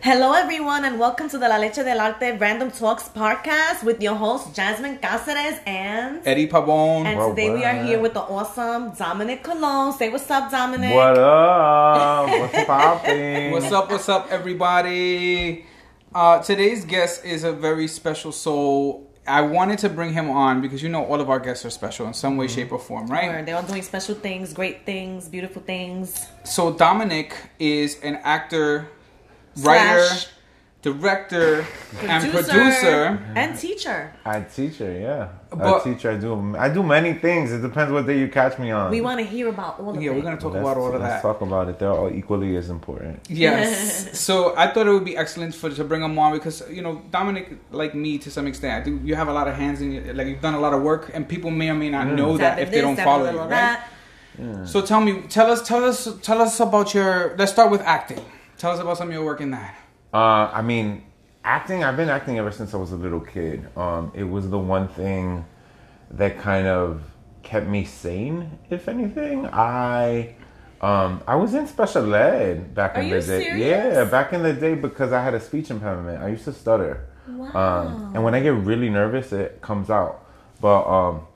Hello, 0.00 0.32
everyone, 0.32 0.84
and 0.84 0.98
welcome 0.98 1.28
to 1.28 1.38
the 1.38 1.48
La 1.48 1.56
Leche 1.56 1.76
del 1.76 2.00
Arte 2.00 2.36
Random 2.38 2.70
Talks 2.70 3.08
podcast 3.08 3.82
with 3.82 4.00
your 4.00 4.14
host, 4.14 4.54
Jasmine 4.54 4.98
Cáceres 4.98 5.60
and 5.66 6.20
Eddie 6.26 6.46
Pavon. 6.48 7.04
And 7.04 7.18
Well, 7.18 7.30
today 7.30 7.50
we 7.50 7.64
are 7.64 7.82
here 7.84 7.98
with 8.00 8.14
the 8.14 8.20
awesome 8.20 8.92
Dominic 8.94 9.42
Colon. 9.42 9.92
Say 9.92 10.08
what's 10.08 10.30
up, 10.30 10.50
Dominic. 10.50 10.94
What 10.94 11.18
up? 11.18 12.28
What's 12.28 12.64
popping? 12.66 13.50
What's 13.52 13.72
up, 13.72 13.90
what's 13.90 14.08
up, 14.08 14.28
everybody? 14.30 15.66
Uh, 16.14 16.42
today's 16.42 16.84
guest 16.84 17.24
is 17.24 17.44
a 17.44 17.52
very 17.52 17.88
special 17.88 18.32
soul. 18.32 19.04
I 19.26 19.42
wanted 19.42 19.78
to 19.80 19.88
bring 19.90 20.14
him 20.14 20.30
on 20.30 20.62
because 20.62 20.82
you 20.82 20.88
know 20.88 21.04
all 21.04 21.20
of 21.20 21.28
our 21.28 21.38
guests 21.40 21.66
are 21.66 21.70
special 21.70 22.06
in 22.06 22.14
some 22.14 22.36
way, 22.36 22.46
Mm-hmm. 22.46 22.54
shape, 22.54 22.72
or 22.72 22.78
form, 22.78 23.10
Or 23.10 23.14
right? 23.14 23.44
They're 23.44 23.56
all 23.56 23.62
doing 23.62 23.82
special 23.82 24.14
things, 24.14 24.52
great 24.54 24.86
things, 24.86 25.28
beautiful 25.28 25.60
things. 25.60 26.26
So 26.44 26.72
Dominic 26.72 27.34
is 27.58 28.00
an 28.02 28.16
actor, 28.22 28.88
writer, 29.64 30.04
Slash 30.04 30.28
director, 30.82 31.66
and 32.02 32.30
producer. 32.30 33.20
and 33.34 33.58
teacher. 33.58 34.12
I 34.24 34.40
teacher, 34.42 34.90
yeah. 34.92 35.28
But- 35.50 35.80
I 35.80 35.92
teacher. 35.92 36.10
I 36.12 36.16
do. 36.16 36.56
I 36.56 36.68
do 36.68 36.82
many 36.82 37.14
things. 37.14 37.52
It 37.52 37.62
depends 37.62 37.92
what 37.92 38.06
day 38.06 38.18
you 38.18 38.28
catch 38.28 38.58
me 38.58 38.70
on. 38.70 38.90
We 38.90 39.00
want 39.00 39.18
to 39.18 39.26
hear 39.26 39.48
about 39.48 39.80
all 39.80 39.90
of 39.90 40.02
Yeah, 40.02 40.10
it. 40.10 40.16
we're 40.16 40.22
gonna 40.22 40.36
talk 40.36 40.52
Let's, 40.52 40.62
about 40.62 40.76
all 40.76 40.94
of 40.94 41.00
let's 41.00 41.14
that. 41.14 41.22
talk 41.22 41.40
about 41.40 41.68
it. 41.68 41.78
They're 41.78 41.90
all 41.90 42.10
equally 42.10 42.56
as 42.56 42.70
important. 42.70 43.20
Yes. 43.28 44.18
so 44.26 44.54
I 44.56 44.68
thought 44.72 44.86
it 44.86 44.92
would 44.92 45.04
be 45.04 45.16
excellent 45.16 45.54
for 45.54 45.70
to 45.70 45.84
bring 45.84 46.02
him 46.02 46.18
on 46.18 46.32
because 46.32 46.62
you 46.70 46.82
know 46.82 47.02
Dominic, 47.10 47.58
like 47.70 47.94
me 47.94 48.18
to 48.18 48.30
some 48.30 48.46
extent, 48.46 48.82
I 48.82 48.84
do. 48.84 49.00
You 49.02 49.14
have 49.16 49.28
a 49.28 49.32
lot 49.32 49.48
of 49.48 49.54
hands 49.54 49.80
in 49.80 49.92
it. 49.92 50.14
Like 50.14 50.28
you've 50.28 50.42
done 50.42 50.54
a 50.54 50.60
lot 50.60 50.74
of 50.74 50.82
work, 50.82 51.10
and 51.14 51.28
people 51.28 51.50
may 51.50 51.70
or 51.70 51.74
may 51.74 51.90
not 51.90 52.06
mm. 52.06 52.16
know 52.16 52.36
that 52.36 52.50
Tap 52.50 52.58
if 52.58 52.68
in 52.68 52.74
they 52.74 52.80
don't 52.82 52.96
follow 52.96 53.30
you, 53.30 53.38
right? 53.38 53.50
that. 53.50 53.90
So 54.64 54.80
tell 54.82 55.00
me, 55.00 55.22
tell 55.22 55.50
us, 55.50 55.66
tell 55.66 55.84
us, 55.84 56.08
tell 56.22 56.40
us 56.40 56.60
about 56.60 56.94
your. 56.94 57.34
Let's 57.36 57.50
start 57.50 57.72
with 57.72 57.80
acting. 57.80 58.24
Tell 58.58 58.72
us 58.72 58.80
about 58.80 58.98
some 58.98 59.08
of 59.08 59.14
your 59.14 59.24
work 59.24 59.40
in 59.40 59.52
that. 59.52 59.76
Uh, 60.12 60.50
I 60.52 60.62
mean, 60.62 61.04
acting. 61.44 61.84
I've 61.84 61.96
been 61.96 62.08
acting 62.08 62.38
ever 62.38 62.50
since 62.50 62.74
I 62.74 62.76
was 62.76 62.92
a 62.92 62.96
little 62.96 63.20
kid. 63.20 63.68
Um, 63.76 64.10
it 64.14 64.24
was 64.24 64.50
the 64.50 64.58
one 64.58 64.88
thing 64.88 65.44
that 66.10 66.38
kind 66.38 66.66
of 66.66 67.02
kept 67.42 67.66
me 67.66 67.84
sane. 67.84 68.58
If 68.68 68.88
anything, 68.88 69.46
I. 69.46 70.34
Um, 70.80 71.22
I 71.26 71.34
was 71.34 71.54
in 71.54 71.66
special 71.66 72.14
ed 72.14 72.72
back 72.72 72.96
Are 72.96 73.00
in 73.00 73.08
you 73.08 73.20
the 73.20 73.26
day. 73.26 73.44
serious? 73.44 73.94
Yeah, 73.94 74.04
back 74.04 74.32
in 74.32 74.44
the 74.44 74.52
day 74.52 74.74
because 74.76 75.12
I 75.12 75.22
had 75.22 75.34
a 75.34 75.40
speech 75.40 75.70
impediment. 75.70 76.22
I 76.22 76.28
used 76.28 76.44
to 76.44 76.52
stutter. 76.52 77.04
Wow. 77.28 77.48
Um, 77.86 78.14
and 78.14 78.22
when 78.24 78.34
I 78.34 78.40
get 78.40 78.54
really 78.54 78.88
nervous, 78.88 79.32
it 79.32 79.60
comes 79.60 79.90
out. 79.90 80.24
But 80.60 80.84
um, 80.86 81.26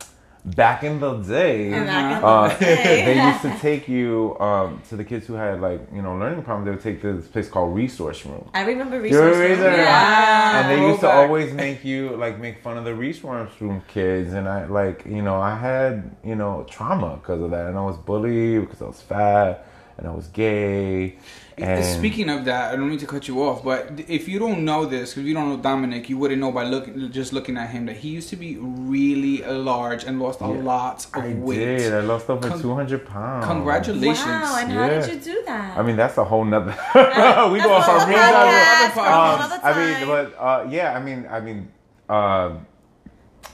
back 0.45 0.83
in 0.83 0.99
the 0.99 1.15
day, 1.19 1.73
And 1.73 1.87
back 1.87 2.23
uh, 2.23 2.49
the 2.49 2.65
day. 2.65 3.05
they 3.05 3.27
used 3.27 3.43
to 3.43 3.57
take 3.61 3.89
you 3.89 4.37
um, 4.41 4.83
to 4.89 4.97
the 4.97 5.05
kids 5.05 5.27
who 5.27 5.35
had 5.35 5.61
like 5.61 5.81
you 5.95 6.03
know 6.03 6.17
learning 6.17 6.43
problems. 6.43 6.65
They 6.67 6.71
would 6.73 6.83
take 6.83 7.01
to 7.03 7.13
this 7.15 7.29
place 7.29 7.49
called 7.49 7.75
Resource 7.75 8.25
Room. 8.27 8.49
I 8.55 8.63
remember 8.65 9.01
resource. 9.01 9.37
remember 9.37 9.65
Room. 9.67 9.77
that? 9.77 9.77
Yeah. 9.77 10.61
And 10.71 10.71
they 10.83 10.87
used 10.89 11.01
to 11.01 11.11
always 11.11 11.53
make 11.53 11.85
you 11.85 12.17
like 12.17 12.39
make 12.41 12.63
fun 12.63 12.77
of 12.77 12.85
the 12.85 12.95
resource 12.95 13.51
room 13.61 13.83
kids, 13.89 14.33
and 14.33 14.49
I 14.49 14.65
like 14.67 15.05
you 15.07 15.23
know 15.23 15.41
I 15.41 15.57
had 15.57 16.17
you 16.25 16.35
know 16.35 16.67
trauma 16.69 17.17
because 17.17 17.41
of 17.41 17.51
that, 17.53 17.67
and 17.67 17.79
I 17.79 17.83
was 17.85 17.97
bullied 17.97 18.63
because 18.63 18.83
I 18.83 18.87
was 18.87 19.01
fat 19.01 19.67
and 19.99 20.07
I 20.09 20.11
was 20.13 20.27
gay. 20.29 21.17
And 21.63 21.85
Speaking 21.85 22.29
of 22.29 22.45
that, 22.47 22.73
I 22.73 22.77
don't 22.77 22.89
mean 22.91 22.99
to 22.99 23.07
cut 23.07 23.29
you 23.29 23.43
off, 23.43 23.63
but 23.65 24.01
if 24.09 24.29
you 24.29 24.39
don't 24.39 24.65
know 24.65 24.85
this, 24.87 25.11
because 25.15 25.25
you 25.29 25.35
don't 25.35 25.49
know 25.49 25.57
Dominic, 25.57 26.09
you 26.09 26.19
wouldn't 26.19 26.41
know 26.41 26.51
by 26.53 26.65
looking, 26.65 27.11
just 27.13 27.33
looking 27.33 27.57
at 27.57 27.71
him 27.71 27.87
that 27.87 27.97
he 27.97 28.09
used 28.09 28.29
to 28.31 28.37
be 28.37 28.57
really 28.59 29.43
large 29.45 30.05
and 30.05 30.21
lost 30.21 30.41
a 30.41 30.47
lot 30.47 31.05
of 31.15 31.25
I 31.25 31.35
weight. 31.35 31.57
did. 31.79 31.93
I 31.95 32.01
lost 32.01 32.29
over 32.31 32.49
Con- 32.49 32.61
two 32.61 32.75
hundred 32.75 33.07
pounds. 33.07 33.47
Congratulations! 33.47 34.27
Wow, 34.27 34.57
and 34.61 34.73
how 34.73 34.89
did 34.89 35.09
you 35.13 35.21
do 35.21 35.43
that? 35.47 35.77
I 35.79 35.83
mean, 35.83 35.97
that's 35.97 36.19
a 36.19 36.25
whole 36.25 36.45
nother. 36.45 36.71
we 37.53 37.59
go 37.61 37.69
That's 37.69 37.89
a 37.89 37.91
from 37.91 37.99
whole 38.01 38.09
real 38.09 38.19
podcast 38.19 38.87
to- 38.87 38.93
for 38.93 39.01
a 39.01 39.03
um, 39.03 39.41
other 39.41 39.61
I 39.63 39.71
mean, 39.99 40.07
but 40.07 40.35
uh, 40.39 40.67
yeah, 40.69 40.95
I 40.97 41.01
mean, 41.01 41.27
I 41.31 41.41
mean, 41.41 41.71
uh, 42.09 42.13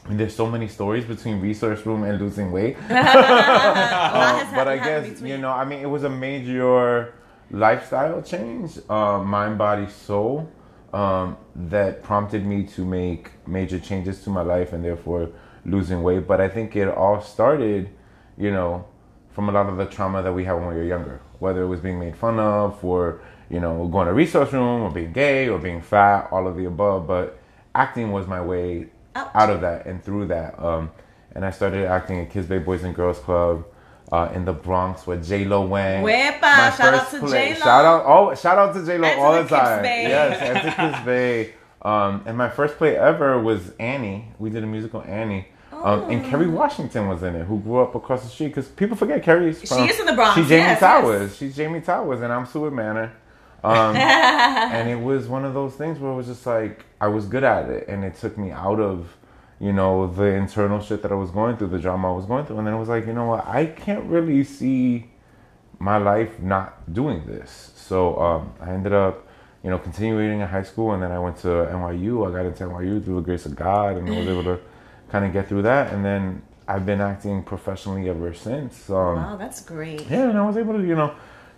I 0.04 0.08
mean, 0.08 0.18
there's 0.18 0.34
so 0.34 0.46
many 0.46 0.68
stories 0.68 1.04
between 1.04 1.40
resource 1.40 1.84
room 1.84 2.02
and 2.04 2.18
losing 2.20 2.50
weight. 2.52 2.76
A 2.90 2.94
Uh, 2.98 4.54
but 4.54 4.68
I 4.68 4.76
guess 4.78 5.20
you 5.20 5.38
know, 5.38 5.50
I 5.50 5.64
mean, 5.64 5.80
it 5.80 5.90
was 5.90 6.04
a 6.04 6.10
major 6.10 7.14
lifestyle 7.50 8.22
change, 8.22 8.78
uh, 8.88 9.18
mind, 9.18 9.58
body, 9.58 9.88
soul, 9.88 10.50
um, 10.92 11.36
that 11.54 12.02
prompted 12.02 12.44
me 12.44 12.64
to 12.64 12.84
make 12.84 13.30
major 13.46 13.78
changes 13.78 14.22
to 14.24 14.30
my 14.30 14.42
life 14.42 14.72
and 14.72 14.84
therefore 14.84 15.30
losing 15.64 16.02
weight. 16.02 16.26
But 16.26 16.40
I 16.40 16.48
think 16.48 16.76
it 16.76 16.88
all 16.88 17.20
started, 17.20 17.90
you 18.36 18.50
know, 18.50 18.86
from 19.30 19.48
a 19.48 19.52
lot 19.52 19.68
of 19.68 19.76
the 19.76 19.86
trauma 19.86 20.22
that 20.22 20.32
we 20.32 20.44
had 20.44 20.54
when 20.54 20.68
we 20.68 20.74
were 20.74 20.84
younger, 20.84 21.20
whether 21.38 21.62
it 21.62 21.68
was 21.68 21.80
being 21.80 21.98
made 21.98 22.16
fun 22.16 22.38
of 22.40 22.82
or 22.84 23.20
you 23.50 23.60
know 23.60 23.86
going 23.88 24.06
to 24.06 24.12
resource 24.12 24.52
room 24.52 24.82
or 24.82 24.90
being 24.90 25.12
gay 25.12 25.48
or 25.48 25.58
being 25.58 25.80
fat, 25.80 26.28
all 26.30 26.46
of 26.46 26.56
the 26.56 26.64
above. 26.64 27.06
But 27.06 27.38
acting 27.74 28.10
was 28.10 28.26
my 28.26 28.40
way 28.40 28.88
Ouch. 29.14 29.30
out 29.34 29.50
of 29.50 29.60
that 29.60 29.86
and 29.86 30.02
through 30.02 30.28
that. 30.28 30.58
Um, 30.62 30.90
and 31.34 31.44
I 31.44 31.50
started 31.50 31.86
acting 31.86 32.18
at 32.20 32.30
Kips 32.30 32.48
Bay 32.48 32.58
Boys 32.58 32.82
and 32.82 32.94
Girls 32.94 33.18
Club 33.18 33.64
uh, 34.12 34.30
in 34.34 34.44
the 34.44 34.52
Bronx 34.52 35.06
where 35.06 35.18
J 35.18 35.44
Lo 35.44 35.66
went. 35.66 36.04
Wepa, 36.04 36.40
My 36.40 36.70
shout 36.70 36.94
out 36.94 37.10
to 37.10 37.20
play- 37.20 37.48
J.Lo. 37.52 37.60
Shout 37.64 37.84
out, 37.84 38.04
oh, 38.06 38.34
shout 38.34 38.58
out 38.58 38.74
to 38.74 38.84
J 38.86 38.98
Lo 38.98 39.08
all 39.18 39.32
the 39.34 39.42
the 39.42 39.48
time. 39.48 39.82
Bay. 39.82 40.02
Yes, 40.08 40.40
and 40.40 40.62
to 40.62 40.92
Kips 40.92 41.04
Bay. 41.04 41.54
Um, 41.82 42.22
and 42.26 42.36
my 42.36 42.48
first 42.48 42.76
play 42.76 42.96
ever 42.96 43.40
was 43.40 43.72
Annie. 43.78 44.28
We 44.38 44.50
did 44.50 44.64
a 44.64 44.66
musical 44.66 45.02
Annie. 45.02 45.46
Um, 45.72 46.10
and 46.10 46.24
Kerry 46.24 46.48
Washington 46.48 47.06
was 47.06 47.22
in 47.22 47.36
it, 47.36 47.44
who 47.44 47.60
grew 47.60 47.78
up 47.80 47.94
across 47.94 48.22
the 48.24 48.28
street. 48.28 48.48
Because 48.48 48.66
people 48.66 48.96
forget 48.96 49.22
Kerry's 49.22 49.60
from. 49.62 49.78
She 49.86 49.92
is 49.92 50.00
in 50.00 50.06
the 50.06 50.12
Bronx, 50.14 50.34
She's 50.36 50.48
Jamie 50.48 50.62
yes, 50.64 50.80
Towers. 50.80 51.36
She's 51.36 51.54
Jamie 51.54 51.80
Towers, 51.80 52.20
and 52.20 52.32
I'm 52.32 52.46
Seward 52.46 52.72
Manor. 52.72 53.12
Um, 53.64 53.96
and 53.96 54.88
it 54.88 55.00
was 55.00 55.26
one 55.26 55.44
of 55.44 55.52
those 55.52 55.74
things 55.74 55.98
where 55.98 56.12
it 56.12 56.14
was 56.14 56.28
just 56.28 56.46
like 56.46 56.84
I 57.00 57.08
was 57.08 57.26
good 57.26 57.42
at 57.42 57.68
it, 57.68 57.88
and 57.88 58.04
it 58.04 58.14
took 58.14 58.38
me 58.38 58.52
out 58.52 58.78
of, 58.78 59.16
you 59.60 59.72
know, 59.72 60.06
the 60.06 60.24
internal 60.24 60.80
shit 60.80 61.02
that 61.02 61.10
I 61.12 61.16
was 61.16 61.30
going 61.30 61.56
through, 61.56 61.68
the 61.68 61.78
drama 61.78 62.12
I 62.12 62.16
was 62.16 62.26
going 62.26 62.46
through, 62.46 62.58
and 62.58 62.66
then 62.66 62.74
it 62.74 62.78
was 62.78 62.88
like, 62.88 63.06
you 63.06 63.12
know 63.12 63.26
what, 63.26 63.46
I 63.46 63.66
can't 63.66 64.04
really 64.04 64.44
see 64.44 65.10
my 65.78 65.96
life 65.96 66.40
not 66.40 66.92
doing 66.92 67.24
this. 67.26 67.72
So 67.76 68.20
um, 68.20 68.52
I 68.60 68.70
ended 68.70 68.92
up, 68.92 69.26
you 69.64 69.70
know, 69.70 69.78
continuing 69.78 70.40
in 70.40 70.46
high 70.46 70.62
school, 70.62 70.92
and 70.92 71.02
then 71.02 71.10
I 71.12 71.18
went 71.18 71.36
to 71.38 71.48
NYU. 71.48 72.28
I 72.28 72.32
got 72.36 72.46
into 72.46 72.64
NYU 72.64 73.04
through 73.04 73.16
the 73.16 73.20
grace 73.22 73.46
of 73.46 73.56
God, 73.56 73.96
and 73.96 74.08
I 74.08 74.18
was 74.18 74.28
able 74.28 74.44
to 74.44 74.60
kind 75.10 75.24
of 75.24 75.32
get 75.32 75.48
through 75.48 75.62
that, 75.62 75.92
and 75.92 76.04
then 76.04 76.42
I've 76.68 76.84
been 76.84 77.00
acting 77.00 77.42
professionally 77.42 78.08
ever 78.08 78.34
since. 78.34 78.90
Um, 78.90 79.16
Wow, 79.16 79.36
that's 79.36 79.60
great. 79.62 80.02
yeah, 80.08 80.28
and 80.28 80.38
I 80.38 80.46
was 80.46 80.56
able 80.56 80.74
to, 80.74 80.82
you 80.86 80.94
know, 80.94 81.14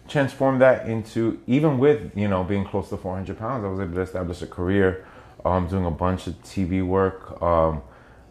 transform 0.08 0.58
that 0.58 0.88
into 0.88 1.38
even 1.46 1.78
with 1.78 2.16
you 2.16 2.26
know 2.26 2.42
being 2.42 2.64
close 2.64 2.88
to 2.88 2.96
400 2.96 3.38
pounds, 3.38 3.64
I 3.64 3.68
was 3.68 3.78
able 3.80 3.94
to 3.94 4.00
establish 4.00 4.40
a 4.42 4.46
career, 4.46 5.04
um, 5.44 5.66
doing 5.68 5.84
a 5.84 5.90
bunch 5.90 6.26
of 6.26 6.34
TV 6.42 6.84
work. 6.86 7.40
Um, 7.42 7.82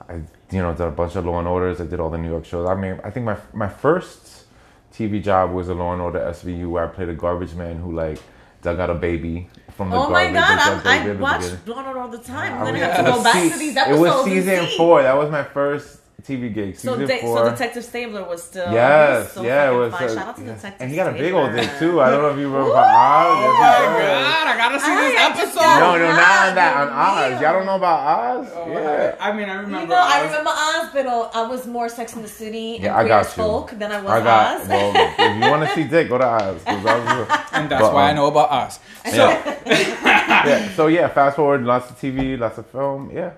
I 0.10 0.16
you 0.52 0.62
know 0.62 0.72
did 0.74 0.82
a 0.82 0.92
bunch 0.92 1.16
of 1.16 1.26
Law 1.26 1.40
and 1.40 1.48
Orders. 1.48 1.80
I 1.80 1.86
did 1.86 2.00
all 2.00 2.10
the 2.10 2.18
New 2.18 2.30
York 2.30 2.46
shows. 2.46 2.68
I 2.68 2.76
mean, 2.76 3.00
I 3.04 3.10
think 3.12 3.26
my 3.26 3.38
my 3.54 3.70
first 3.70 4.46
TV 4.94 5.22
job 5.24 5.52
was 5.52 5.70
a 5.70 5.74
Law 5.74 5.94
and 5.94 6.02
Order 6.02 6.20
SVU 6.20 6.70
where 6.70 6.84
I 6.86 6.88
played 6.88 7.10
a 7.10 7.14
garbage 7.14 7.54
man 7.54 7.78
who 7.78 7.94
like 7.96 8.20
dug 8.62 8.80
out 8.80 8.90
a 8.90 8.96
baby 8.96 9.50
from 9.76 9.90
the 9.92 9.96
Oh 9.96 10.10
my 10.10 10.32
garbage. 10.32 10.34
god, 10.34 10.58
dug 10.58 10.78
the 10.78 10.84
baby 10.84 11.10
I 11.10 11.14
at 11.14 11.20
watch. 11.20 11.42
Law 11.68 11.78
and 11.80 11.88
Order 11.88 12.00
all 12.00 12.08
the 12.10 12.18
time. 12.18 12.54
I 12.54 12.58
I'm 12.58 12.66
gonna 12.66 12.80
have 12.80 12.98
to 12.98 13.04
go 13.04 13.12
was 13.18 13.24
back 13.24 13.52
to 13.54 13.60
these 13.60 13.78
episodes. 13.78 13.98
It 13.98 14.02
was 14.02 14.26
season 14.26 14.68
four. 14.78 15.04
That 15.04 15.18
was 15.18 15.30
my 15.32 15.44
first 15.44 16.00
TV 16.22 16.54
gig. 16.54 16.76
So, 16.78 16.94
Season 16.94 17.08
De- 17.08 17.22
four. 17.22 17.38
so 17.38 17.50
Detective 17.52 17.84
Stabler 17.84 18.24
was 18.24 18.44
still 18.44 18.72
Yes, 18.72 19.34
so 19.34 19.44
yeah, 19.44 19.72
it 19.72 19.76
was. 19.76 19.92
fine. 19.94 20.04
uh, 20.04 20.14
Shout 20.16 20.28
out 20.28 20.36
to 20.38 20.42
yeah. 20.44 20.54
Detective 20.56 20.82
And 20.82 20.90
he 20.92 20.96
got 20.96 21.08
a 21.10 21.18
big 21.18 21.34
old 21.34 21.52
dick 21.54 21.70
too. 21.80 22.02
I 22.02 22.10
don't 22.10 22.22
know 22.22 22.30
if 22.30 22.38
you 22.38 22.48
remember 22.48 22.70
Ooh. 22.70 22.74
Oz. 22.74 22.80
Oh 22.80 23.52
my 23.54 24.00
he 24.00 24.06
god, 24.06 24.48
I 24.48 24.58
gotta 24.58 24.80
see 24.80 24.92
I 24.92 25.02
this 25.02 25.14
just 25.40 25.58
episode. 25.58 25.80
No, 25.80 25.98
no, 25.98 26.08
not 26.08 26.50
on 26.50 26.56
that. 26.56 26.76
On 26.78 27.34
Oz. 27.34 27.42
Y'all 27.42 27.54
don't 27.54 27.66
know 27.66 27.76
about 27.76 28.00
Oz? 28.40 28.48
Oh, 28.56 28.72
yeah. 28.72 29.16
I 29.20 29.32
mean, 29.32 29.50
I 29.50 29.54
You 29.56 29.60
remember. 29.62 29.88
know, 29.94 30.02
I 30.02 30.22
remember 30.26 30.50
Oz, 30.52 30.90
but 30.94 31.06
uh, 31.06 31.30
I 31.34 31.48
was 31.48 31.68
more 31.68 31.90
Sex 31.90 32.16
in 32.16 32.22
the 32.22 32.28
City 32.28 32.76
and 32.76 32.84
Yeah, 32.86 32.98
I 32.98 33.08
got 33.08 33.26
you. 33.26 33.44
Folk 33.44 33.72
than 33.72 33.92
I 33.92 34.02
was 34.02 34.12
I 34.12 34.22
got. 34.24 34.62
Oz. 34.62 34.68
Well, 34.68 34.94
if 34.96 35.44
you 35.44 35.50
want 35.52 35.68
to 35.70 35.76
see 35.76 35.84
Dick, 35.86 36.10
go 36.10 36.18
to 36.18 36.26
Oz. 36.26 36.64
'cause 36.64 36.86
Oz 36.86 37.02
is- 37.30 37.38
and 37.54 37.70
that's 37.70 37.82
but, 37.82 37.94
why 37.94 38.08
I 38.08 38.10
um, 38.12 38.16
know 38.18 38.28
about 38.28 38.52
us. 38.52 38.80
So, 39.06 39.16
Yeah. 39.16 39.60
yeah. 39.66 40.70
So 40.76 40.88
yeah, 40.88 41.08
fast 41.08 41.36
forward, 41.36 41.64
lots 41.64 41.90
of 41.90 41.98
TV, 42.00 42.38
lots 42.40 42.58
of 42.58 42.66
film. 42.68 43.12
Yeah. 43.14 43.32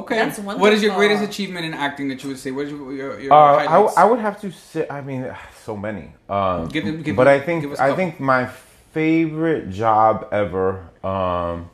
Okay. 0.00 0.16
That's 0.16 0.38
What 0.38 0.72
is 0.72 0.82
your 0.82 0.94
greatest 0.94 1.22
achievement 1.24 1.64
in 1.66 1.74
acting 1.74 2.08
that 2.08 2.22
you 2.22 2.28
would 2.30 2.38
say? 2.38 2.50
What 2.50 2.66
is 2.66 2.70
your, 2.72 2.92
your, 2.92 3.20
your 3.20 3.32
Uh, 3.32 3.92
I, 3.96 4.04
would 4.04 4.18
have 4.20 4.40
to 4.42 4.50
say. 4.52 4.86
I 4.88 5.00
mean, 5.00 5.34
so 5.64 5.76
many. 5.76 6.12
Um, 6.28 6.68
Give 6.68 6.84
them- 6.84 7.02
give 7.02 7.16
but 7.16 7.24
them- 7.24 7.40
I 7.40 7.44
think 7.44 7.62
give 7.62 7.72
us 7.72 7.78
a 7.78 7.82
I 7.82 7.88
couple. 7.88 7.96
think 7.96 8.20
my 8.20 8.46
favorite 8.92 9.70
job 9.70 10.28
ever 10.32 10.88
um, 11.04 11.70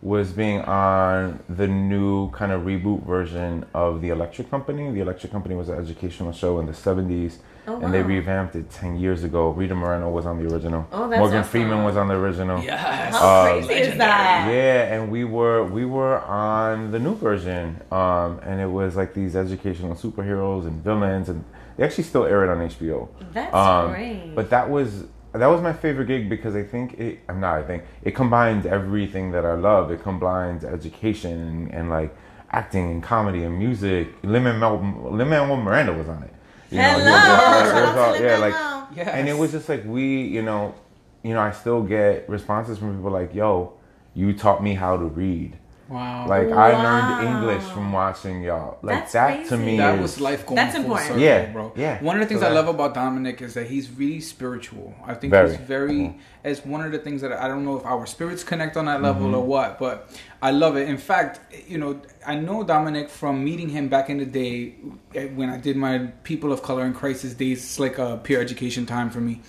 was 0.00 0.32
being 0.32 0.60
on 0.62 1.38
the 1.48 1.66
new 1.68 2.30
kind 2.30 2.50
of 2.52 2.62
reboot 2.62 3.04
version 3.06 3.64
of 3.74 4.00
the 4.00 4.08
Electric 4.08 4.50
Company. 4.50 4.90
The 4.90 5.00
Electric 5.00 5.30
Company 5.32 5.54
was 5.54 5.68
an 5.68 5.78
educational 5.78 6.32
show 6.32 6.58
in 6.60 6.66
the 6.66 6.72
'70s, 6.72 7.36
Oh, 7.66 7.80
and 7.80 7.94
they 7.94 8.02
revamped 8.02 8.56
it 8.56 8.68
ten 8.70 8.96
years 8.98 9.22
ago. 9.22 9.50
Rita 9.50 9.74
Moreno 9.74 10.10
was 10.10 10.26
on 10.26 10.42
the 10.42 10.52
original. 10.52 10.86
Oh, 10.92 11.08
that's 11.08 11.20
Morgan 11.20 11.38
awesome. 11.38 11.50
Freeman 11.50 11.84
was 11.84 11.96
on 11.96 12.08
the 12.08 12.14
original. 12.14 12.60
yes. 12.62 13.14
How 13.14 13.42
Um, 13.42 13.46
crazy 13.64 13.74
is 13.74 13.98
that? 13.98 14.48
Yeah, 14.50 14.94
and 14.94 15.10
we 15.12 15.22
were 15.24 15.62
we 15.64 15.84
were 15.84 16.18
on 16.22 16.90
the 16.90 16.98
new 16.98 17.14
version, 17.14 17.80
um, 17.92 18.40
and 18.42 18.60
it 18.60 18.66
was 18.70 18.96
like 18.96 19.14
these 19.14 19.36
educational 19.36 19.94
superheroes 19.94 20.66
and 20.66 20.82
villains, 20.82 21.28
and 21.28 21.44
they 21.76 21.84
actually 21.84 22.04
still 22.04 22.24
air 22.24 22.42
it 22.44 22.50
on 22.50 22.58
HBO. 22.68 23.08
That's 23.32 23.54
Um, 23.54 23.90
great. 23.92 24.32
But 24.34 24.50
that 24.50 24.68
was 24.68 25.04
that 25.32 25.46
was 25.46 25.62
my 25.62 25.72
favorite 25.72 26.06
gig 26.08 26.28
because 26.28 26.56
I 26.56 26.64
think 26.64 26.94
it. 26.98 27.20
I'm 27.28 27.38
not. 27.40 27.58
I 27.58 27.62
think 27.62 27.84
it 28.02 28.14
combines 28.16 28.66
everything 28.66 29.30
that 29.32 29.46
I 29.46 29.54
love. 29.54 29.90
It 29.92 30.02
combines 30.02 30.64
education 30.64 31.38
and, 31.40 31.72
and 31.72 31.90
like 31.90 32.12
acting 32.50 32.90
and 32.90 33.02
comedy 33.02 33.44
and 33.44 33.56
music. 33.58 34.08
Lin 34.24 34.42
Manuel 34.42 35.56
Miranda 35.56 35.92
was 35.92 36.08
on 36.08 36.24
it. 36.24 36.30
You 36.72 36.78
Hello. 36.80 36.98
he 36.98 37.04
was- 37.04 37.12
Shout 37.12 37.74
there 37.74 37.86
was 37.86 37.96
out 37.96 38.12
to 38.16 38.18
all- 38.18 38.20
yeah, 38.20 38.36
like, 38.38 38.54
Yes. 38.96 39.08
and 39.12 39.28
it 39.28 39.36
was 39.36 39.52
just 39.52 39.68
like 39.68 39.84
we, 39.86 40.22
you 40.22 40.42
know, 40.42 40.74
you 41.22 41.34
know, 41.34 41.40
I 41.40 41.50
still 41.52 41.82
get 41.82 42.28
responses 42.28 42.78
from 42.78 42.96
people 42.96 43.10
like, 43.10 43.34
"Yo, 43.34 43.74
you 44.14 44.32
taught 44.32 44.62
me 44.62 44.74
how 44.74 44.96
to 44.96 45.04
read." 45.04 45.56
Wow. 45.92 46.26
Like 46.28 46.48
I 46.50 46.72
Wow. 46.72 46.82
learned 46.84 47.28
English 47.28 47.62
from 47.72 47.92
watching 47.92 48.42
y'all. 48.42 48.78
Like 48.82 49.00
That's 49.00 49.12
that 49.12 49.42
to 49.44 49.48
crazy. 49.48 49.64
me 49.64 49.76
that 49.76 49.96
is 49.96 50.00
was 50.02 50.20
life 50.20 50.46
going 50.46 50.56
That's 50.56 50.74
important. 50.74 51.08
circle, 51.08 51.22
Yeah, 51.22 51.52
bro. 51.52 51.72
yeah. 51.76 52.02
One 52.02 52.16
of 52.16 52.20
the 52.22 52.26
things 52.26 52.40
So 52.40 52.46
I 52.46 52.50
love 52.50 52.68
about 52.68 52.94
Dominic 52.94 53.42
is 53.42 53.52
that 53.54 53.66
he's 53.66 53.90
really 53.90 54.20
spiritual. 54.20 54.94
I 55.06 55.14
think 55.14 55.30
Very. 55.32 55.50
he's 55.50 55.58
very. 55.58 55.92
Mhm. 55.92 56.14
It's 56.44 56.64
one 56.64 56.82
of 56.84 56.90
the 56.92 56.98
things 56.98 57.20
that 57.22 57.32
I 57.32 57.46
don't 57.46 57.64
know 57.64 57.76
if 57.76 57.84
our 57.84 58.06
spirits 58.06 58.42
connect 58.42 58.76
on 58.76 58.86
that 58.86 59.02
level 59.02 59.26
Mm-hmm. 59.26 59.34
or 59.34 59.44
what, 59.44 59.78
but 59.78 60.08
I 60.40 60.50
love 60.50 60.76
it. 60.76 60.88
In 60.88 60.96
fact, 60.96 61.40
you 61.68 61.78
know, 61.78 62.00
I 62.26 62.34
know 62.36 62.64
Dominic 62.64 63.10
from 63.10 63.44
meeting 63.44 63.68
him 63.68 63.88
back 63.88 64.08
in 64.08 64.16
the 64.18 64.24
day 64.26 64.74
eh, 65.14 65.26
when 65.34 65.50
I 65.50 65.58
did 65.58 65.76
my 65.76 65.98
People 66.24 66.52
of 66.52 66.62
Color 66.62 66.84
in 66.86 66.94
Crisis 66.94 67.34
days. 67.34 67.58
It's 67.62 67.78
like 67.78 67.98
a 67.98 68.16
peer 68.16 68.40
education 68.40 68.86
time 68.86 69.10
for 69.10 69.20
me. 69.20 69.42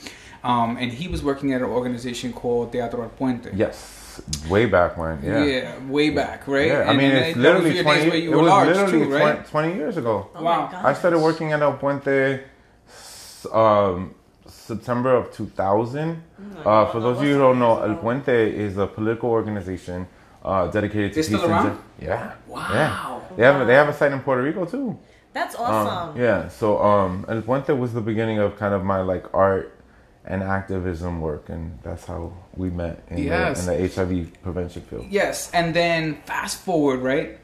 Um, 0.44 0.75
and 0.78 0.92
he 0.92 1.07
was 1.07 1.24
working 1.24 1.54
at 1.54 1.62
an 1.62 1.69
organization 1.69 2.34
called 2.34 2.74
Teatro 2.74 3.01
al 3.01 3.10
Puente. 3.18 3.50
yes, 3.56 3.78
way 4.50 4.65
back 4.65 4.98
when. 4.98 5.21
Yeah. 5.24 5.44
Yeah, 5.44 5.71
way 5.88 6.10
back, 6.10 6.48
right? 6.48 6.68
Yeah, 6.68 6.80
I 6.80 6.89
And- 6.92 6.98
mean, 6.98 7.12
it's 7.12 7.38
that 7.38 7.56
was 7.56 7.63
literally 7.63 7.75
your 7.75 7.83
days 7.83 7.83
twenty. 7.83 8.10
where 8.10 8.18
you 8.19 8.33
it 8.33 8.36
was 8.42 8.50
large 8.50 8.68
literally 8.68 9.06
too, 9.06 9.13
right? 9.13 9.45
20, 9.48 9.50
20 9.69 9.74
years 9.75 9.98
ago. 9.98 10.27
Oh 10.36 10.44
Wow. 10.44 10.69
I 10.89 10.94
started 10.94 11.19
working 11.19 11.51
at 11.54 11.62
El 11.62 11.74
Puente 11.77 12.42
um, 13.54 14.13
September 14.48 15.13
of 15.15 15.31
2000. 15.33 16.21
Uh, 16.65 16.86
for 16.92 17.00
those 17.00 17.18
of 17.18 17.24
you 17.24 17.33
who 17.33 17.39
don't 17.39 17.60
know, 17.60 17.81
El 17.81 17.95
Puente 17.95 18.30
is 18.54 18.77
a 18.77 18.88
political 18.88 19.30
organization 19.30 20.07
uh, 20.44 20.68
dedicated 20.68 21.13
to 21.13 21.19
It's 21.19 21.27
still 21.27 21.39
peace 21.39 21.50
and 21.50 21.68
around? 21.68 21.80
Yeah. 22.01 22.31
Wow. 22.48 22.68
Yeah. 22.71 23.36
They 23.38 23.44
have 23.44 23.68
they 23.68 23.74
have 23.74 23.89
a 23.89 23.94
site 23.94 24.12
in 24.12 24.19
Puerto 24.21 24.42
Rico 24.44 24.65
too. 24.65 24.98
That's 25.33 25.56
Um, 25.56 25.62
awesome. 25.65 26.21
yeah. 26.21 26.48
So 26.50 26.81
um, 26.83 27.25
El 27.27 27.42
Puente 27.42 27.77
was 27.77 27.94
the 27.94 28.01
beginning 28.01 28.38
of 28.39 28.57
kind 28.57 28.74
of 28.74 28.83
my 28.83 29.01
like 29.01 29.25
art 29.33 29.71
and 30.25 30.42
activism 30.44 31.20
work, 31.22 31.50
and 31.50 31.78
that's 31.84 32.06
how 32.06 32.34
we 32.56 32.70
met 32.70 33.04
in, 33.10 33.24
Yes. 33.24 33.66
the, 33.66 33.74
in 33.75 33.81
the 33.81 33.88
HIV 33.90 34.42
prevention 34.44 34.81
field. 34.84 35.06
Yes, 35.10 35.50
and 35.54 35.74
then 35.74 36.22
fast 36.25 36.62
forward, 36.62 37.02
right? 37.02 37.40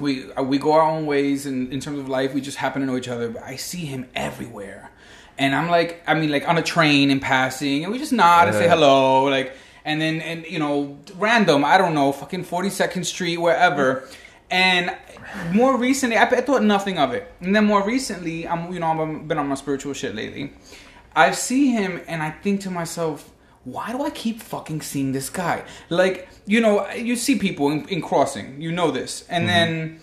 We 0.00 0.30
uh, 0.32 0.42
we 0.42 0.58
go 0.58 0.72
our 0.72 0.82
own 0.82 1.06
ways, 1.06 1.46
and 1.46 1.72
in 1.72 1.80
terms 1.80 1.98
of 1.98 2.08
life, 2.08 2.34
we 2.34 2.40
just 2.40 2.58
happen 2.58 2.80
to 2.82 2.86
know 2.86 2.96
each 2.96 3.08
other. 3.08 3.28
But 3.30 3.42
I 3.42 3.56
see 3.56 3.84
him 3.86 4.06
everywhere, 4.14 4.90
and 5.38 5.54
I'm 5.54 5.68
like, 5.70 6.02
I 6.06 6.14
mean, 6.14 6.30
like 6.30 6.48
on 6.48 6.58
a 6.58 6.62
train 6.62 7.10
in 7.10 7.20
passing, 7.20 7.84
and 7.84 7.92
we 7.92 7.98
just 7.98 8.12
nod 8.12 8.48
and 8.48 8.56
say 8.56 8.68
hello, 8.68 9.24
like, 9.24 9.54
and 9.84 10.00
then 10.00 10.20
and 10.20 10.44
you 10.46 10.58
know, 10.58 10.98
random, 11.16 11.64
I 11.64 11.78
don't 11.78 11.94
know, 11.94 12.12
fucking 12.12 12.44
Forty 12.44 12.70
Second 12.70 13.04
Street, 13.04 13.38
wherever, 13.38 14.08
and. 14.50 14.94
More 15.52 15.76
recently, 15.76 16.16
I, 16.16 16.22
I 16.22 16.40
thought 16.40 16.62
nothing 16.62 16.98
of 16.98 17.12
it, 17.12 17.30
and 17.40 17.54
then 17.54 17.64
more 17.66 17.84
recently, 17.84 18.46
I'm 18.46 18.72
you 18.72 18.78
know 18.78 18.86
I've 18.92 19.26
been 19.26 19.38
on 19.38 19.48
my 19.48 19.56
spiritual 19.56 19.92
shit 19.92 20.14
lately. 20.14 20.52
I 21.16 21.30
see 21.30 21.72
him 21.72 22.02
and 22.06 22.22
I 22.22 22.30
think 22.30 22.60
to 22.60 22.70
myself, 22.70 23.32
why 23.64 23.90
do 23.90 24.04
I 24.04 24.10
keep 24.10 24.40
fucking 24.40 24.82
seeing 24.82 25.12
this 25.12 25.28
guy? 25.30 25.64
Like, 25.88 26.28
you 26.46 26.60
know, 26.60 26.88
you 26.92 27.16
see 27.16 27.36
people 27.38 27.70
in, 27.70 27.88
in 27.88 28.00
crossing, 28.00 28.60
you 28.60 28.70
know 28.70 28.92
this, 28.92 29.26
and 29.28 29.48
mm-hmm. 29.48 29.48
then, 29.48 30.00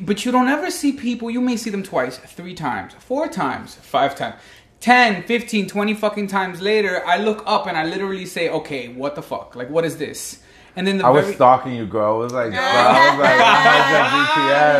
but 0.00 0.24
you 0.24 0.32
don't 0.32 0.48
ever 0.48 0.70
see 0.70 0.92
people, 0.92 1.30
you 1.30 1.40
may 1.40 1.56
see 1.56 1.70
them 1.70 1.84
twice, 1.84 2.18
three 2.18 2.54
times, 2.54 2.94
four 2.94 3.28
times, 3.28 3.76
five 3.76 4.16
times. 4.16 4.40
10, 4.80 5.24
15, 5.24 5.66
20 5.68 5.94
fucking 5.94 6.26
times 6.28 6.60
later, 6.60 7.04
I 7.04 7.18
look 7.18 7.42
up 7.46 7.66
and 7.66 7.76
I 7.76 7.84
literally 7.84 8.26
say, 8.26 8.48
okay, 8.48 8.88
what 8.88 9.14
the 9.14 9.22
fuck? 9.22 9.56
Like, 9.56 9.70
what 9.70 9.84
is 9.84 9.96
this? 9.98 10.40
And 10.76 10.86
then 10.86 10.98
the 10.98 11.06
I 11.06 11.10
was 11.10 11.34
stalking 11.34 11.74
you, 11.74 11.86
girl. 11.86 12.14
I 12.14 12.18
was 12.18 12.32
like, 12.32 12.50
bro, 12.52 12.60
I 12.60 13.10
was 13.10 13.18
like, 13.18 13.40
I 13.40 13.56
had 13.64 13.90
your 13.96 14.04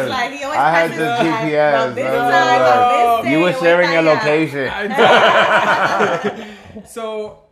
GPS. 0.06 0.08
Like, 0.18 0.32
he 0.32 0.44
always 0.44 0.58
I 0.58 0.70
had 0.70 0.90
passes 0.90 1.24
your. 1.24 1.34
GPS. 1.58 1.84
From 1.86 1.94
this 1.96 2.06
I 2.06 2.12
was 2.12 2.32
side, 2.32 3.20
like, 3.24 3.32
you 3.32 3.40
were 3.40 3.52
sharing 3.54 3.92
your 3.92 4.02
location. 4.02 4.70
so 6.86 7.42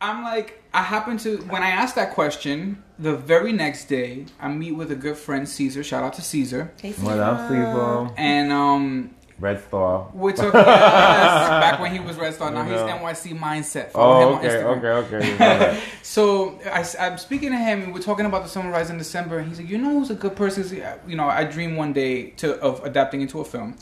I'm 0.00 0.24
like, 0.24 0.62
I 0.74 0.82
happen 0.82 1.16
to 1.18 1.36
when 1.42 1.62
I 1.62 1.70
asked 1.70 1.94
that 1.94 2.12
question, 2.12 2.82
the 2.98 3.14
very 3.14 3.52
next 3.52 3.84
day 3.86 4.26
I 4.40 4.48
meet 4.48 4.72
with 4.72 4.90
a 4.90 4.96
good 4.96 5.16
friend, 5.16 5.48
Caesar. 5.48 5.84
Shout 5.84 6.02
out 6.02 6.14
to 6.14 6.22
Caesar. 6.22 6.72
Hey, 6.80 6.92
What 6.92 7.18
up, 7.20 7.48
people? 7.48 8.12
And 8.16 8.50
um, 8.50 9.14
Red 9.42 9.60
Star. 9.66 10.08
we're 10.14 10.30
talking 10.30 10.52
yes, 10.54 11.48
back 11.64 11.80
when 11.80 11.92
he 11.92 11.98
was 11.98 12.16
Red 12.16 12.32
Star. 12.32 12.52
Now 12.52 12.62
he's 12.64 12.78
NYC 12.78 13.36
Mindset. 13.36 13.90
Follow 13.90 14.20
him 14.20 14.34
Oh, 14.34 14.38
okay, 14.38 14.48
Instagram. 14.48 15.04
okay, 15.04 15.34
okay. 15.34 15.80
So 16.02 16.60
I, 16.64 16.86
am 16.98 17.18
speaking 17.18 17.50
to 17.50 17.58
him, 17.58 17.82
and 17.82 17.92
we're 17.92 18.02
talking 18.02 18.24
about 18.24 18.44
the 18.44 18.48
sunrise 18.48 18.88
in 18.88 18.98
December. 18.98 19.38
And 19.38 19.48
he's 19.48 19.58
like, 19.58 19.68
"You 19.68 19.78
know 19.78 19.98
who's 19.98 20.10
a 20.10 20.14
good 20.14 20.36
person? 20.36 20.64
You 21.08 21.16
know, 21.16 21.28
I 21.28 21.42
dream 21.42 21.74
one 21.74 21.92
day 21.92 22.30
to 22.36 22.54
of 22.60 22.84
adapting 22.84 23.20
into 23.20 23.40
a 23.40 23.44
film." 23.44 23.76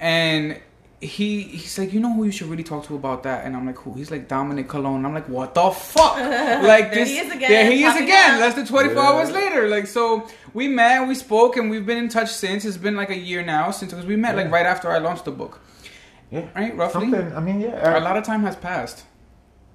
And 0.00 0.60
he 1.00 1.42
he's 1.42 1.78
like, 1.78 1.92
"You 1.92 2.00
know 2.00 2.12
who 2.14 2.24
you 2.24 2.30
should 2.32 2.48
really 2.48 2.62
talk 2.62 2.86
to 2.86 2.94
about 2.94 3.22
that?" 3.24 3.44
And 3.44 3.54
I'm 3.56 3.66
like, 3.66 3.78
"Who?" 3.78 3.94
He's 3.94 4.10
like, 4.10 4.28
"Dominic 4.28 4.68
Colon." 4.68 5.04
I'm 5.04 5.12
like, 5.14 5.28
"What 5.28 5.54
the 5.54 5.70
fuck?" 5.70 6.16
Like 6.72 6.92
There 6.92 7.04
this, 7.04 7.08
he 7.10 7.18
is 7.18 7.32
again, 7.32 7.50
There 7.50 7.70
he 7.70 7.84
is 7.84 7.96
again. 7.96 8.34
up. 8.34 8.40
Less 8.40 8.54
than 8.54 8.66
24 8.66 8.94
Yeah. 9.02 9.08
hours 9.08 9.30
later. 9.30 9.68
Like 9.68 9.86
so, 9.86 10.26
we 10.54 10.68
met, 10.68 11.06
we 11.06 11.14
spoke, 11.14 11.56
and 11.56 11.70
we've 11.70 11.84
been 11.86 11.98
in 11.98 12.08
touch 12.08 12.30
since. 12.32 12.64
It's 12.64 12.76
been 12.78 12.96
like 12.96 13.10
a 13.10 13.16
year 13.18 13.42
now 13.42 13.70
since 13.70 13.92
because 13.92 14.06
we 14.06 14.16
met 14.16 14.36
like 14.36 14.50
right 14.50 14.66
after 14.66 14.90
I 14.90 14.98
launched 14.98 15.24
the 15.26 15.32
book. 15.32 15.60
Yeah. 16.30 16.46
Right, 16.56 16.74
roughly. 16.76 17.00
Something, 17.02 17.32
I 17.36 17.40
mean, 17.40 17.60
yeah. 17.60 17.98
A 17.98 18.00
lot 18.00 18.16
of 18.16 18.24
time 18.24 18.42
has 18.42 18.56
passed. 18.56 19.04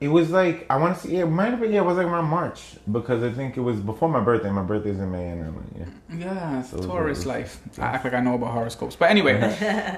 It 0.02 0.08
was 0.08 0.30
like, 0.30 0.66
I 0.70 0.78
want 0.78 0.96
to 0.98 1.08
see, 1.08 1.18
it 1.18 1.26
might 1.26 1.50
have 1.52 1.60
been, 1.60 1.74
yeah, 1.74 1.82
it 1.82 1.86
was 1.86 1.98
like 1.98 2.08
around 2.08 2.26
March. 2.30 2.62
Because 2.90 3.22
I 3.22 3.32
think 3.34 3.58
it 3.58 3.60
was 3.60 3.82
before 3.82 4.08
my 4.08 4.22
birthday. 4.22 4.50
My 4.50 4.62
birthday's 4.64 4.98
in 4.98 5.12
May. 5.12 5.28
And 5.32 5.44
I'm 5.44 5.56
like, 5.58 5.66
yeah. 5.78 6.18
Yeah, 6.18 6.60
it's 6.62 6.70
So 6.70 6.78
it's 6.78 6.86
Taurus 6.86 7.26
like- 7.26 7.40
life. 7.40 7.62
I 7.80 7.82
act 7.82 8.06
like 8.06 8.14
I 8.14 8.22
know 8.22 8.36
about 8.36 8.52
horoscopes, 8.54 8.96
but 8.96 9.10
anyway. 9.10 9.36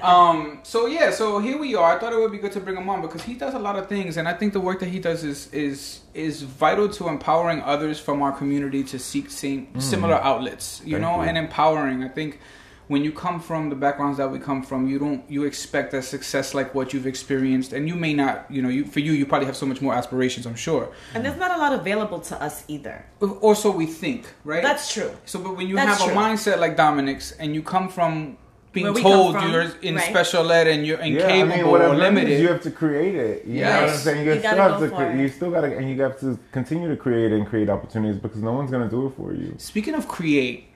um, 0.02 0.58
so 0.64 0.86
yeah, 0.86 1.12
so 1.12 1.38
here 1.38 1.56
we 1.56 1.76
are. 1.76 1.96
I 1.96 2.00
thought 2.00 2.12
it 2.12 2.18
would 2.18 2.32
be 2.32 2.38
good 2.38 2.50
to 2.52 2.60
bring 2.60 2.76
him 2.76 2.88
on 2.90 3.00
because 3.00 3.22
he 3.22 3.34
does 3.34 3.54
a 3.54 3.58
lot 3.60 3.76
of 3.76 3.88
things, 3.88 4.16
and 4.16 4.26
I 4.26 4.34
think 4.34 4.52
the 4.54 4.60
work 4.60 4.80
that 4.80 4.88
he 4.88 4.98
does 4.98 5.22
is 5.22 5.48
is 5.52 6.00
is 6.14 6.42
vital 6.42 6.88
to 6.88 7.08
empowering 7.08 7.62
others 7.62 8.00
from 8.00 8.22
our 8.22 8.32
community 8.32 8.82
to 8.84 8.98
seek 8.98 9.30
same 9.30 9.68
similar 9.80 10.16
outlets. 10.16 10.82
You 10.84 10.96
Mm. 10.96 11.00
Thank 11.00 11.02
know, 11.16 11.22
you. 11.22 11.28
and 11.28 11.38
empowering. 11.38 12.02
I 12.04 12.08
think 12.08 12.40
when 12.88 13.04
you 13.04 13.12
come 13.12 13.40
from 13.40 13.70
the 13.70 13.76
backgrounds 13.76 14.18
that 14.18 14.30
we 14.30 14.38
come 14.38 14.62
from, 14.62 14.88
you 14.88 14.98
don't 14.98 15.22
you 15.30 15.44
expect 15.44 15.94
a 15.94 16.02
success 16.02 16.52
like 16.54 16.74
what 16.74 16.92
you've 16.92 17.06
experienced, 17.06 17.72
and 17.72 17.88
you 17.88 17.94
may 17.94 18.12
not. 18.12 18.46
You 18.50 18.60
know, 18.62 18.68
you 18.68 18.84
for 18.84 19.00
you, 19.00 19.12
you 19.12 19.24
probably 19.26 19.46
have 19.46 19.56
so 19.56 19.66
much 19.66 19.80
more 19.80 19.94
aspirations. 19.94 20.46
I'm 20.46 20.54
sure. 20.56 20.90
And 21.14 21.24
there's 21.24 21.38
not 21.38 21.52
a 21.52 21.58
lot 21.58 21.72
available 21.72 22.20
to 22.20 22.42
us 22.42 22.64
either. 22.68 23.04
Or 23.20 23.54
so 23.54 23.70
we 23.70 23.86
think, 23.86 24.26
right? 24.44 24.62
That's 24.62 24.92
true. 24.92 25.10
So, 25.24 25.38
but 25.40 25.56
when 25.56 25.68
you 25.68 25.76
That's 25.76 26.00
have 26.02 26.10
true. 26.10 26.18
a 26.18 26.22
mindset 26.22 26.58
like 26.58 26.76
Dominic's 26.76 27.32
and 27.32 27.54
you 27.54 27.62
come 27.62 27.88
from 27.88 28.36
being 28.72 28.94
told 28.94 29.34
from, 29.34 29.50
you're 29.52 29.70
in 29.82 29.96
right. 29.96 30.04
special 30.08 30.50
ed 30.50 30.66
and 30.66 30.86
you're 30.86 30.98
Yeah, 30.98 31.04
incapable 31.04 31.52
I 31.52 31.56
mean, 31.58 31.66
whatever 31.70 31.92
or 31.92 31.96
limited, 31.96 32.40
you 32.40 32.48
have 32.48 32.62
to 32.62 32.70
create 32.70 33.14
it. 33.14 33.44
You 33.44 33.60
know 33.64 33.70
what 33.82 33.90
I'm 33.90 33.96
saying? 33.98 34.26
You, 34.26 34.32
You 34.32 34.38
still 34.40 34.56
gotta 34.56 34.62
have 34.72 34.80
go 34.80 34.86
to. 34.86 34.90
for 34.90 34.96
cre- 34.96 35.02
it. 35.12 35.20
You 35.20 35.28
still 35.28 35.50
gotta, 35.50 35.76
and 35.76 35.90
you 35.90 36.00
have 36.02 36.18
to 36.20 36.38
continue 36.52 36.88
to 36.88 36.96
create 36.96 37.32
and 37.32 37.46
create 37.46 37.68
opportunities 37.68 38.18
because 38.20 38.42
no 38.42 38.52
one's 38.54 38.70
gonna 38.70 38.88
do 38.88 39.06
it 39.08 39.14
for 39.14 39.34
you. 39.34 39.54
speaking 39.58 39.94
of 39.94 40.08
create, 40.08 40.68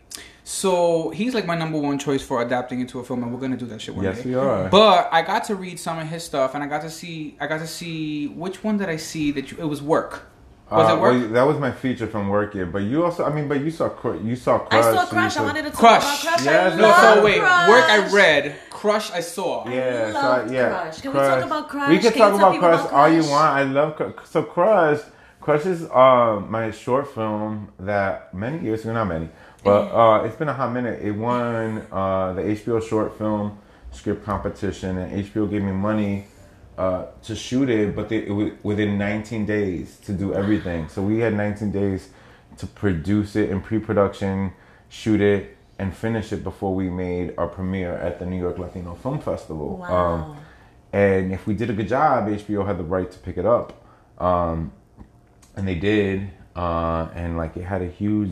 so 0.49 1.11
he's 1.11 1.35
like 1.35 1.45
my 1.45 1.57
number 1.57 1.77
one 1.77 1.99
choice 1.99 2.23
for 2.23 2.41
adapting 2.41 2.79
into 2.81 3.01
a 3.01 3.05
film, 3.05 3.21
and 3.25 3.33
we're 3.35 3.41
gonna 3.41 3.57
do 3.57 3.67
that 3.67 3.81
shit 3.81 3.97
one 3.97 4.05
Yes, 4.05 4.23
day. 4.23 4.31
we 4.31 4.35
are. 4.37 4.69
But 4.69 5.09
I 5.11 5.23
got 5.23 5.43
to 5.47 5.57
read 5.57 5.81
some 5.81 5.99
of 5.99 6.07
his 6.07 6.23
stuff, 6.23 6.55
and 6.55 6.63
I 6.63 6.69
got 6.69 6.83
to 6.83 6.91
see, 6.91 7.37
I 7.41 7.49
got 7.49 7.59
to 7.59 7.67
see 7.67 8.29
which 8.29 8.63
one 8.63 8.77
did 8.79 8.89
I 8.89 8.95
see 8.97 9.33
that 9.33 9.51
you, 9.51 9.57
it 9.59 9.65
was 9.65 9.83
work. 9.83 10.23
Was 10.71 10.89
Uh, 10.89 10.95
it 10.97 11.01
work? 11.01 11.13
well, 11.21 11.29
that 11.31 11.43
was 11.49 11.59
my 11.59 11.73
feature 11.73 12.07
from 12.07 12.29
work 12.29 12.53
here, 12.53 12.65
but 12.67 12.83
you 12.83 13.05
also, 13.05 13.25
I 13.25 13.33
mean, 13.33 13.49
but 13.49 13.61
you 13.61 13.73
saw, 13.73 13.89
Cr- 13.89 14.17
you 14.29 14.37
saw 14.37 14.55
I 14.57 14.59
Crush. 14.69 14.85
saw 14.85 15.03
you 15.03 15.07
Crush. 15.09 15.25
I 15.25 15.29
saw- 15.29 15.43
wanted 15.45 15.65
to 15.65 15.71
talk 15.71 15.81
Crush. 15.81 16.23
about 16.23 16.35
Crush. 16.37 16.45
Yes, 16.45 16.73
I 16.73 16.77
no, 16.77 17.15
so 17.17 17.25
wait, 17.25 17.39
Crush. 17.41 17.69
work 17.69 17.85
I 17.91 17.99
read, 18.15 18.57
crush 18.71 19.11
I 19.11 19.21
saw. 19.21 19.69
Yeah, 19.69 20.11
loved 20.15 20.49
so 20.49 20.55
yeah, 20.55 20.69
Crush. 20.69 21.01
Can 21.01 21.11
we 21.13 21.19
talk 21.19 21.45
about 21.45 21.69
Crush? 21.69 21.89
We 21.91 21.99
can, 21.99 22.13
Can 22.13 22.19
talk 22.21 22.33
you 22.33 22.39
tell 22.39 22.55
about 22.57 22.61
Crush 22.89 22.93
all 22.93 23.09
you 23.09 23.23
want. 23.31 23.51
I 23.61 23.63
love 23.65 23.97
Crush. 23.97 24.15
So 24.29 24.43
Crush, 24.45 25.01
Crush 25.41 25.67
is 25.67 25.85
uh, 25.91 26.41
my 26.49 26.71
short 26.73 27.13
film 27.15 27.69
that 27.81 28.33
many 28.35 28.59
years 28.65 28.83
ago, 28.83 28.93
not 28.93 29.07
many, 29.07 29.29
but 29.65 29.89
uh, 29.93 30.25
it's 30.25 30.37
been 30.37 30.49
a 30.49 30.53
hot 30.55 30.73
minute. 30.73 31.03
It 31.03 31.13
won 31.13 31.87
uh, 31.91 32.33
the 32.35 32.43
HBO 32.43 32.83
short 32.87 33.17
film 33.19 33.59
script 33.91 34.25
competition, 34.25 34.99
and 34.99 35.25
HBO 35.25 35.51
gave 35.51 35.63
me 35.63 35.73
money 35.73 36.27
uh, 36.79 37.07
to 37.23 37.35
shoot 37.35 37.69
it, 37.71 37.97
but 37.97 38.09
they, 38.09 38.19
it 38.19 38.31
was 38.31 38.53
within 38.63 38.99
19 38.99 39.47
days 39.47 39.99
to 40.05 40.13
do 40.13 40.35
everything. 40.35 40.89
So 40.89 41.03
we 41.03 41.19
had 41.21 41.35
19 41.35 41.71
days 41.73 42.11
to 42.59 42.67
produce 42.67 43.37
it 43.37 43.51
in 43.51 43.61
pre-production, 43.61 44.53
shoot 44.89 45.21
it, 45.21 45.57
and 45.79 45.95
finish 45.95 46.33
it 46.33 46.43
before 46.45 46.75
we 46.75 46.89
made 46.91 47.35
our 47.39 47.47
premiere 47.49 47.95
at 47.97 48.19
the 48.19 48.27
New 48.27 48.39
York 48.39 48.59
Latino 48.59 48.95
Film 48.95 49.19
Festival. 49.21 49.83
Um, 49.85 49.91
Wow. 49.91 50.37
and 50.93 51.33
if 51.33 51.47
we 51.47 51.55
did 51.55 51.69
a 51.71 51.73
good 51.75 51.89
job, 51.89 52.29
HBO 52.29 52.67
had 52.67 52.79
the 52.79 52.85
right 52.85 53.11
to 53.11 53.19
pick 53.19 53.37
it 53.37 53.45
up, 53.47 53.85
um, 54.19 54.73
and 55.57 55.67
they 55.67 55.75
did. 55.75 56.31
Uh, 56.55 57.09
and 57.15 57.37
like 57.37 57.55
it 57.59 57.65
had 57.65 57.83
a 57.83 57.87
huge 57.87 58.31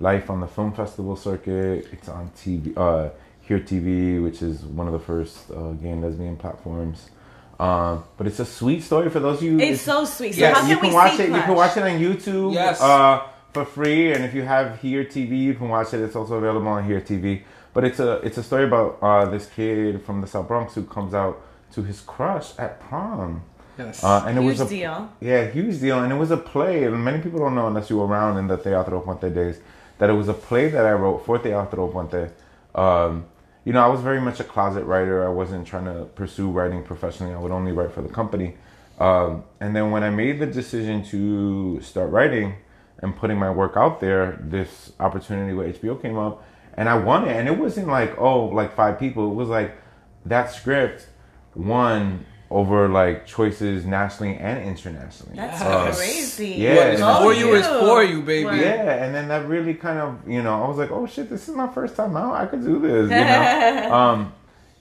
life 0.00 0.30
on 0.30 0.40
the 0.40 0.46
film 0.46 0.72
festival 0.72 1.16
circuit. 1.16 1.86
It's 1.92 2.08
on 2.08 2.30
TV, 2.36 2.72
uh, 2.76 3.10
Here 3.42 3.60
TV, 3.60 4.22
which 4.22 4.42
is 4.42 4.62
one 4.62 4.86
of 4.86 4.92
the 4.92 4.98
first 4.98 5.50
uh, 5.50 5.72
gay 5.72 5.90
and 5.90 6.02
lesbian 6.02 6.36
platforms. 6.36 7.10
Um, 7.58 8.04
but 8.16 8.26
it's 8.28 8.38
a 8.38 8.44
sweet 8.44 8.82
story 8.84 9.10
for 9.10 9.18
those 9.20 9.38
of 9.38 9.42
you. 9.44 9.52
Who 9.52 9.60
It's 9.60 9.82
so 9.82 10.04
sweet. 10.04 10.34
So 10.34 10.40
Yes. 10.40 10.54
how 10.54 10.60
can 10.62 10.70
you 10.70 10.76
we 10.76 10.88
can 10.88 10.94
watch 10.94 11.16
see 11.16 11.22
it. 11.24 11.28
You 11.30 11.42
can 11.42 11.54
watch 11.54 11.76
it 11.76 11.82
on 11.82 11.90
YouTube. 11.98 12.54
Yes. 12.54 12.80
Uh, 12.80 13.22
for 13.52 13.64
free, 13.64 14.12
and 14.12 14.24
if 14.24 14.34
you 14.34 14.42
have 14.42 14.80
Here 14.80 15.04
TV, 15.04 15.36
you 15.38 15.54
can 15.54 15.68
watch 15.68 15.92
it. 15.94 16.00
It's 16.00 16.14
also 16.14 16.34
available 16.34 16.68
on 16.68 16.84
Here 16.84 17.00
TV. 17.00 17.42
But 17.74 17.84
it's 17.84 17.98
a 17.98 18.14
it's 18.26 18.38
a 18.38 18.42
story 18.42 18.64
about 18.64 18.98
uh, 19.02 19.24
this 19.26 19.46
kid 19.46 20.02
from 20.04 20.20
the 20.20 20.26
South 20.26 20.46
Bronx 20.46 20.74
who 20.74 20.84
comes 20.84 21.14
out 21.14 21.40
to 21.72 21.82
his 21.82 22.00
crush 22.00 22.56
at 22.58 22.80
prom. 22.80 23.42
Yes. 23.78 24.02
Uh, 24.04 24.24
and 24.26 24.38
it 24.38 24.42
was 24.42 24.60
a 24.60 24.68
deal. 24.68 25.08
yeah, 25.20 25.46
huge 25.50 25.80
deal, 25.80 26.02
and 26.02 26.12
it 26.12 26.16
was 26.16 26.30
a 26.30 26.36
play. 26.36 26.84
And 26.84 27.04
many 27.04 27.20
people 27.22 27.38
don't 27.40 27.54
know 27.54 27.66
unless 27.68 27.90
you 27.90 27.98
were 27.98 28.06
around 28.06 28.36
in 28.38 28.46
the 28.46 28.56
Teatro 28.56 29.00
Puente 29.00 29.32
days 29.32 29.60
that 29.98 30.10
it 30.10 30.14
was 30.14 30.28
a 30.28 30.34
play 30.34 30.68
that 30.68 30.84
I 30.84 30.92
wrote 30.92 31.24
for 31.26 31.38
Teatro 31.38 31.88
Puente. 31.88 32.30
Um, 32.74 33.26
you 33.64 33.72
know, 33.72 33.82
I 33.82 33.88
was 33.88 34.00
very 34.00 34.20
much 34.20 34.40
a 34.40 34.44
closet 34.44 34.84
writer. 34.84 35.26
I 35.26 35.30
wasn't 35.30 35.66
trying 35.66 35.84
to 35.84 36.04
pursue 36.14 36.50
writing 36.50 36.82
professionally. 36.82 37.34
I 37.34 37.38
would 37.38 37.52
only 37.52 37.72
write 37.72 37.92
for 37.92 38.02
the 38.02 38.08
company. 38.08 38.56
Um, 38.98 39.44
and 39.60 39.76
then 39.76 39.90
when 39.90 40.02
I 40.02 40.10
made 40.10 40.38
the 40.38 40.46
decision 40.46 41.04
to 41.06 41.80
start 41.82 42.10
writing 42.10 42.54
and 43.00 43.16
putting 43.16 43.38
my 43.38 43.50
work 43.50 43.76
out 43.76 44.00
there, 44.00 44.38
this 44.40 44.92
opportunity 44.98 45.52
with 45.52 45.80
HBO 45.80 46.00
came 46.00 46.16
up, 46.16 46.44
and 46.74 46.88
I 46.88 46.96
won 46.96 47.28
it. 47.28 47.36
And 47.36 47.48
it 47.48 47.58
wasn't 47.58 47.88
like 47.88 48.18
oh, 48.18 48.46
like 48.46 48.74
five 48.74 48.98
people. 48.98 49.30
It 49.30 49.34
was 49.34 49.48
like 49.48 49.76
that 50.24 50.50
script 50.50 51.06
won 51.54 52.24
over 52.50 52.88
like 52.88 53.26
choices 53.26 53.84
nationally 53.84 54.36
and 54.36 54.64
internationally. 54.64 55.36
That's 55.36 55.60
Yes. 55.60 55.96
crazy. 55.98 56.46
Yeah. 56.54 56.74
What 56.76 56.86
is 56.94 57.00
Go 57.00 57.20
for 57.22 57.34
you 57.34 57.54
is 57.54 57.66
for 57.66 58.02
you, 58.02 58.22
baby. 58.22 58.44
Word. 58.46 58.56
Yeah, 58.60 59.04
and 59.04 59.14
then 59.14 59.28
that 59.28 59.46
really 59.46 59.74
kind 59.74 59.98
of, 59.98 60.26
you 60.26 60.42
know, 60.42 60.64
I 60.64 60.68
was 60.68 60.78
like, 60.78 60.90
oh 60.90 61.06
shit, 61.06 61.28
this 61.28 61.48
is 61.48 61.54
my 61.54 61.68
first 61.68 61.94
time 61.96 62.16
out. 62.16 62.34
I 62.34 62.46
could 62.46 62.64
do 62.64 62.78
this, 62.80 63.10
you 63.10 63.16
know. 63.16 63.92
um, 63.94 64.32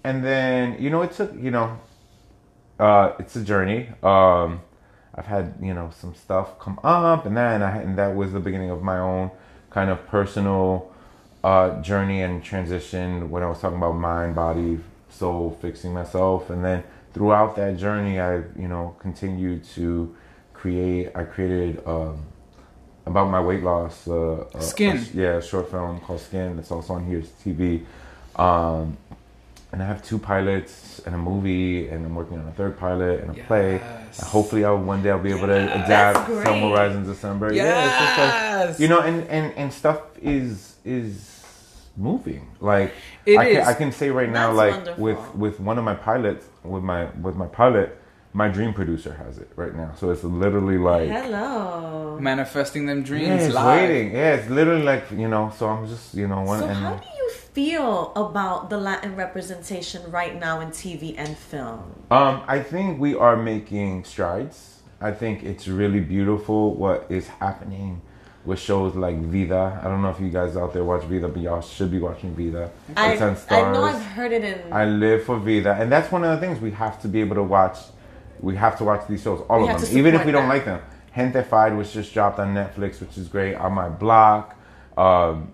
and 0.03 0.23
then, 0.23 0.81
you 0.81 0.89
know, 0.89 1.01
it 1.01 1.11
took, 1.11 1.33
you 1.35 1.51
know, 1.51 1.77
uh, 2.79 3.11
it's 3.19 3.35
a 3.35 3.43
journey. 3.43 3.89
Um, 4.01 4.61
I've 5.13 5.25
had, 5.25 5.55
you 5.61 5.73
know, 5.73 5.89
some 5.99 6.13
stuff 6.15 6.59
come 6.59 6.79
up, 6.83 7.25
and 7.25 7.35
then 7.35 7.63
I, 7.63 7.81
and 7.81 7.97
that 7.97 8.15
was 8.15 8.31
the 8.33 8.39
beginning 8.39 8.69
of 8.69 8.81
my 8.83 8.99
own 8.99 9.31
kind 9.71 9.89
of 9.89 10.07
personal 10.07 10.93
uh, 11.43 11.81
journey 11.81 12.21
and 12.21 12.43
transition 12.43 13.29
when 13.29 13.43
I 13.43 13.47
was 13.49 13.59
talking 13.59 13.77
about 13.77 13.93
mind, 13.93 14.35
body, 14.35 14.79
soul, 15.09 15.57
fixing 15.59 15.93
myself, 15.93 16.49
and 16.49 16.63
then 16.63 16.83
throughout 17.13 17.55
that 17.55 17.77
journey, 17.77 18.19
I, 18.19 18.37
you 18.57 18.67
know, 18.67 18.95
continued 18.99 19.63
to 19.75 20.15
create. 20.53 21.11
I 21.15 21.23
created. 21.23 21.81
Um, 21.85 22.23
about 23.05 23.29
my 23.29 23.39
weight 23.39 23.63
loss. 23.63 24.05
Uh, 24.05 24.41
uh, 24.53 24.59
Skin. 24.59 24.97
a- 24.97 25.17
yeah, 25.17 25.33
a 25.37 25.41
short 25.41 25.71
film 25.71 25.97
called 26.01 26.19
Skin. 26.19 26.59
It's 26.59 26.71
also 26.71 26.95
on 26.95 27.05
Here's 27.05 27.29
TV. 27.41 27.85
Um, 28.35 28.97
and 29.71 29.81
I 29.81 29.85
have 29.85 30.03
two 30.03 30.19
pilots 30.19 30.99
and 31.05 31.15
a 31.15 31.17
movie, 31.17 31.87
and 31.87 32.05
I'm 32.05 32.15
working 32.15 32.37
on 32.37 32.45
a 32.47 32.51
third 32.51 32.77
pilot 32.77 33.21
and 33.21 33.31
a 33.31 33.43
play. 33.45 33.75
And 33.79 34.27
hopefully, 34.27 34.65
I'll 34.65 34.77
one 34.77 35.03
day 35.03 35.11
I'll 35.11 35.19
be 35.19 35.29
able 35.31 35.47
to 35.47 35.85
adapt. 35.85 36.27
Sunrise 36.27 36.95
in 36.97 37.05
December. 37.05 37.53
Yeah, 37.53 37.85
it's 37.85 37.93
just 37.97 38.17
like 38.17 38.33
Yes. 38.67 38.79
you 38.81 38.87
know, 38.89 38.99
and 38.99 39.25
and 39.29 39.53
and 39.55 39.71
stuff 39.71 40.01
is 40.21 40.75
is 40.83 41.36
moving. 41.97 42.47
Like 42.61 42.93
It 43.25 43.37
I 43.37 43.45
is. 43.47 43.57
can 43.57 43.67
I 43.67 43.73
can 43.73 43.91
say 43.91 44.09
right 44.09 44.29
now, 44.29 44.53
That's 44.53 44.57
like 44.57 44.71
wonderful. 44.73 45.03
with 45.03 45.35
with 45.35 45.59
one 45.59 45.77
of 45.77 45.83
my 45.83 45.95
pilots, 45.95 46.45
with 46.63 46.83
my 46.83 47.05
with 47.21 47.35
my 47.35 47.47
pilot, 47.47 47.97
my 48.33 48.47
dream 48.47 48.73
producer 48.73 49.13
has 49.13 49.37
it 49.39 49.49
right 49.55 49.75
now. 49.75 49.91
So 49.99 50.11
it's 50.11 50.23
literally 50.23 50.77
like. 50.77 51.09
Hello. 51.09 52.17
Manifesting 52.21 52.85
them 52.85 53.03
dreams 53.03 53.27
Yeah, 53.27 53.45
it's 53.47 53.53
live. 53.55 53.89
waiting. 53.89 54.11
Yeah, 54.13 54.35
it's 54.35 54.49
literally 54.49 54.83
like 54.83 55.09
you 55.11 55.27
know. 55.27 55.51
So 55.57 55.67
I'm 55.67 55.87
just 55.87 56.13
you 56.13 56.27
know 56.27 56.41
one 56.41 56.59
So 56.59 56.65
and 56.67 56.77
how 56.77 56.95
do 56.95 57.07
you 57.17 57.29
feel 57.31 58.11
about 58.15 58.69
the 58.69 58.77
Latin 58.77 59.15
representation 59.15 60.09
right 60.11 60.39
now 60.39 60.59
in 60.59 60.69
TV 60.69 61.15
and 61.17 61.35
film? 61.37 61.83
um, 62.11 62.41
I 62.47 62.59
think 62.61 62.99
we 62.99 63.15
are 63.15 63.35
making 63.35 64.03
strides. 64.03 64.81
I 64.99 65.11
think 65.11 65.43
it's 65.43 65.67
really 65.67 65.99
beautiful 65.99 66.73
what 66.75 67.05
is 67.09 67.27
happening 67.27 68.01
with 68.47 68.59
shows 68.59 68.95
like 68.95 69.19
Vida. 69.19 69.79
I 69.83 69.87
don't 69.89 70.01
know 70.01 70.09
if 70.09 70.19
you 70.21 70.29
guys 70.29 70.55
out 70.55 70.73
there 70.73 70.83
watch 70.83 71.03
Vida, 71.03 71.27
but 71.27 71.41
y'all 71.41 71.61
should 71.61 71.91
be 71.91 71.99
watching 71.99 72.33
Vida. 72.33 72.71
I, 72.95 73.11
It's 73.11 73.21
on 73.21 73.37
I 73.49 73.71
know 73.73 73.83
I've 73.83 74.01
heard 74.01 74.31
it 74.31 74.43
in. 74.43 74.73
I 74.73 74.85
live 74.85 75.25
for 75.25 75.37
Vida, 75.37 75.73
and 75.73 75.91
that's 75.91 76.11
one 76.11 76.23
of 76.23 76.31
the 76.31 76.45
things 76.45 76.61
we 76.61 76.71
have 76.71 76.99
to 77.01 77.09
be 77.09 77.19
able 77.19 77.35
to 77.35 77.43
watch. 77.43 77.77
We 78.39 78.55
have 78.55 78.77
to 78.77 78.85
watch 78.85 79.05
these 79.07 79.21
shows, 79.21 79.41
all 79.49 79.63
We 79.63 79.69
of 79.69 79.81
them, 79.81 79.97
even 79.97 80.15
if 80.15 80.25
we 80.25 80.31
don't 80.31 80.47
like 80.47 80.63
them. 80.63 80.81
Gentefied 81.13 81.75
was 81.75 81.91
just 81.91 82.13
dropped 82.13 82.39
on 82.39 82.53
Netflix, 82.53 83.01
which 83.01 83.17
is 83.17 83.27
great. 83.27 83.55
On 83.55 83.73
my 83.73 83.89
block, 83.89 84.55
um, 84.95 85.51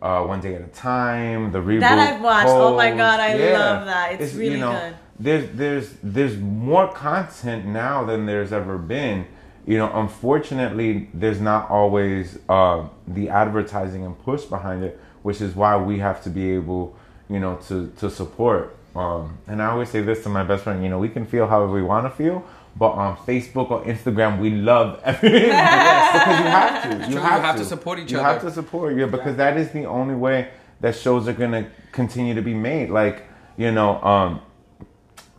uh, 0.00 0.22
One 0.22 0.40
Day 0.40 0.54
at 0.54 0.62
a 0.62 0.68
Time, 0.68 1.52
the 1.52 1.58
reboot. 1.58 1.80
That 1.80 1.98
I've 1.98 2.22
watched. 2.22 2.48
Oh 2.48 2.74
my 2.76 2.90
God, 2.90 3.20
I 3.20 3.34
love 3.52 3.86
that. 3.86 4.20
It's 4.20 4.34
really 4.34 4.60
good. 4.60 4.96
There's 5.18 5.50
there's 5.50 5.94
there's 6.02 6.36
more 6.38 6.88
content 6.92 7.66
now 7.66 8.04
than 8.04 8.24
there's 8.24 8.52
ever 8.52 8.78
been. 8.78 9.26
You 9.66 9.78
know, 9.78 9.90
unfortunately, 9.94 11.08
there's 11.14 11.40
not 11.40 11.70
always 11.70 12.38
uh, 12.48 12.86
the 13.08 13.30
advertising 13.30 14.04
and 14.04 14.18
push 14.22 14.42
behind 14.44 14.84
it, 14.84 15.00
which 15.22 15.40
is 15.40 15.54
why 15.54 15.76
we 15.76 15.98
have 16.00 16.22
to 16.24 16.30
be 16.30 16.50
able, 16.52 16.96
you 17.30 17.40
know, 17.40 17.56
to 17.68 17.92
to 17.98 18.10
support. 18.10 18.76
Um, 18.94 19.38
and 19.46 19.60
I 19.62 19.66
always 19.66 19.88
say 19.88 20.02
this 20.02 20.22
to 20.24 20.28
my 20.28 20.44
best 20.44 20.64
friend, 20.64 20.82
you 20.82 20.88
know, 20.88 20.98
we 20.98 21.08
can 21.08 21.26
feel 21.26 21.46
however 21.48 21.72
we 21.72 21.82
want 21.82 22.06
to 22.06 22.10
feel, 22.10 22.44
but 22.76 22.90
on 22.90 23.16
Facebook 23.16 23.70
or 23.70 23.82
Instagram, 23.84 24.38
we 24.38 24.50
love 24.50 25.00
everything 25.04 25.48
because 25.48 26.38
you 26.38 26.44
have 26.44 26.82
to. 26.82 26.88
You 26.88 27.12
True, 27.12 27.20
have, 27.22 27.38
you 27.40 27.46
have 27.46 27.56
to. 27.56 27.62
to 27.62 27.68
support 27.68 27.98
each 27.98 28.12
you 28.12 28.18
other. 28.18 28.28
You 28.28 28.32
have 28.34 28.42
to 28.42 28.50
support 28.52 28.96
you 28.96 29.06
because 29.06 29.36
that 29.36 29.56
is 29.56 29.70
the 29.70 29.86
only 29.86 30.14
way 30.14 30.50
that 30.80 30.94
shows 30.94 31.26
are 31.26 31.32
gonna 31.32 31.70
continue 31.92 32.34
to 32.34 32.42
be 32.42 32.54
made. 32.54 32.90
Like 32.90 33.24
you 33.56 33.72
know, 33.72 34.02
um, 34.02 34.40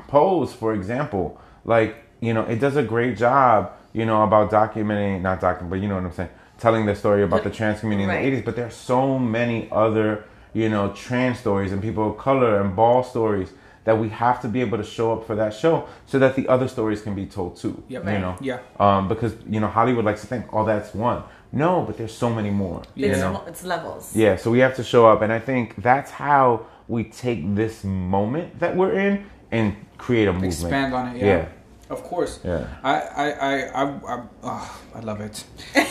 Pose, 0.07 0.53
for 0.53 0.73
example, 0.73 1.39
like 1.63 1.97
you 2.21 2.33
know, 2.33 2.43
it 2.43 2.59
does 2.59 2.75
a 2.75 2.83
great 2.83 3.17
job, 3.17 3.73
you 3.95 4.05
know, 4.05 4.19
about 4.23 4.51
documenting, 4.51 5.21
not 5.21 5.39
documenting, 5.39 5.69
but 5.69 5.79
you 5.81 5.87
know 5.87 5.95
what 5.95 6.03
I'm 6.03 6.11
saying, 6.19 6.29
telling 6.57 6.85
the 6.85 6.95
story 6.95 7.23
about 7.23 7.43
the 7.43 7.49
trans 7.49 7.79
community 7.79 8.07
Right. 8.07 8.17
in 8.25 8.31
the 8.31 8.37
'80s. 8.41 8.45
But 8.45 8.55
there 8.57 8.67
are 8.67 8.77
so 8.93 9.17
many 9.37 9.69
other, 9.71 10.09
you 10.53 10.67
know, 10.73 10.83
trans 11.05 11.39
stories 11.39 11.71
and 11.73 11.81
people 11.81 12.03
of 12.11 12.17
color 12.17 12.59
and 12.61 12.75
ball 12.75 13.03
stories 13.03 13.49
that 13.85 13.97
we 14.03 14.09
have 14.09 14.41
to 14.41 14.47
be 14.55 14.59
able 14.61 14.77
to 14.79 14.83
show 14.83 15.13
up 15.13 15.21
for 15.27 15.35
that 15.35 15.53
show 15.53 15.75
so 16.07 16.15
that 16.19 16.35
the 16.35 16.45
other 16.55 16.67
stories 16.67 17.01
can 17.05 17.13
be 17.15 17.25
told 17.37 17.55
too. 17.55 17.75
Yep. 17.87 18.03
You 18.03 18.09
Right. 18.09 18.21
know, 18.21 18.35
Yeah. 18.41 18.57
um, 18.79 19.07
because 19.07 19.33
you 19.53 19.59
know 19.61 19.67
Hollywood 19.67 20.03
likes 20.09 20.21
to 20.21 20.27
think, 20.27 20.43
oh, 20.51 20.65
that's 20.65 20.93
one. 20.93 21.19
No, 21.53 21.71
but 21.87 21.93
there's 21.97 22.13
so 22.25 22.29
many 22.29 22.49
more. 22.49 22.81
Yeah. 22.95 23.05
You 23.07 23.11
It's, 23.13 23.21
know? 23.21 23.41
it's 23.47 23.63
levels. 23.63 24.03
Yeah, 24.15 24.35
so 24.35 24.51
we 24.51 24.59
have 24.59 24.75
to 24.75 24.83
show 24.83 25.03
up, 25.11 25.21
and 25.21 25.31
I 25.31 25.39
think 25.39 25.65
that's 25.89 26.11
how 26.11 26.61
we 26.89 27.03
take 27.05 27.55
this 27.55 27.83
moment 27.83 28.59
that 28.59 28.75
we're 28.75 28.93
in 29.07 29.13
and 29.51 29.67
create 29.97 30.27
a 30.27 30.33
movement. 30.33 30.53
Expand 30.53 30.93
on 30.93 31.05
it. 31.15 31.17
Yeah. 31.17 31.25
Yeah. 31.25 31.45
Of 31.89 32.03
course. 32.03 32.39
Yeah. 32.43 32.65
I 32.83 32.95
I 32.99 33.31
I 33.31 33.53
I 33.83 33.83
I, 34.15 34.21
oh, 34.43 34.81
I 34.95 34.99
love 35.01 35.21
it. 35.21 35.43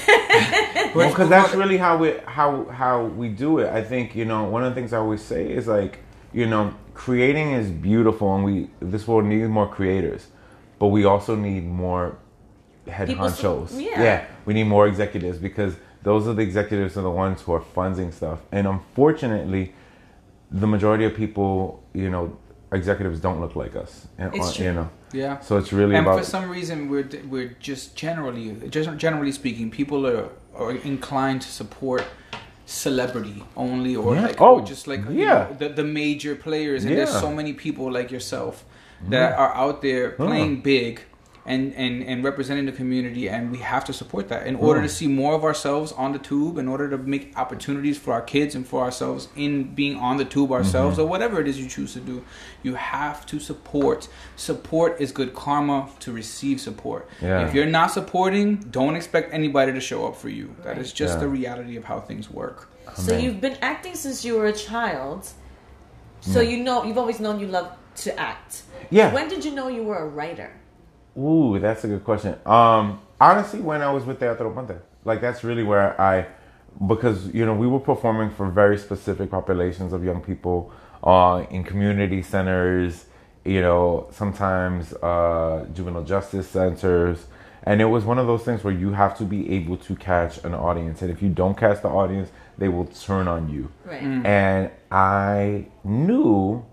Well, 0.94 1.08
because 1.08 1.28
that's 1.28 1.54
really 1.54 1.76
how 1.76 1.96
we 1.96 2.14
how 2.26 2.64
how 2.66 3.04
we 3.04 3.28
do 3.28 3.58
it. 3.58 3.68
I 3.68 3.82
think 3.82 4.14
you 4.14 4.24
know 4.24 4.44
one 4.44 4.62
of 4.64 4.72
the 4.72 4.80
things 4.80 4.92
I 4.92 4.98
always 4.98 5.22
say 5.22 5.50
is 5.50 5.66
like 5.66 5.98
you 6.32 6.46
know 6.46 6.74
creating 6.94 7.52
is 7.52 7.70
beautiful, 7.70 8.34
and 8.34 8.44
we 8.44 8.68
this 8.80 9.06
world 9.08 9.24
needs 9.24 9.48
more 9.48 9.68
creators, 9.68 10.26
but 10.78 10.88
we 10.88 11.04
also 11.04 11.34
need 11.36 11.64
more 11.66 12.16
head 12.88 13.08
People 13.08 13.26
honchos. 13.26 13.68
so- 13.70 13.78
yeah. 13.78 14.24
we 14.46 14.54
need 14.54 14.64
more 14.64 14.86
executives 14.86 15.38
because 15.38 15.74
those 16.02 16.28
are 16.28 16.34
the 16.34 16.42
executives 16.42 16.96
are 16.96 17.02
the 17.02 17.10
ones 17.10 17.42
who 17.42 17.52
are 17.52 17.60
funding 17.60 18.12
stuff, 18.12 18.40
and 18.52 18.66
unfortunately, 18.66 19.72
the 20.50 20.66
majority 20.66 21.04
of 21.04 21.14
people, 21.14 21.82
you 21.92 22.10
know, 22.10 22.36
executives 22.72 23.20
don't 23.20 23.40
look 23.40 23.54
like 23.56 23.76
us, 23.76 24.06
and 24.18 24.34
It's 24.34 24.54
true. 24.56 24.66
you 24.66 24.72
know, 24.72 24.88
Yeah. 25.12 25.38
so 25.40 25.56
it's 25.58 25.72
really 25.72 25.94
and 25.96 26.06
about 26.06 26.18
for 26.20 26.24
some 26.24 26.48
reason, 26.50 26.88
we're 26.90 27.08
we're 27.30 27.56
just 27.60 27.96
generally, 27.96 28.46
just 28.70 28.88
generally 28.96 29.32
speaking, 29.32 29.70
people 29.70 30.06
are 30.06 30.28
are 30.56 30.72
inclined 30.72 31.42
to 31.42 31.48
support 31.48 32.04
celebrity 32.66 33.42
only, 33.56 33.94
or 33.96 34.14
Yeah. 34.14 34.22
like, 34.26 34.40
Oh, 34.40 34.56
or 34.60 34.62
just 34.62 34.86
like 34.86 35.00
you 35.10 35.24
yeah. 35.26 35.26
know, 35.50 35.56
the 35.58 35.68
the 35.68 35.84
major 35.84 36.34
players. 36.34 36.84
And 36.84 36.96
there's 36.96 37.10
so 37.20 37.30
many 37.32 37.52
people 37.52 37.90
like 37.92 38.10
yourself 38.10 38.64
that 39.10 39.38
are 39.38 39.54
out 39.54 39.82
there 39.82 40.10
playing 40.10 40.62
big. 40.62 41.00
And, 41.46 41.74
and, 41.74 42.02
and 42.02 42.24
representing 42.24 42.64
the 42.64 42.72
community 42.72 43.28
and 43.28 43.50
we 43.50 43.58
have 43.58 43.84
to 43.84 43.92
support 43.92 44.28
that 44.28 44.46
in 44.46 44.56
order 44.56 44.80
to 44.80 44.86
mm. 44.86 44.90
see 44.90 45.08
more 45.08 45.34
of 45.34 45.44
ourselves 45.44 45.92
on 45.92 46.12
the 46.12 46.18
tube 46.18 46.56
in 46.56 46.68
order 46.68 46.88
to 46.88 46.96
make 46.96 47.36
opportunities 47.36 47.98
for 47.98 48.14
our 48.14 48.22
kids 48.22 48.54
and 48.54 48.66
for 48.66 48.80
ourselves 48.80 49.28
in 49.36 49.74
being 49.74 49.96
on 49.96 50.16
the 50.16 50.24
tube 50.24 50.50
ourselves 50.50 50.96
mm-hmm. 50.96 51.06
or 51.06 51.10
whatever 51.10 51.42
it 51.42 51.46
is 51.46 51.60
you 51.60 51.68
choose 51.68 51.92
to 51.92 52.00
do 52.00 52.24
you 52.62 52.76
have 52.76 53.26
to 53.26 53.38
support 53.38 54.08
support 54.36 54.98
is 55.02 55.12
good 55.12 55.34
karma 55.34 55.90
to 56.00 56.12
receive 56.12 56.62
support 56.62 57.06
Yeah. 57.20 57.46
if 57.46 57.52
you're 57.52 57.66
not 57.66 57.90
supporting 57.90 58.56
don't 58.56 58.96
expect 58.96 59.34
anybody 59.34 59.70
to 59.72 59.80
show 59.80 60.06
up 60.08 60.16
for 60.16 60.30
you 60.30 60.56
that 60.64 60.78
is 60.78 60.94
just 60.94 61.14
Yeah. 61.14 61.20
the 61.20 61.28
reality 61.28 61.76
of 61.76 61.84
how 61.84 62.00
things 62.00 62.30
work 62.30 62.70
So 62.96 63.16
you've 63.16 63.40
been 63.40 63.58
acting 63.60 63.94
since 63.94 64.24
you 64.24 64.36
were 64.36 64.46
a 64.46 64.52
child. 64.52 65.28
So 66.20 66.40
mm. 66.40 66.50
you 66.50 66.58
know 66.62 66.84
you've 66.84 66.98
always 66.98 67.20
known 67.20 67.40
you 67.40 67.46
love 67.46 67.72
to 67.96 68.18
act. 68.18 68.62
Yeah. 68.90 69.12
When 69.12 69.28
did 69.28 69.44
you 69.44 69.52
know 69.52 69.68
you 69.68 69.82
were 69.82 69.98
a 69.98 70.06
writer? 70.06 70.52
Ooh, 71.18 71.58
that's 71.58 71.84
a 71.84 71.88
good 71.88 72.04
question. 72.04 72.36
Um, 72.44 73.00
honestly, 73.20 73.60
when 73.60 73.82
I 73.82 73.90
was 73.92 74.04
with 74.04 74.18
Teatro 74.18 74.52
Puente, 74.52 74.78
like 75.04 75.20
that's 75.20 75.44
really 75.44 75.62
where 75.62 76.00
I, 76.00 76.26
because 76.86 77.32
you 77.32 77.46
know 77.46 77.54
we 77.54 77.66
were 77.66 77.80
performing 77.80 78.30
for 78.30 78.50
very 78.50 78.78
specific 78.78 79.30
populations 79.30 79.92
of 79.92 80.04
young 80.04 80.20
people, 80.20 80.72
uh, 81.04 81.44
in 81.50 81.62
community 81.62 82.22
centers, 82.22 83.04
you 83.44 83.60
know, 83.60 84.08
sometimes 84.10 84.92
uh, 84.94 85.66
juvenile 85.72 86.02
justice 86.04 86.48
centers. 86.48 87.26
And 87.66 87.80
it 87.80 87.86
was 87.86 88.04
one 88.04 88.18
of 88.18 88.26
those 88.26 88.42
things 88.42 88.62
where 88.62 88.74
you 88.74 88.92
have 88.92 89.16
to 89.18 89.24
be 89.24 89.50
able 89.52 89.76
to 89.78 89.96
catch 89.96 90.42
an 90.44 90.54
audience. 90.54 91.00
And 91.02 91.10
if 91.10 91.22
you 91.22 91.30
don't 91.30 91.56
catch 91.56 91.80
the 91.82 91.88
audience, 91.88 92.30
they 92.58 92.68
will 92.68 92.86
turn 92.86 93.26
on 93.26 93.48
you. 93.48 93.70
Right. 93.84 94.02
And 94.02 94.70
I 94.90 95.66
knew 95.82 96.64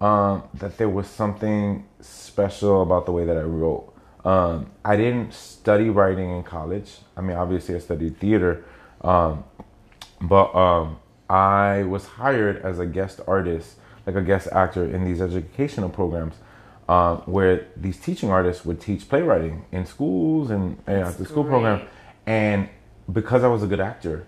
um, 0.00 0.42
that 0.54 0.78
there 0.78 0.88
was 0.88 1.06
something 1.06 1.86
special 2.02 2.82
about 2.82 3.06
the 3.06 3.12
way 3.12 3.24
that 3.24 3.36
I 3.36 3.42
wrote. 3.42 3.92
Um, 4.24 4.70
I 4.84 4.96
didn't 4.96 5.34
study 5.34 5.90
writing 5.90 6.30
in 6.30 6.42
college. 6.42 6.98
I 7.16 7.20
mean, 7.20 7.36
obviously, 7.36 7.74
I 7.74 7.78
studied 7.78 8.18
theater, 8.18 8.64
um, 9.02 9.44
but 10.20 10.54
um, 10.54 10.98
I 11.28 11.82
was 11.82 12.06
hired 12.06 12.62
as 12.62 12.78
a 12.78 12.86
guest 12.86 13.20
artist, 13.26 13.76
like 14.06 14.16
a 14.16 14.22
guest 14.22 14.48
actor 14.52 14.84
in 14.84 15.04
these 15.04 15.20
educational 15.20 15.88
programs, 15.88 16.34
um, 16.88 17.18
where 17.26 17.66
these 17.76 17.98
teaching 17.98 18.30
artists 18.30 18.64
would 18.64 18.80
teach 18.80 19.08
playwriting 19.08 19.64
in 19.72 19.86
schools 19.86 20.50
and, 20.50 20.78
after 20.86 21.24
school 21.24 21.44
program. 21.44 21.82
And 22.26 22.68
because 23.12 23.42
I 23.42 23.48
was 23.48 23.62
a 23.62 23.66
good 23.66 23.80
actor, 23.80 24.26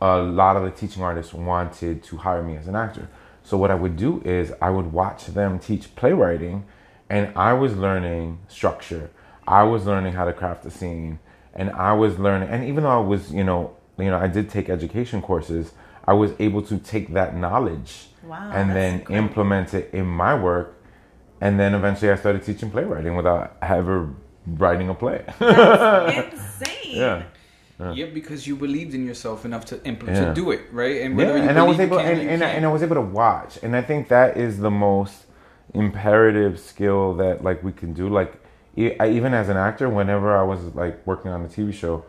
a 0.00 0.18
lot 0.18 0.56
of 0.56 0.62
the 0.62 0.70
teaching 0.70 1.02
artists 1.02 1.34
wanted 1.34 2.02
to 2.04 2.16
hire 2.16 2.42
me 2.42 2.56
as 2.56 2.66
an 2.68 2.76
actor. 2.76 3.08
So 3.42 3.56
what 3.56 3.70
I 3.70 3.74
would 3.74 3.96
do 3.96 4.22
is 4.24 4.52
I 4.60 4.70
would 4.70 4.92
watch 4.92 5.26
them 5.26 5.58
teach 5.58 5.94
playwriting 5.94 6.64
and 7.10 7.36
I 7.36 7.52
was 7.52 7.76
learning 7.76 8.38
structure. 8.48 9.10
I 9.46 9.64
was 9.64 9.84
learning 9.84 10.12
how 10.14 10.24
to 10.24 10.32
craft 10.32 10.64
a 10.64 10.70
scene 10.70 11.18
and 11.54 11.70
I 11.72 11.92
was 11.92 12.18
learning 12.18 12.48
and 12.48 12.64
even 12.64 12.84
though 12.84 12.90
I 13.02 13.04
was, 13.14 13.32
you 13.32 13.44
know, 13.44 13.76
you 13.98 14.06
know, 14.10 14.18
I 14.18 14.28
did 14.28 14.48
take 14.48 14.70
education 14.70 15.20
courses, 15.20 15.72
I 16.06 16.12
was 16.14 16.30
able 16.38 16.62
to 16.62 16.78
take 16.78 17.12
that 17.14 17.36
knowledge 17.36 18.06
Wow, 18.22 18.50
and 18.54 18.70
then 18.76 19.02
great. 19.02 19.18
implement 19.18 19.74
it 19.74 19.90
in 19.92 20.06
my 20.06 20.34
work 20.38 20.76
and 21.40 21.58
then 21.58 21.74
eventually 21.74 22.10
I 22.12 22.16
started 22.16 22.42
teaching 22.44 22.70
playwriting 22.70 23.16
without 23.16 23.56
ever 23.62 24.10
writing 24.46 24.88
a 24.88 24.94
play. 24.94 25.24
That's 25.38 26.32
insane. 26.62 26.96
yeah. 26.96 27.22
Yeah, 27.94 28.06
because 28.12 28.46
you 28.46 28.56
believed 28.56 28.92
in 28.94 29.06
yourself 29.06 29.46
enough 29.46 29.64
to 29.66 29.82
implement 29.86 30.18
Yeah. 30.18 30.28
to 30.28 30.34
do 30.34 30.50
it, 30.50 30.60
right? 30.70 31.00
And 31.00 31.18
Yeah, 31.18 31.28
you 31.36 31.42
and 31.48 31.58
I 31.58 31.62
was 31.62 31.80
able, 31.80 31.98
and, 31.98 32.20
and, 32.20 32.44
I- 32.44 32.50
and 32.50 32.66
I 32.66 32.68
was 32.70 32.82
able 32.82 32.96
to 32.96 33.00
watch, 33.00 33.58
and 33.62 33.74
I 33.74 33.80
think 33.80 34.08
that 34.08 34.36
is 34.36 34.58
the 34.58 34.70
most 34.70 35.24
imperative 35.74 36.58
skill 36.58 37.14
that 37.14 37.42
like 37.44 37.62
we 37.62 37.72
can 37.72 37.92
do. 37.92 38.08
Like, 38.08 38.34
e- 38.76 38.98
I, 38.98 39.10
even 39.10 39.34
as 39.34 39.48
an 39.48 39.56
actor, 39.56 39.88
whenever 39.88 40.36
I 40.36 40.42
was 40.42 40.60
like 40.74 41.06
working 41.06 41.30
on 41.30 41.44
a 41.44 41.48
TV 41.48 41.72
show, 41.72 42.04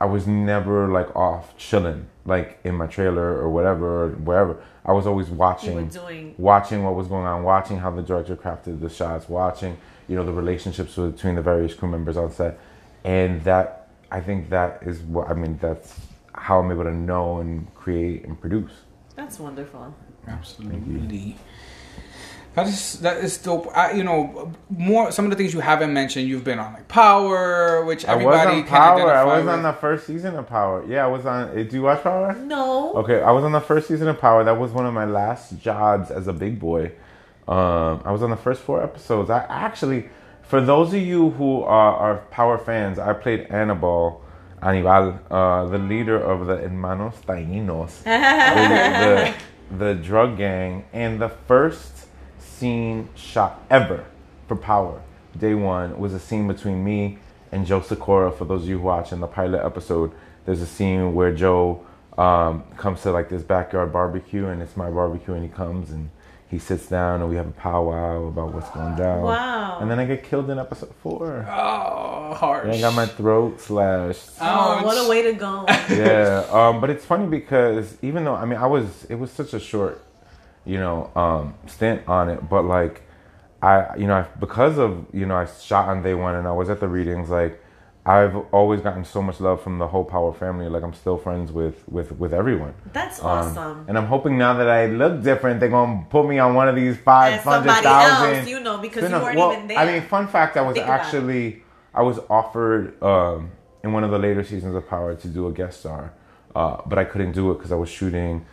I 0.00 0.06
was 0.06 0.26
never 0.26 0.88
like 0.88 1.14
off 1.14 1.56
chilling, 1.56 2.06
like 2.24 2.58
in 2.64 2.74
my 2.74 2.86
trailer 2.86 3.36
or 3.40 3.48
whatever 3.50 4.04
or 4.04 4.08
wherever. 4.10 4.62
I 4.84 4.92
was 4.92 5.06
always 5.06 5.30
watching, 5.30 5.88
doing- 5.88 6.34
watching 6.36 6.84
what 6.84 6.94
was 6.94 7.06
going 7.08 7.26
on, 7.26 7.42
watching 7.42 7.78
how 7.78 7.90
the 7.90 8.02
director 8.02 8.36
crafted 8.36 8.80
the 8.80 8.88
shots, 8.90 9.28
watching 9.28 9.78
you 10.08 10.16
know 10.16 10.24
the 10.24 10.32
relationships 10.32 10.96
between 10.96 11.36
the 11.36 11.42
various 11.42 11.72
crew 11.74 11.88
members 11.88 12.16
on 12.16 12.30
set, 12.30 12.58
and 13.04 13.42
that 13.44 13.88
I 14.10 14.20
think 14.20 14.50
that 14.50 14.82
is 14.82 15.00
what 15.00 15.28
I 15.30 15.34
mean. 15.34 15.58
That's 15.60 15.98
how 16.34 16.58
I'm 16.58 16.70
able 16.70 16.84
to 16.84 16.92
know 16.94 17.38
and 17.38 17.72
create 17.74 18.24
and 18.24 18.38
produce. 18.38 18.72
That's 19.16 19.38
wonderful. 19.38 19.94
Absolutely. 20.26 21.36
That 22.54 22.68
is 22.68 23.00
that 23.00 23.16
is 23.18 23.36
dope. 23.38 23.66
I, 23.76 23.92
you 23.92 24.04
know, 24.04 24.52
more 24.70 25.10
some 25.10 25.24
of 25.24 25.30
the 25.32 25.36
things 25.36 25.52
you 25.52 25.60
haven't 25.60 25.92
mentioned. 25.92 26.28
You've 26.28 26.44
been 26.44 26.60
on 26.60 26.72
like 26.74 26.86
Power, 26.86 27.84
which 27.84 28.04
everybody 28.04 28.36
I 28.38 28.44
was 28.46 28.54
on 28.54 28.62
can 28.62 28.68
Power. 28.68 29.12
I 29.12 29.24
was 29.24 29.44
with. 29.44 29.54
on 29.54 29.62
the 29.64 29.72
first 29.72 30.06
season 30.06 30.36
of 30.36 30.46
Power. 30.48 30.84
Yeah, 30.86 31.04
I 31.04 31.08
was 31.08 31.26
on. 31.26 31.58
eh, 31.58 31.64
Do 31.64 31.76
you 31.76 31.82
watch 31.82 32.02
Power? 32.04 32.32
No. 32.34 32.92
Okay, 32.94 33.22
I 33.22 33.32
was 33.32 33.42
on 33.44 33.50
the 33.52 33.60
first 33.60 33.88
season 33.88 34.06
of 34.06 34.20
Power. 34.20 34.44
That 34.44 34.58
was 34.58 34.70
one 34.70 34.86
of 34.86 34.94
my 34.94 35.04
last 35.04 35.58
jobs 35.58 36.10
as 36.12 36.28
a 36.28 36.32
big 36.32 36.60
boy. 36.60 36.92
Um, 37.48 38.02
I 38.04 38.12
was 38.12 38.22
on 38.22 38.30
the 38.30 38.36
first 38.36 38.62
four 38.62 38.82
episodes. 38.82 39.30
I 39.30 39.40
actually, 39.48 40.08
for 40.42 40.60
those 40.60 40.94
of 40.94 41.00
you 41.00 41.30
who 41.30 41.62
are, 41.62 41.96
are 41.96 42.16
Power 42.30 42.56
fans, 42.56 42.98
I 43.00 43.12
played 43.14 43.48
Annabelle 43.50 44.22
Anibal, 44.62 45.18
uh, 45.30 45.66
the 45.66 45.78
leader 45.78 46.18
of 46.18 46.46
the 46.46 46.56
Hermanos 46.56 47.14
Taínos, 47.26 48.02
the, 48.04 49.34
the, 49.76 49.84
the 49.86 49.94
drug 49.96 50.38
gang, 50.38 50.84
and 50.92 51.20
the 51.20 51.28
first 51.28 52.06
scene 52.54 53.08
shot 53.14 53.62
ever 53.70 54.04
for 54.46 54.56
Power, 54.56 55.02
day 55.38 55.54
one, 55.54 55.98
was 55.98 56.14
a 56.14 56.18
scene 56.18 56.46
between 56.46 56.84
me 56.84 57.18
and 57.50 57.66
Joe 57.66 57.80
Sikora. 57.80 58.30
For 58.30 58.44
those 58.44 58.62
of 58.62 58.68
you 58.68 58.78
who 58.78 58.84
watch 58.84 59.12
in 59.12 59.20
the 59.20 59.26
pilot 59.26 59.64
episode, 59.64 60.12
there's 60.44 60.60
a 60.60 60.66
scene 60.66 61.14
where 61.14 61.34
Joe 61.34 61.84
um, 62.18 62.62
comes 62.76 63.02
to 63.02 63.10
like 63.10 63.28
this 63.28 63.42
backyard 63.42 63.92
barbecue, 63.92 64.46
and 64.46 64.62
it's 64.62 64.76
my 64.76 64.90
barbecue, 64.90 65.34
and 65.34 65.42
he 65.42 65.48
comes 65.48 65.90
and 65.90 66.10
he 66.50 66.58
sits 66.58 66.86
down, 66.86 67.20
and 67.20 67.28
we 67.28 67.36
have 67.36 67.48
a 67.48 67.52
powwow 67.52 68.26
about 68.26 68.54
what's 68.54 68.70
going 68.70 68.94
down. 68.94 69.22
Wow. 69.22 69.78
And 69.80 69.90
then 69.90 69.98
I 69.98 70.04
get 70.04 70.22
killed 70.22 70.50
in 70.50 70.58
episode 70.58 70.94
four. 71.02 71.46
oh, 71.48 72.34
harsh. 72.34 72.64
And 72.64 72.72
I 72.72 72.80
got 72.80 72.94
my 72.94 73.06
throat 73.06 73.60
slashed. 73.60 74.30
Oh, 74.40 74.84
what 74.84 75.04
a 75.04 75.08
way 75.08 75.22
to 75.22 75.32
go. 75.32 75.64
yeah, 75.90 76.46
um, 76.50 76.80
but 76.80 76.90
it's 76.90 77.04
funny 77.04 77.26
because 77.26 77.96
even 78.02 78.24
though 78.24 78.34
I 78.34 78.44
mean 78.44 78.58
I 78.58 78.66
was 78.66 79.04
it 79.08 79.16
was 79.16 79.30
such 79.32 79.52
a 79.54 79.60
short, 79.60 80.04
you 80.64 80.78
know, 80.78 81.10
um, 81.14 81.54
stint 81.66 82.06
on 82.08 82.28
it, 82.28 82.48
but 82.48 82.62
like 82.64 83.02
I 83.62 83.96
you 83.96 84.06
know 84.06 84.14
I, 84.14 84.22
because 84.38 84.78
of 84.78 85.06
you 85.12 85.26
know 85.26 85.36
I 85.36 85.46
shot 85.46 85.88
on 85.88 86.02
day 86.02 86.14
one 86.14 86.34
and 86.34 86.46
I 86.46 86.52
was 86.52 86.68
at 86.70 86.80
the 86.80 86.88
readings 86.88 87.30
like 87.30 87.60
I've 88.06 88.36
always 88.52 88.82
gotten 88.82 89.04
so 89.04 89.22
much 89.22 89.40
love 89.40 89.62
from 89.62 89.78
the 89.78 89.88
whole 89.88 90.04
Power 90.04 90.34
family. 90.34 90.68
Like 90.68 90.82
I'm 90.82 90.92
still 90.92 91.16
friends 91.16 91.50
with 91.50 91.88
with 91.88 92.12
with 92.12 92.34
everyone. 92.34 92.74
That's 92.92 93.18
Um, 93.20 93.26
awesome. 93.26 93.84
and 93.88 93.96
I'm 93.96 94.06
hoping 94.06 94.36
now 94.36 94.54
that 94.54 94.68
I 94.68 94.86
look 94.86 95.22
different, 95.22 95.60
they're 95.60 95.70
gonna 95.70 96.04
put 96.10 96.28
me 96.28 96.38
on 96.38 96.54
one 96.54 96.68
of 96.68 96.76
these 96.76 96.98
five 96.98 97.42
hundred 97.42 97.70
somebody 97.72 97.86
else, 97.86 98.48
you 98.48 98.60
know, 98.60 98.76
because 98.78 99.10
you 99.10 99.16
weren't 99.16 99.38
well, 99.38 99.52
even 99.52 99.68
there. 99.68 99.78
I 99.78 99.86
mean, 99.86 100.02
fun 100.02 100.28
fact: 100.28 100.58
I 100.58 100.62
was 100.62 100.74
Think 100.74 100.86
actually 100.86 101.62
I 101.94 102.02
was 102.02 102.18
offered 102.28 103.02
um, 103.02 103.50
in 103.82 103.94
one 103.94 104.04
of 104.04 104.10
the 104.10 104.18
later 104.18 104.44
seasons 104.44 104.74
of 104.74 104.86
Power 104.86 105.14
to 105.14 105.28
do 105.28 105.46
a 105.46 105.52
guest 105.52 105.80
star, 105.80 106.12
uh, 106.54 106.82
but 106.84 106.98
I 106.98 107.04
couldn't 107.04 107.32
do 107.32 107.52
it 107.52 107.54
because 107.54 107.72
I 107.72 107.76
was 107.76 107.88
shooting 107.88 108.44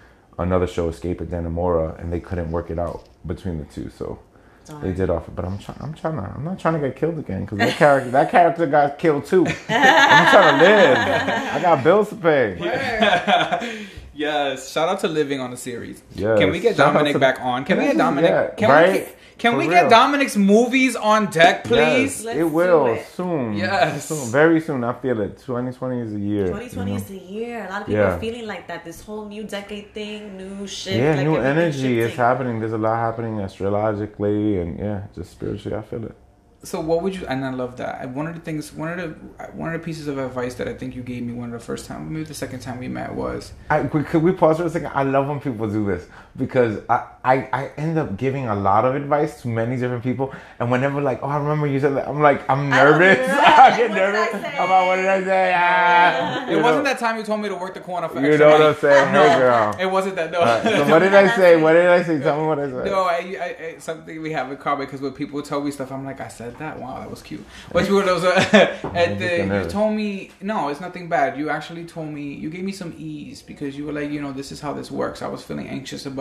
another 0.42 0.68
show, 0.68 0.90
Escape 0.90 1.22
at 1.22 1.28
Dannemora, 1.30 2.00
and 2.00 2.12
they 2.12 2.20
couldn't 2.20 2.52
work 2.52 2.70
it 2.70 2.80
out 2.80 3.08
between 3.26 3.58
the 3.60 3.66
two. 3.66 3.90
So 3.90 4.20
Darn. 4.66 4.82
they 4.84 4.94
did 4.94 5.10
offer, 5.10 5.32
but 5.32 5.46
I'm 5.46 5.58
trying. 5.58 5.78
I'm 5.82 5.94
trying 5.94 6.16
to. 6.18 6.22
I'm 6.36 6.44
not 6.44 6.60
trying 6.60 6.76
to 6.76 6.80
get 6.88 6.96
killed 6.98 7.18
again 7.20 7.42
because 7.46 7.58
that 7.60 7.78
character 7.78 8.12
that 8.12 8.30
character 8.32 8.66
got 8.68 9.00
killed 9.00 9.26
too. 9.26 9.46
I'm 9.70 10.32
trying 10.32 10.60
to 10.60 10.66
live. 10.66 10.98
I 10.98 11.60
got 11.62 11.84
bills 11.84 12.10
to 12.10 12.16
pay. 12.16 12.58
yes. 14.14 14.72
Shout 14.72 14.90
out 14.90 15.00
to 15.02 15.08
Living 15.08 15.40
on 15.40 15.52
the 15.52 15.58
series. 15.58 16.02
Yes. 16.16 16.40
Can 16.40 16.52
we 16.52 16.60
get 16.60 16.76
Shout 16.76 16.94
Dominic 16.94 17.14
to- 17.14 17.20
back 17.20 17.40
on? 17.42 17.64
Can, 17.66 17.78
Can 17.78 17.86
we 17.86 17.92
get 17.92 17.98
Dominic? 17.98 18.30
yeah, 18.30 18.50
can 18.56 18.70
right? 18.70 19.08
we? 19.08 19.14
Can 19.42 19.54
For 19.54 19.58
we 19.58 19.68
get. 19.68 19.90
Dominic's 19.90 20.38
movies 20.38 20.96
on 20.96 21.32
deck, 21.32 21.64
please? 21.64 22.24
Let's 22.24 22.38
it 22.38 22.44
will 22.44 22.86
it. 22.94 23.08
soon. 23.08 23.54
Yes. 23.58 24.06
soon, 24.06 24.32
very 24.32 24.62
soon. 24.62 24.84
I 24.84 24.94
feel 24.94 25.20
it. 25.20 25.40
2020 25.40 26.00
is 26.00 26.14
a 26.14 26.20
year. 26.20 26.46
2020 26.46 26.92
you 26.92 26.98
know? 26.98 27.04
is 27.04 27.10
a 27.10 27.18
year. 27.18 27.66
A 27.66 27.70
lot 27.72 27.82
of 27.82 27.88
people 27.88 28.02
Yeah. 28.02 28.16
are 28.16 28.20
feeling 28.20 28.46
like 28.46 28.68
that. 28.68 28.86
This 28.86 29.02
whole 29.02 29.26
new 29.26 29.44
decade 29.44 29.96
thing, 29.96 30.38
new 30.38 30.68
shit. 30.68 30.98
Yeah, 30.98 31.16
like 31.16 31.26
new 31.26 31.38
energy 31.38 32.00
is 32.00 32.14
happening. 32.16 32.60
There's 32.60 32.74
a 32.74 32.78
lot 32.78 32.98
happening 32.98 33.40
astrologically 33.40 34.60
and 34.60 34.78
yeah, 34.78 35.08
just 35.16 35.32
spiritually. 35.32 35.76
I 35.76 35.82
feel 35.82 36.06
it. 36.06 36.16
So 36.64 36.80
what 36.80 37.02
would 37.02 37.16
you? 37.16 37.26
And 37.26 37.44
I 37.44 37.50
love 37.50 37.78
that. 37.78 38.08
One 38.12 38.28
of 38.28 38.36
the 38.36 38.42
things, 38.42 38.72
one 38.72 38.90
of 38.90 38.98
the, 39.00 39.46
one 39.54 39.74
of 39.74 39.82
the 39.82 39.84
pieces 39.84 40.08
of 40.08 40.20
advice 40.20 40.54
that 40.56 40.68
I 40.68 40.76
think 40.76 40.96
you 40.96 41.02
gave 41.02 41.24
me 41.24 41.34
one 41.34 41.52
of 41.52 41.60
the 41.60 41.66
first 41.66 41.88
time, 41.88 42.14
maybe 42.14 42.26
the 42.26 42.36
second 42.36 42.60
time 42.60 42.78
we 42.78 42.88
met 42.88 43.16
was, 43.16 43.54
I, 43.72 43.82
could 43.86 44.06
could 44.06 44.22
we 44.22 44.32
pause 44.34 44.58
for 44.58 44.66
a 44.66 44.70
second? 44.70 44.92
I 44.94 45.02
love 45.02 45.28
when 45.28 45.40
people 45.40 45.68
do 45.68 45.84
this 45.88 46.06
because 46.38 46.80
I, 46.90 47.08
I, 47.24 47.36
I 47.54 47.72
end 47.78 47.98
up 48.00 48.18
giving 48.18 48.48
a 48.48 48.56
lot 48.56 48.86
of 48.86 48.96
advice 48.96 49.42
to 49.42 49.48
many 49.48 49.76
different 49.78 50.02
people, 50.04 50.34
and 50.60 50.72
whenever 50.72 51.02
like, 51.02 51.20
oh, 51.22 51.28
I 51.28 51.38
remember 51.38 51.68
you 51.68 51.80
said 51.80 51.96
that, 51.96 52.08
I'm 52.08 52.22
like, 52.22 52.50
I'm 52.50 52.72
I 52.72 52.84
don't 52.84 53.00
nervous. 53.00 53.28
do 53.28 53.34
I, 53.40 53.78
get 53.78 53.90
What 53.90 53.96
did 53.96 54.04
I 54.04 54.12
nervous 54.12 54.32
say? 54.42 54.54
about 54.56 54.88
what 54.88 54.96
did 54.96 55.06
I 55.08 55.24
say. 55.24 55.54
Ah, 55.56 56.48
it 56.48 56.52
you 56.52 56.64
wasn't 56.64 56.84
know, 56.86 56.90
that 56.90 57.00
time 57.00 57.18
you 57.18 57.24
told 57.24 57.42
me 57.42 57.50
to 57.50 57.56
work 57.56 57.74
the 57.74 57.80
corner 57.82 58.08
for 58.08 58.20
You 58.20 58.28
extra 58.28 58.48
know 58.48 58.52
what. 58.54 58.62
I'm 58.62 58.76
saying? 58.76 59.08
Hey, 59.12 59.14
No, 59.14 59.38
girl. 59.40 59.76
it 59.80 59.86
wasn't 59.92 60.16
that. 60.16 60.32
No. 60.32 60.40
Alright, 60.40 60.64
so 60.64 60.88
what 60.90 61.00
did 61.00 61.14
I 61.14 61.36
say? 61.36 61.62
What 61.62 61.74
did 61.74 61.88
I 61.88 62.04
say? 62.04 62.20
Tell 62.20 62.40
me 62.42 62.48
what 62.48 62.60
I 62.60 62.70
said. 62.70 62.86
No, 62.86 63.04
I, 63.04 63.16
I, 63.40 63.66
I, 63.66 63.76
something 63.80 64.22
we 64.22 64.32
have 64.32 64.50
in 64.52 64.58
common 64.58 64.86
because 64.86 65.02
when 65.02 65.12
people 65.14 65.42
tell 65.42 65.62
me 65.62 65.72
stuff, 65.72 65.92
I'm 65.92 66.06
like, 66.06 66.22
I 66.22 66.28
said 66.30 66.58
that. 66.60 66.80
Wow, 66.80 67.00
that 67.00 67.10
was 67.10 67.22
cute. 67.22 67.44
Which 67.72 67.90
one 67.90 68.08
of 68.08 68.22
those? 68.22 68.24
And 68.24 69.20
just 69.20 69.20
the, 69.20 69.64
you 69.64 69.70
told 69.70 69.96
me 69.96 70.32
no, 70.42 70.70
it's 70.70 70.82
nothing 70.82 71.10
bad. 71.10 71.38
You 71.38 71.50
actually 71.50 71.86
told 71.86 72.08
me 72.10 72.34
you 72.34 72.50
gave 72.50 72.64
me 72.64 72.72
some 72.72 72.94
ease 72.98 73.42
because 73.42 73.78
you 73.78 73.86
were 73.86 73.94
like, 73.94 74.10
you 74.10 74.22
know, 74.22 74.32
this 74.32 74.52
is 74.52 74.62
how 74.62 74.74
this 74.74 74.90
works. 74.90 75.22
I 75.22 75.28
was 75.28 75.44
feeling 75.44 75.68
anxious 75.68 76.06
about 76.06 76.21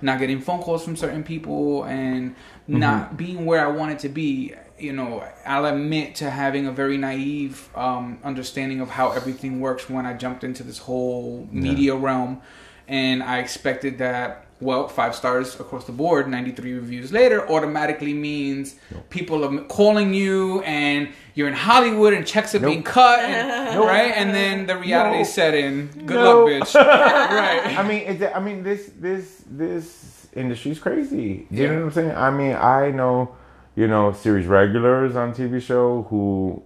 not 0.00 0.18
getting 0.18 0.40
phone 0.40 0.60
calls 0.62 0.84
from 0.84 0.96
certain 0.96 1.22
people 1.24 1.84
and 1.84 2.34
Mm-hmm. 2.68 2.78
not 2.78 3.16
being 3.16 3.44
where 3.44 3.66
I 3.66 3.70
wanted 3.72 3.98
to 4.00 4.08
be. 4.08 4.54
You 4.78 4.92
know, 4.92 5.24
I'll 5.44 5.66
admit 5.66 6.14
to 6.16 6.30
having 6.30 6.68
a 6.68 6.72
very 6.72 6.96
naive 6.96 7.68
um, 7.74 8.20
understanding 8.22 8.80
of 8.80 8.88
how 8.88 9.10
everything 9.10 9.58
works 9.58 9.90
when 9.90 10.06
I 10.06 10.14
jumped 10.14 10.44
into 10.44 10.62
this 10.62 10.78
whole 10.78 11.48
media 11.50 11.96
realm, 11.96 12.40
and 12.86 13.20
I 13.20 13.38
expected 13.40 13.98
that 13.98 14.46
Well, 14.62 14.86
five 14.86 15.16
stars 15.16 15.58
across 15.58 15.86
the 15.86 15.92
board, 15.92 16.28
93 16.28 16.74
reviews 16.74 17.12
later, 17.12 17.50
automatically 17.50 18.12
means 18.14 18.76
people 19.10 19.44
are 19.44 19.64
calling 19.64 20.14
you 20.14 20.60
and 20.62 21.08
you're 21.34 21.48
in 21.48 21.54
Hollywood 21.54 22.12
and 22.14 22.24
checks 22.24 22.54
are 22.54 22.60
being 22.60 22.84
cut, 22.84 23.18
and, 23.20 23.80
right? 23.94 24.12
And 24.14 24.32
then 24.32 24.66
the 24.66 24.76
reality 24.76 25.18
No. 25.18 25.24
set 25.24 25.54
in. 25.54 25.88
Good 26.06 26.14
No. 26.14 26.44
luck, 26.44 26.48
bitch. 26.48 26.74
right. 26.76 27.76
I 27.76 27.82
mean, 27.82 28.02
it, 28.02 28.32
I 28.34 28.38
mean, 28.38 28.62
this 28.62 28.90
this 29.00 29.42
this 29.50 30.28
industry's 30.34 30.78
crazy. 30.78 31.48
You 31.50 31.62
Yeah. 31.64 31.68
know 31.70 31.74
what 31.78 31.84
I'm 31.84 31.90
saying? 31.92 32.10
I 32.12 32.30
mean, 32.30 32.54
I 32.54 32.90
know, 32.92 33.34
you 33.74 33.88
know, 33.88 34.12
series 34.12 34.46
regulars 34.46 35.16
on 35.16 35.34
TV 35.34 35.60
show 35.60 36.06
who 36.08 36.62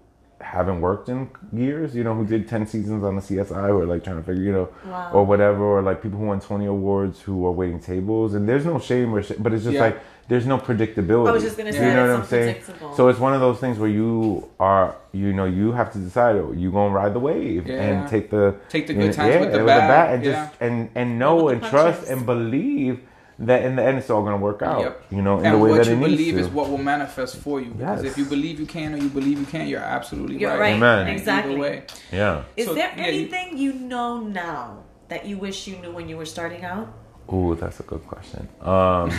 haven't 0.53 0.81
worked 0.81 1.09
in 1.09 1.29
years. 1.53 1.95
You 1.95 2.05
know, 2.05 2.15
who 2.15 2.25
did 2.25 2.49
ten 2.49 2.67
seasons 2.67 3.03
on 3.05 3.17
the 3.17 3.23
CSI, 3.23 3.69
who 3.69 3.79
are 3.81 3.87
like 3.87 4.05
trying 4.05 4.17
to 4.17 4.23
figure, 4.23 4.43
you 4.43 4.53
know, 4.53 4.69
Wow. 4.87 5.11
or 5.13 5.25
whatever, 5.25 5.63
or 5.65 5.83
like 5.83 6.03
people 6.03 6.19
who 6.19 6.27
won 6.27 6.41
Tony 6.41 6.67
awards 6.67 7.21
who 7.21 7.45
are 7.47 7.53
waiting 7.53 7.81
tables. 7.81 8.35
And 8.35 8.49
there's 8.49 8.65
no 8.65 8.79
shame 8.79 9.15
or, 9.15 9.23
sh- 9.23 9.33
but 9.39 9.53
it's 9.53 9.65
just 9.65 9.75
Yeah. 9.75 9.81
like 9.87 10.01
there's 10.29 10.47
no 10.47 10.59
predictability. 10.59 11.29
I 11.29 11.33
was 11.33 11.43
just 11.43 11.57
gonna 11.57 11.73
say, 11.73 11.89
you 11.89 11.95
know 11.95 12.09
what 12.09 12.17
I'm 12.21 12.27
saying? 12.27 12.57
So 12.97 13.09
it's 13.09 13.19
one 13.19 13.35
of 13.35 13.41
those 13.41 13.59
things 13.59 13.79
where 13.79 13.89
you 13.89 14.49
are, 14.59 14.95
you 15.13 15.33
know, 15.33 15.45
you 15.45 15.73
have 15.73 15.93
to 15.93 15.99
decide 15.99 16.37
oh, 16.37 16.53
you 16.53 16.71
gonna 16.73 16.95
ride 16.95 17.15
the 17.15 17.21
wave 17.21 17.67
Yeah. 17.67 17.83
and 17.83 18.09
take 18.09 18.31
the 18.31 18.55
Take 18.69 18.87
the 18.89 18.95
you 18.95 19.01
good 19.01 19.07
know, 19.09 19.13
times 19.23 19.35
yeah, 19.35 19.41
with 19.41 19.53
the 19.53 19.65
bad, 19.65 20.15
and 20.15 20.25
yeah. 20.25 20.33
just 20.33 20.61
and 20.61 20.89
and 20.95 21.19
know 21.19 21.49
and 21.49 21.61
the 21.63 21.69
trust 21.69 22.09
and 22.11 22.25
believe 22.27 23.01
that 23.39 23.63
in 23.65 23.77
the 23.77 23.83
end 23.83 23.99
it's 23.99 24.09
all 24.09 24.23
gonna 24.23 24.37
work 24.39 24.63
out. 24.63 24.81
Yep. 24.81 25.03
You 25.11 25.23
know, 25.23 25.39
in 25.39 25.45
and 25.47 25.55
the 25.55 25.59
way 25.59 25.71
what 25.71 25.77
that 25.85 25.87
you 25.89 25.93
it 25.93 25.97
needs 25.99 26.11
believe 26.17 26.35
to. 26.35 26.41
is 26.41 26.49
what 26.49 26.71
will 26.71 26.79
manifest 26.79 27.37
for 27.37 27.61
you. 27.61 27.71
Because 27.73 28.03
Yes. 28.03 28.13
if 28.13 28.19
you 28.19 28.25
believe 28.25 28.59
you 28.59 28.67
can 28.67 28.95
or 28.95 28.99
you 28.99 29.09
believe 29.11 29.39
you 29.39 29.47
can't, 29.47 29.69
you're 29.69 29.81
absolutely 29.81 30.39
You're 30.39 30.51
right. 30.51 30.61
right. 30.61 30.75
Amen. 30.75 31.09
Exactly. 31.09 31.57
Way. 31.57 31.85
yeah. 32.11 32.45
Is 32.57 32.67
So, 32.67 32.75
there 32.75 32.93
yeah, 32.97 33.05
anything 33.05 33.59
you 33.59 33.73
know 33.75 34.21
now 34.21 34.85
that 35.09 35.27
you 35.27 35.37
wish 35.39 35.67
you 35.69 35.77
knew 35.79 35.93
when 35.93 36.09
you 36.09 36.17
were 36.17 36.25
starting 36.27 36.65
out? 36.65 36.89
Ooh, 37.33 37.55
that's 37.61 37.81
a 37.81 37.83
good 37.83 38.07
question. 38.07 38.49
Um, 38.63 39.11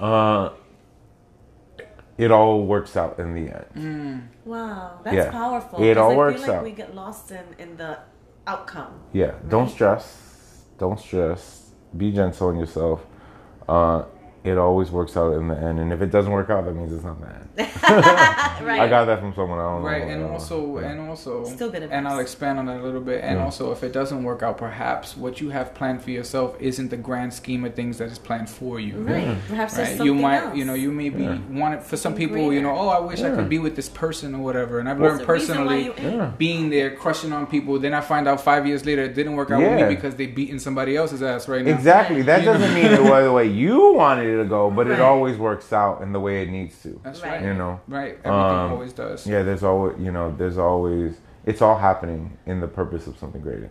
uh, 0.00 0.50
it 2.18 2.30
all 2.30 2.64
works 2.66 2.96
out 2.96 3.18
in 3.18 3.34
the 3.34 3.52
end. 3.54 4.28
Wow, 4.44 5.00
that's 5.04 5.14
Yeah. 5.16 5.30
powerful. 5.30 5.82
It 5.82 5.96
all 5.98 6.12
I 6.12 6.16
works 6.16 6.40
feel 6.40 6.48
like 6.48 6.58
out. 6.58 6.64
we 6.64 6.70
get 6.72 6.94
lost 6.94 7.30
in 7.30 7.44
in 7.58 7.76
the 7.76 7.98
outcome. 8.46 8.92
Yeah. 9.12 9.32
Don't 9.48 9.68
stress. 9.68 10.22
Don't 10.78 10.98
stress. 11.00 11.70
Be 11.96 12.12
gentle 12.12 12.48
on 12.48 12.58
yourself. 12.58 13.06
Uh, 13.68 14.04
it 14.46 14.58
always 14.58 14.90
works 14.90 15.16
out 15.16 15.32
in 15.34 15.48
the 15.48 15.56
end, 15.56 15.78
and 15.80 15.92
if 15.92 16.00
it 16.02 16.10
doesn't 16.10 16.30
work 16.32 16.50
out, 16.50 16.64
that 16.64 16.74
means 16.74 16.92
it's 16.92 17.04
not 17.04 17.20
bad. 17.20 17.42
Right. 18.66 18.80
I 18.80 18.88
got 18.88 19.04
that 19.04 19.20
from 19.20 19.34
someone 19.34 19.58
I 19.58 19.62
don't 19.62 19.82
know. 19.82 19.86
Right, 19.88 20.02
and 20.02 20.24
also, 20.24 20.80
yeah. 20.80 20.88
and 20.90 21.08
also, 21.08 21.44
Still 21.44 21.70
good 21.70 21.82
and 21.84 22.08
I'll 22.08 22.18
expand 22.20 22.58
on 22.58 22.66
that 22.66 22.80
a 22.80 22.82
little 22.82 23.00
bit. 23.02 23.22
And 23.22 23.38
Yeah. 23.38 23.44
also, 23.44 23.70
if 23.70 23.84
it 23.84 23.92
doesn't 23.92 24.24
work 24.24 24.42
out, 24.42 24.56
perhaps 24.58 25.16
what 25.16 25.40
you 25.40 25.50
have 25.50 25.74
planned 25.74 26.02
for 26.02 26.10
yourself 26.10 26.56
isn't 26.58 26.88
the 26.90 26.96
grand 26.96 27.32
scheme 27.34 27.64
of 27.64 27.74
things 27.74 27.98
that 27.98 28.10
is 28.10 28.18
planned 28.18 28.48
for 28.48 28.80
you. 28.80 28.94
Right. 29.02 29.36
Perhaps 29.48 29.74
there's 29.76 29.88
Right, 29.90 29.96
something 29.98 30.06
you 30.16 30.20
might, 30.20 30.38
else. 30.42 30.56
you 30.56 30.64
know, 30.64 30.74
you 30.74 30.90
may 30.90 31.10
be 31.10 31.24
Yeah. 31.24 31.38
wanted 31.52 31.82
for 31.82 31.96
some 31.96 32.12
Something 32.12 32.28
people. 32.28 32.52
You 32.52 32.62
know, 32.62 32.74
oh, 32.76 32.88
I 32.88 32.98
wish 33.00 33.20
I 33.22 33.30
could 33.30 33.48
be 33.48 33.58
with 33.58 33.76
this 33.76 33.88
person 33.88 34.34
or 34.34 34.38
whatever. 34.38 34.78
And 34.80 34.88
I've 34.88 34.98
There's 34.98 35.18
learned 35.18 35.28
a 35.28 35.32
reason 35.32 35.56
why 35.58 35.64
personally, 35.64 35.84
you 35.84 35.92
in. 36.10 36.16
Yeah. 36.18 36.30
being 36.38 36.70
there, 36.70 36.90
crushing 36.96 37.32
on 37.32 37.46
people. 37.46 37.78
Then 37.78 37.92
I 37.94 38.00
find 38.00 38.26
out 38.26 38.40
five 38.40 38.66
years 38.66 38.84
later 38.86 39.02
it 39.02 39.14
didn't 39.14 39.34
work 39.36 39.50
out 39.50 39.60
with 39.60 39.72
me 39.80 39.94
because 39.94 40.14
they 40.16 40.26
beating 40.26 40.58
somebody 40.58 40.96
else's 40.96 41.22
ass 41.22 41.46
right 41.46 41.64
now. 41.64 41.72
Exactly. 41.74 42.22
That 42.22 42.40
You 42.40 42.46
doesn't 42.46 42.74
mean 42.74 42.86
it 42.86 43.02
was 43.02 43.24
the 43.24 43.32
way 43.32 43.46
you 43.46 43.92
wanted 43.94 44.26
it 44.26 44.35
to 44.36 44.44
go, 44.44 44.70
but 44.70 44.86
Right. 44.86 44.98
it 44.98 45.02
always 45.02 45.36
works 45.38 45.72
out 45.72 46.02
in 46.02 46.12
the 46.12 46.20
way 46.20 46.42
it 46.42 46.48
needs 46.50 46.80
to. 46.82 47.00
That's 47.04 47.22
Right. 47.22 47.32
right. 47.32 47.42
You 47.42 47.54
know. 47.54 47.80
Right. 47.88 48.18
Everything 48.24 48.32
Um, 48.32 48.72
always 48.72 48.92
does. 48.92 49.26
Yeah, 49.26 49.42
there's 49.42 49.62
always, 49.62 49.94
you 49.98 50.12
know, 50.12 50.34
there's 50.36 50.58
always, 50.58 51.20
it's 51.44 51.60
all 51.62 51.78
happening 51.78 52.36
in 52.46 52.60
the 52.60 52.68
purpose 52.68 53.06
of 53.06 53.16
something 53.18 53.40
greater. 53.40 53.70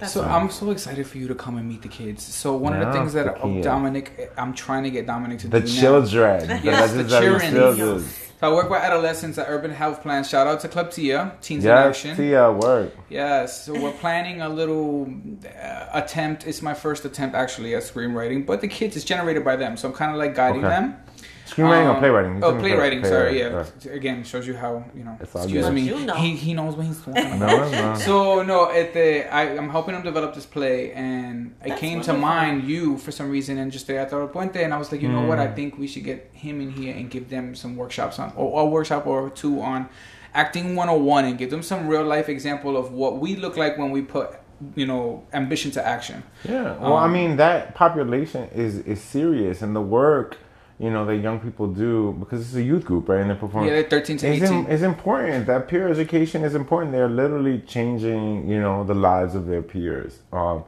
That's 0.00 0.12
so 0.12 0.22
right. 0.22 0.30
I'm 0.32 0.50
so 0.50 0.70
excited 0.70 1.06
for 1.06 1.18
you 1.18 1.28
to 1.28 1.34
come 1.36 1.56
and 1.56 1.68
meet 1.68 1.82
the 1.82 1.88
kids. 1.88 2.22
So 2.24 2.54
one 2.56 2.72
of 2.74 2.84
the 2.84 2.92
things 2.92 3.12
that. 3.12 3.40
Dominic, 3.62 4.32
I'm 4.36 4.52
trying 4.52 4.82
to 4.82 4.90
get 4.90 5.06
Dominic 5.06 5.38
to 5.40 5.48
The 5.48 5.60
do 5.60 5.66
now. 5.66 5.80
children. 5.80 6.40
The 6.48 6.60
Yes, 6.62 6.90
the 6.90 6.96
legends 7.04 7.12
of 7.12 7.22
your 7.24 7.40
children. 7.40 8.04
So 8.40 8.50
I 8.50 8.54
work 8.54 8.68
with 8.68 8.80
adolescents 8.82 9.38
at 9.38 9.46
Urban 9.48 9.70
Health 9.70 10.02
Plan. 10.02 10.24
Shout 10.24 10.46
out 10.46 10.60
to 10.60 10.68
Club 10.68 10.90
Tia, 10.90 11.32
Teens 11.40 11.64
in 11.64 11.70
Yes, 11.70 11.86
Action. 11.86 12.16
Tia, 12.16 12.50
work. 12.52 12.92
Yes, 13.08 13.64
so 13.64 13.72
we're 13.80 13.92
planning 13.92 14.42
a 14.42 14.48
little 14.48 15.08
uh, 15.46 15.86
attempt. 15.92 16.46
It's 16.46 16.60
my 16.60 16.74
first 16.74 17.04
attempt 17.04 17.36
actually 17.36 17.74
at 17.74 17.84
screenwriting, 17.84 18.44
but 18.44 18.60
the 18.60 18.68
kids 18.68 18.96
is 18.96 19.04
generated 19.04 19.44
by 19.44 19.56
them, 19.56 19.76
so 19.76 19.88
I'm 19.88 19.94
kind 19.94 20.10
of 20.10 20.18
like 20.18 20.34
guiding 20.34 20.64
Okay. 20.64 20.68
them. 20.74 20.96
Screenwriting 21.46 21.86
Um, 21.90 21.96
or 21.96 21.98
playwriting? 22.00 22.36
You 22.38 22.42
Oh, 22.44 22.56
playwriting. 22.58 23.00
play- 23.00 23.10
sorry, 23.10 23.32
playwriting, 23.40 23.72
yeah. 23.84 23.92
Again, 23.92 24.24
shows 24.24 24.46
you 24.46 24.56
how 24.56 24.82
you 24.96 25.04
know. 25.04 25.16
It's 25.20 25.34
excuse 25.34 25.64
good. 25.66 25.74
me. 25.74 25.82
You 25.82 26.06
know. 26.06 26.14
He 26.14 26.30
he 26.36 26.54
knows 26.54 26.74
what 26.74 26.86
he's 26.86 26.98
talking 27.00 27.26
about. 27.36 27.38
No, 27.38 27.70
no. 27.92 27.94
So 27.98 28.42
no, 28.42 28.70
at 28.70 28.94
the 28.94 29.32
I, 29.32 29.42
I'm 29.58 29.68
helping 29.68 29.94
him 29.94 30.02
develop 30.02 30.34
this 30.34 30.46
play, 30.46 30.92
and 30.92 31.54
it 31.62 31.68
That's 31.68 31.80
came 31.80 32.00
to 32.02 32.14
mind 32.14 32.64
you 32.64 32.96
for 32.96 33.12
some 33.12 33.28
reason, 33.30 33.58
and 33.58 33.70
just 33.70 33.88
at 33.90 34.08
Toro 34.10 34.26
Puente, 34.28 34.64
and 34.64 34.72
I 34.72 34.78
was 34.78 34.90
like, 34.90 35.02
you 35.02 35.08
know 35.08 35.26
what, 35.26 35.38
Mm. 35.38 35.46
I 35.50 35.54
think 35.54 35.78
we 35.78 35.86
should 35.86 36.04
get 36.04 36.30
him 36.32 36.60
in 36.62 36.70
here 36.70 36.94
and 36.94 37.10
give 37.10 37.28
them 37.28 37.54
some 37.54 37.76
workshops 37.76 38.18
on, 38.18 38.32
or 38.36 38.62
a 38.62 38.64
workshop 38.64 39.06
or 39.06 39.28
two 39.30 39.60
on 39.60 39.88
acting 40.34 40.74
101, 40.76 41.26
and 41.26 41.36
give 41.38 41.50
them 41.50 41.62
some 41.62 41.86
real 41.86 42.04
life 42.04 42.28
example 42.28 42.76
of 42.76 42.90
what 42.92 43.18
we 43.18 43.36
look 43.36 43.56
like 43.56 43.76
when 43.78 43.90
we 43.90 44.00
put, 44.02 44.30
you 44.74 44.86
know, 44.86 45.22
ambition 45.34 45.70
to 45.72 45.86
action. 45.86 46.22
Yeah. 46.48 46.74
Well, 46.80 46.96
I 46.96 47.04
Um, 47.04 47.12
mean, 47.12 47.36
that 47.36 47.74
population 47.74 48.48
is 48.54 48.78
is 48.78 49.00
serious, 49.02 49.60
and 49.62 49.76
the 49.76 49.82
work, 49.82 50.38
you 50.78 50.90
know, 50.90 51.06
that 51.06 51.16
young 51.16 51.38
people 51.40 51.68
do 51.68 52.16
because 52.18 52.40
it's 52.40 52.54
a 52.54 52.62
youth 52.62 52.84
group, 52.84 53.08
right? 53.08 53.20
And 53.20 53.30
they're 53.30 53.36
performing. 53.36 53.68
Yeah, 53.70 53.82
they're 53.82 53.90
13 53.90 54.16
to 54.18 54.26
It's, 54.28 54.42
18. 54.42 54.58
im- 54.58 54.70
it's 54.70 54.82
important. 54.82 55.46
That 55.46 55.68
peer 55.68 55.88
education 55.88 56.42
is 56.42 56.54
important. 56.54 56.92
They're 56.92 57.08
literally 57.08 57.60
changing, 57.60 58.48
you 58.48 58.60
know, 58.60 58.84
the 58.84 58.94
lives 58.94 59.34
of 59.34 59.46
their 59.46 59.62
peers. 59.62 60.18
Um, 60.32 60.64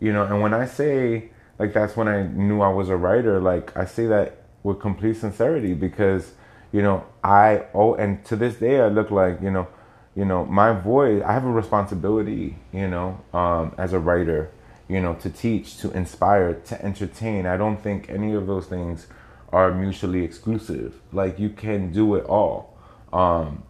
you 0.00 0.12
know, 0.12 0.22
and 0.24 0.40
when 0.40 0.54
I 0.54 0.66
say 0.66 1.30
like 1.58 1.72
that's 1.72 1.96
when 1.96 2.08
I 2.08 2.22
knew 2.22 2.60
I 2.60 2.68
was 2.68 2.88
a 2.88 2.96
writer. 2.96 3.40
Like 3.40 3.76
I 3.76 3.84
say 3.84 4.06
that 4.06 4.42
with 4.62 4.80
complete 4.80 5.16
sincerity 5.16 5.74
because, 5.74 6.32
you 6.72 6.82
know, 6.82 7.04
I 7.24 7.64
oh, 7.74 7.94
and 7.94 8.24
to 8.26 8.36
this 8.36 8.56
day 8.56 8.80
I 8.80 8.88
look 8.88 9.10
like 9.10 9.40
you 9.42 9.50
know, 9.50 9.66
you 10.14 10.24
know, 10.24 10.44
my 10.46 10.72
voice. 10.72 11.22
I 11.26 11.32
have 11.32 11.44
a 11.44 11.50
responsibility, 11.50 12.56
you 12.72 12.86
know, 12.88 13.20
um, 13.32 13.74
as 13.76 13.92
a 13.92 13.98
writer, 13.98 14.50
you 14.88 15.00
know, 15.00 15.14
to 15.14 15.30
teach, 15.30 15.78
to 15.78 15.90
inspire, 15.90 16.54
to 16.54 16.84
entertain. 16.84 17.46
I 17.46 17.56
don't 17.56 17.82
think 17.82 18.08
any 18.08 18.34
of 18.34 18.46
those 18.46 18.66
things 18.66 19.08
are 19.52 19.72
mutually 19.72 20.24
exclusive. 20.24 20.94
Like 21.12 21.38
you 21.38 21.50
can 21.50 21.92
do 21.92 22.14
it 22.16 22.24
all. 22.26 22.78
Um, 23.12 23.62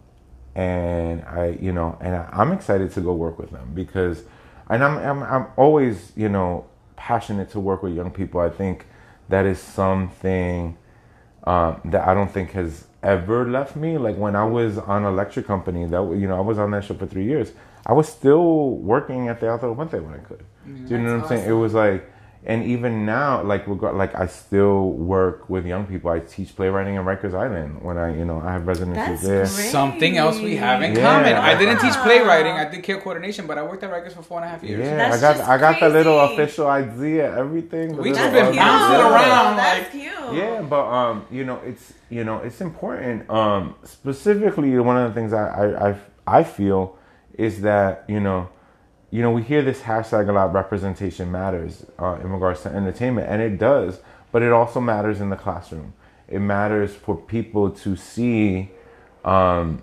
and 0.55 1.23
I, 1.23 1.57
you 1.61 1.71
know, 1.71 1.97
and 2.01 2.15
I, 2.15 2.29
I'm 2.31 2.51
excited 2.51 2.91
to 2.93 3.01
go 3.01 3.13
work 3.13 3.39
with 3.39 3.51
them 3.51 3.71
because, 3.73 4.23
and 4.69 4.83
I'm, 4.83 4.97
I'm, 4.97 5.23
I'm 5.23 5.47
always, 5.55 6.11
you 6.15 6.29
know, 6.29 6.65
passionate 6.95 7.49
to 7.51 7.59
work 7.59 7.81
with 7.81 7.93
young 7.93 8.11
people. 8.11 8.41
I 8.41 8.49
think 8.49 8.85
that 9.29 9.45
is 9.45 9.59
something 9.59 10.77
um, 11.45 11.81
that 11.85 12.07
I 12.07 12.13
don't 12.13 12.31
think 12.31 12.51
has 12.51 12.85
ever 13.01 13.49
left 13.49 13.75
me. 13.75 13.97
Like 13.97 14.17
when 14.17 14.35
I 14.35 14.43
was 14.43 14.77
on 14.77 15.05
Electric 15.05 15.47
Company, 15.47 15.85
that 15.85 16.01
you 16.17 16.27
know, 16.27 16.37
I 16.37 16.41
was 16.41 16.57
on 16.57 16.71
that 16.71 16.83
show 16.83 16.95
for 16.95 17.07
three 17.07 17.25
years. 17.25 17.53
I 17.85 17.93
was 17.93 18.09
still 18.09 18.71
working 18.71 19.29
at 19.29 19.39
the 19.39 19.47
Alto 19.47 19.73
Puente 19.73 20.03
when 20.03 20.13
I 20.13 20.17
could. 20.17 20.43
Do 20.65 20.95
you 20.95 21.01
know 21.01 21.15
what 21.15 21.23
I'm 21.23 21.27
saying? 21.29 21.49
It 21.49 21.53
was 21.53 21.73
like, 21.73 22.11
and 22.45 22.63
even 22.63 23.05
now, 23.05 23.43
like 23.43 23.67
regard, 23.67 23.95
like 23.97 24.15
I 24.15 24.25
still 24.27 24.91
work 24.91 25.49
with 25.49 25.65
young 25.65 25.85
people. 25.85 26.09
I 26.09 26.19
teach 26.19 26.55
playwriting 26.55 26.95
in 26.95 27.03
Rikers 27.03 27.33
Island 27.33 27.81
when 27.83 27.97
I, 27.97 28.15
you 28.17 28.23
know, 28.23 28.39
I 28.39 28.53
have 28.53 28.65
residencies 28.65 29.21
That's 29.21 29.21
there. 29.23 29.43
great. 29.43 29.71
Something 29.71 30.17
else 30.17 30.39
we 30.39 30.55
have 30.55 30.81
in 30.81 30.95
Yeah. 30.95 31.01
common. 31.01 31.33
I 31.35 31.57
didn't 31.57 31.79
teach 31.79 31.93
playwriting. 31.95 32.53
I 32.53 32.69
did 32.69 32.81
care 32.81 32.97
coordination, 33.01 33.45
but 33.45 33.57
I 33.57 33.63
worked 33.63 33.83
at 33.83 33.91
Rikers 33.91 34.13
for 34.13 34.21
four 34.23 34.37
and 34.39 34.45
a 34.45 34.49
half 34.49 34.63
years. 34.63 34.79
Yeah, 34.87 34.95
That's 34.95 35.17
I 35.17 35.21
got 35.21 35.37
just 35.37 35.49
I 35.49 35.57
got 35.57 35.79
the 35.81 35.89
little 35.89 36.17
official 36.19 36.67
idea, 36.67 37.37
everything. 37.37 37.89
We 37.97 38.11
little 38.11 38.15
just 38.15 38.33
been 38.33 38.55
bouncing 38.55 39.01
around, 39.01 39.57
That's 39.57 39.79
like- 39.81 39.91
cute. 39.91 40.33
Yeah, 40.33 40.61
but 40.61 40.85
um, 40.89 41.25
you 41.29 41.43
know, 41.43 41.59
it's 41.65 41.93
you 42.09 42.23
know, 42.23 42.37
it's 42.37 42.61
important. 42.61 43.29
Um, 43.29 43.75
specifically, 43.83 44.77
one 44.79 44.95
of 44.97 45.13
the 45.13 45.19
things 45.19 45.33
I 45.33 45.45
I 45.47 45.89
I, 45.89 45.95
I 46.39 46.43
feel 46.43 46.97
is 47.33 47.61
that 47.61 48.05
you 48.07 48.19
know, 48.19 48.47
you 49.11 49.21
know, 49.21 49.31
we 49.31 49.43
hear 49.43 49.61
this 49.61 49.81
hashtag 49.81 50.29
a 50.29 50.31
lot. 50.31 50.53
Representation 50.53 51.31
matters 51.31 51.85
uh, 51.97 52.17
in 52.21 52.29
regards 52.29 52.61
to 52.63 52.69
entertainment, 52.69 53.27
and 53.29 53.41
it 53.41 53.57
does. 53.57 53.99
But 54.31 54.43
it 54.43 54.51
also 54.51 54.79
matters 54.79 55.19
in 55.21 55.29
the 55.29 55.35
classroom. 55.35 55.93
It 56.27 56.39
matters 56.39 56.93
for 56.93 57.15
people 57.15 57.71
to 57.71 57.95
see 57.95 58.69
um, 59.25 59.81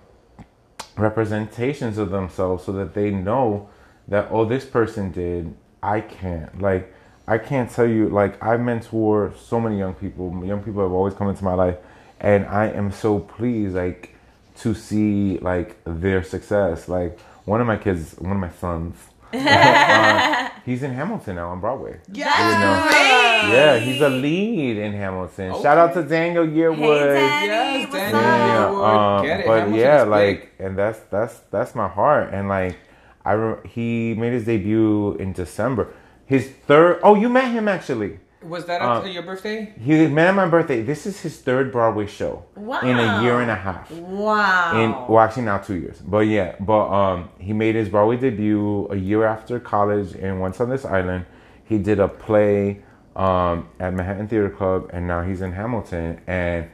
representations 0.97 1.99
of 1.99 2.11
themselves 2.11 2.65
so 2.65 2.73
that 2.73 2.95
they 2.95 3.11
know 3.11 3.69
that 4.09 4.29
oh 4.31 4.45
this 4.45 4.65
person 4.65 5.11
did 5.11 5.55
i 5.83 6.01
can't 6.01 6.61
like 6.61 6.93
i 7.27 7.37
can't 7.37 7.71
tell 7.71 7.87
you 7.87 8.09
like 8.09 8.43
i 8.43 8.57
mentor 8.57 9.33
so 9.39 9.61
many 9.61 9.79
young 9.79 9.95
people 9.95 10.43
young 10.45 10.63
people 10.63 10.83
have 10.83 10.93
always 10.93 11.13
come 11.13 11.29
into 11.29 11.45
my 11.45 11.53
life 11.53 11.77
and 12.21 12.47
i 12.47 12.67
am 12.67 12.91
so 12.91 13.19
pleased 13.19 13.75
like 13.75 14.15
to 14.57 14.73
see 14.73 15.39
like 15.39 15.77
their 15.85 16.23
success 16.23 16.89
like 16.89 17.19
one 17.45 17.61
of 17.61 17.67
my 17.67 17.77
kids 17.77 18.15
one 18.19 18.33
of 18.33 18.39
my 18.39 18.51
sons 18.51 18.97
uh, 19.35 20.49
he's 20.65 20.83
in 20.83 20.93
hamilton 20.93 21.37
now 21.37 21.49
on 21.51 21.61
broadway 21.61 21.99
That's 22.09 22.19
You 22.19 22.25
know. 22.25 23.55
yeah 23.55 23.77
he's 23.79 24.01
a 24.01 24.09
lead 24.09 24.77
in 24.79 24.93
hamilton 24.93 25.53
shout 25.63 25.79
out 25.79 25.95
to 25.95 26.03
daniel 26.03 26.47
yearwood 26.47 27.15
Danny, 27.15 27.47
Yes, 27.47 27.83
what's 27.85 27.95
Danny. 27.95 28.15
up? 28.17 28.73
yeah, 28.73 29.17
um, 29.19 29.25
Get 29.25 29.41
it. 29.41 29.47
but 29.47 29.59
Hamilton 29.61 29.81
yeah, 29.81 29.97
is 29.99 30.03
big. 30.05 30.11
like, 30.11 30.53
and 30.59 30.79
that's 30.79 30.99
that's 31.11 31.39
that's 31.51 31.75
my 31.75 31.89
heart. 31.89 32.33
And 32.33 32.49
like, 32.49 32.77
I 33.25 33.33
re- 33.33 33.69
he 33.69 34.15
made 34.19 34.33
his 34.33 34.45
debut 34.45 35.15
in 35.15 35.33
December. 35.33 35.93
his 36.27 36.49
third. 36.67 36.99
Oh, 37.03 37.15
you 37.15 37.29
met 37.29 37.51
him 37.53 37.69
actually. 37.69 38.19
Was 38.49 38.67
that 38.67 38.81
Uh, 38.83 38.99
after 38.99 39.09
your 39.09 39.23
birthday? 39.23 39.73
He 39.81 40.07
met 40.07 40.29
at 40.29 40.35
my 40.35 40.47
birthday. 40.47 40.83
This 40.83 41.07
is 41.07 41.21
his 41.21 41.41
third 41.41 41.73
Broadway 41.73 42.07
show 42.07 42.45
in 42.57 42.97
a 42.99 43.23
year 43.23 43.41
and 43.41 43.51
a 43.51 43.55
half. 43.57 43.91
Wow. 43.91 44.81
In 44.81 44.91
well, 45.09 45.21
actually 45.21 45.45
now 45.45 45.59
two 45.59 45.75
years, 45.77 45.99
but 46.01 46.27
yeah, 46.27 46.55
but 46.61 46.89
um, 46.91 47.29
he 47.39 47.53
made 47.53 47.75
his 47.75 47.89
Broadway 47.89 48.17
debut 48.17 48.87
a 48.91 48.97
year 48.97 49.25
after 49.25 49.59
college 49.59 50.15
in 50.15 50.39
Once 50.39 50.61
on 50.61 50.71
This 50.71 50.85
Island. 50.85 51.27
He 51.65 51.79
did 51.79 51.99
a 51.99 52.09
play 52.09 52.83
um, 53.17 53.69
at 53.81 53.93
Manhattan 53.95 54.29
Theater 54.29 54.51
Club, 54.51 54.91
and 54.93 55.07
now 55.07 55.23
he's 55.23 55.41
in 55.41 55.53
Hamilton. 55.53 56.21
And 56.27 56.69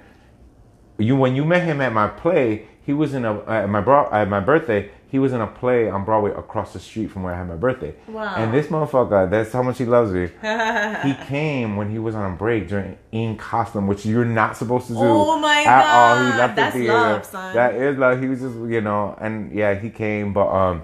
you, 0.99 1.17
when 1.17 1.35
you 1.35 1.45
met 1.45 1.63
him 1.63 1.81
at 1.81 1.93
my 1.93 2.09
play, 2.09 2.69
he 2.85 2.93
was 2.93 3.15
in 3.15 3.25
a 3.25 3.41
at 3.45 3.69
my 3.69 3.81
bro, 3.81 4.09
at 4.13 4.29
my 4.29 4.41
birthday. 4.41 4.91
He 5.13 5.19
was 5.19 5.35
in 5.35 5.43
a 5.43 5.47
play 5.47 5.91
on 5.91 6.07
Broadway 6.07 6.31
across 6.31 6.73
the 6.73 6.81
street 6.81 7.11
from 7.11 7.23
where 7.23 7.35
I 7.35 7.37
had 7.37 7.47
my 7.47 7.55
birthday. 7.57 7.95
Wow. 8.09 8.35
And 8.35 8.53
this 8.53 8.69
motherfucker, 8.69 9.29
that's 9.29 9.53
how 9.53 9.63
much 9.63 9.77
he 9.77 9.85
loves 9.85 10.11
me. 10.11 10.23
he 11.03 11.27
came 11.27 11.77
when 11.77 11.91
he 11.91 11.99
was 11.99 12.15
on 12.15 12.33
a 12.33 12.35
break 12.35 12.67
during 12.67 12.97
in 13.13 13.37
costume, 13.37 13.87
which 13.87 14.07
you're 14.07 14.25
not 14.25 14.57
supposed 14.57 14.87
to 14.87 14.95
do. 14.95 15.01
Oh 15.03 15.39
my 15.39 15.65
at 15.65 15.85
all. 15.85 16.25
He 16.25 16.31
God, 16.31 16.39
left 16.39 16.57
that's 16.57 16.73
the 16.75 16.81
theater. 16.81 16.93
love, 16.95 17.25
son. 17.27 17.55
That 17.55 17.75
is 17.75 17.99
love. 17.99 18.21
He 18.23 18.29
was 18.29 18.41
just 18.41 18.57
you 18.57 18.81
know, 18.81 19.15
and 19.21 19.53
yeah, 19.53 19.75
he 19.75 19.91
came. 19.91 20.33
But 20.33 20.49
um, 20.49 20.83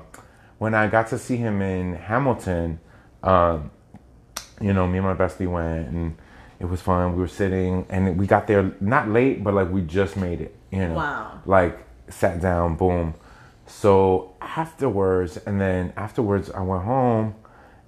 when 0.58 0.74
I 0.74 0.88
got 0.88 1.06
to 1.08 1.18
see 1.18 1.36
him 1.38 1.62
in 1.62 1.94
Hamilton, 1.94 2.80
um, 3.22 3.70
you 4.60 4.74
know, 4.74 4.86
me 4.86 4.98
and 4.98 5.06
my 5.06 5.14
bestie 5.14 5.50
went 5.50 5.88
and 5.88 6.16
it 6.60 6.66
was 6.66 6.82
fun. 6.82 7.14
We 7.14 7.20
were 7.20 7.28
sitting 7.28 7.86
and 7.88 8.18
we 8.18 8.26
got 8.26 8.46
there 8.46 8.72
not 8.78 9.08
late, 9.08 9.42
but 9.42 9.54
like 9.54 9.70
we 9.70 9.80
just 9.80 10.18
made 10.18 10.42
it. 10.42 10.54
You 10.70 10.88
know, 10.88 10.94
Wow. 10.96 11.40
like 11.46 11.78
sat 12.10 12.42
down, 12.42 12.74
boom. 12.76 13.14
So 13.68 14.34
afterwards, 14.40 15.36
and 15.36 15.60
then 15.60 15.92
afterwards, 15.96 16.50
I 16.50 16.60
went 16.62 16.84
home 16.84 17.34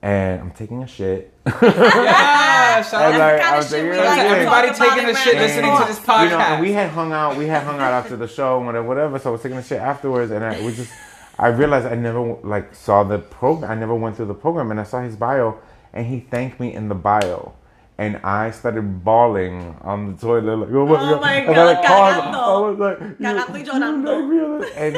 and 0.02 0.40
I'm 0.40 0.50
taking 0.52 0.82
a 0.82 0.86
shit. 0.86 1.32
Yeah, 1.62 2.82
shout 2.82 3.02
out 3.14 3.18
like, 3.18 3.40
kind 3.40 3.42
I 3.42 3.50
of 3.50 3.56
was 3.58 3.70
shit 3.70 3.84
like, 3.84 3.92
we 3.92 3.98
like 4.06 4.18
everybody 4.20 4.68
taking 4.68 5.10
a 5.10 5.14
shit 5.16 5.34
random 5.34 5.42
listening 5.42 5.76
to 5.78 5.84
this 5.86 5.98
podcast. 5.98 6.24
You 6.24 6.30
know, 6.30 6.38
and 6.38 6.62
we 6.62 6.72
had 6.72 6.90
hung 6.90 7.12
out. 7.12 7.36
We 7.36 7.46
had 7.46 7.64
hung 7.64 7.80
out 7.80 7.92
after 7.92 8.16
the 8.16 8.28
show 8.28 8.58
and 8.58 8.66
whatever, 8.66 8.86
whatever. 8.86 9.18
So 9.18 9.30
I 9.30 9.32
was 9.32 9.42
taking 9.42 9.58
a 9.58 9.62
shit 9.62 9.80
afterwards, 9.80 10.30
and 10.30 10.44
I 10.44 10.64
we 10.64 10.72
just, 10.72 10.92
I 11.38 11.48
realized 11.48 11.86
I 11.86 11.96
never 11.96 12.36
like 12.44 12.74
saw 12.74 13.02
the 13.02 13.18
program. 13.18 13.70
I 13.70 13.74
never 13.74 13.94
went 13.94 14.16
through 14.16 14.26
the 14.26 14.34
program, 14.34 14.70
and 14.70 14.78
I 14.78 14.84
saw 14.84 15.02
his 15.02 15.16
bio, 15.16 15.58
and 15.92 16.06
he 16.06 16.20
thanked 16.20 16.60
me 16.60 16.72
in 16.72 16.88
the 16.88 16.94
bio. 16.94 17.54
And 18.00 18.16
I 18.24 18.50
started 18.50 19.04
bawling 19.04 19.76
on 19.82 19.98
the 20.08 20.16
toilet, 20.26 20.56
like, 20.56 20.70
oh 20.72 20.86
my 20.86 20.94
Oh 20.96 21.10
god! 21.12 21.20
my 21.20 21.34
And 21.34 21.50
I, 21.50 21.54
God, 21.54 21.66
like, 21.72 21.84
called 21.90 22.14
him. 22.14 22.22
cagando. 22.32 22.56
I 22.56 22.68
was 22.70 22.78
like, 22.86 22.98
you- 23.00 23.26
Cagando 23.26 23.52
y 23.52 23.58
you 23.58 23.64
llorando. 23.70 24.60
like 24.60 24.64
me? 24.64 24.80
and 24.82 24.96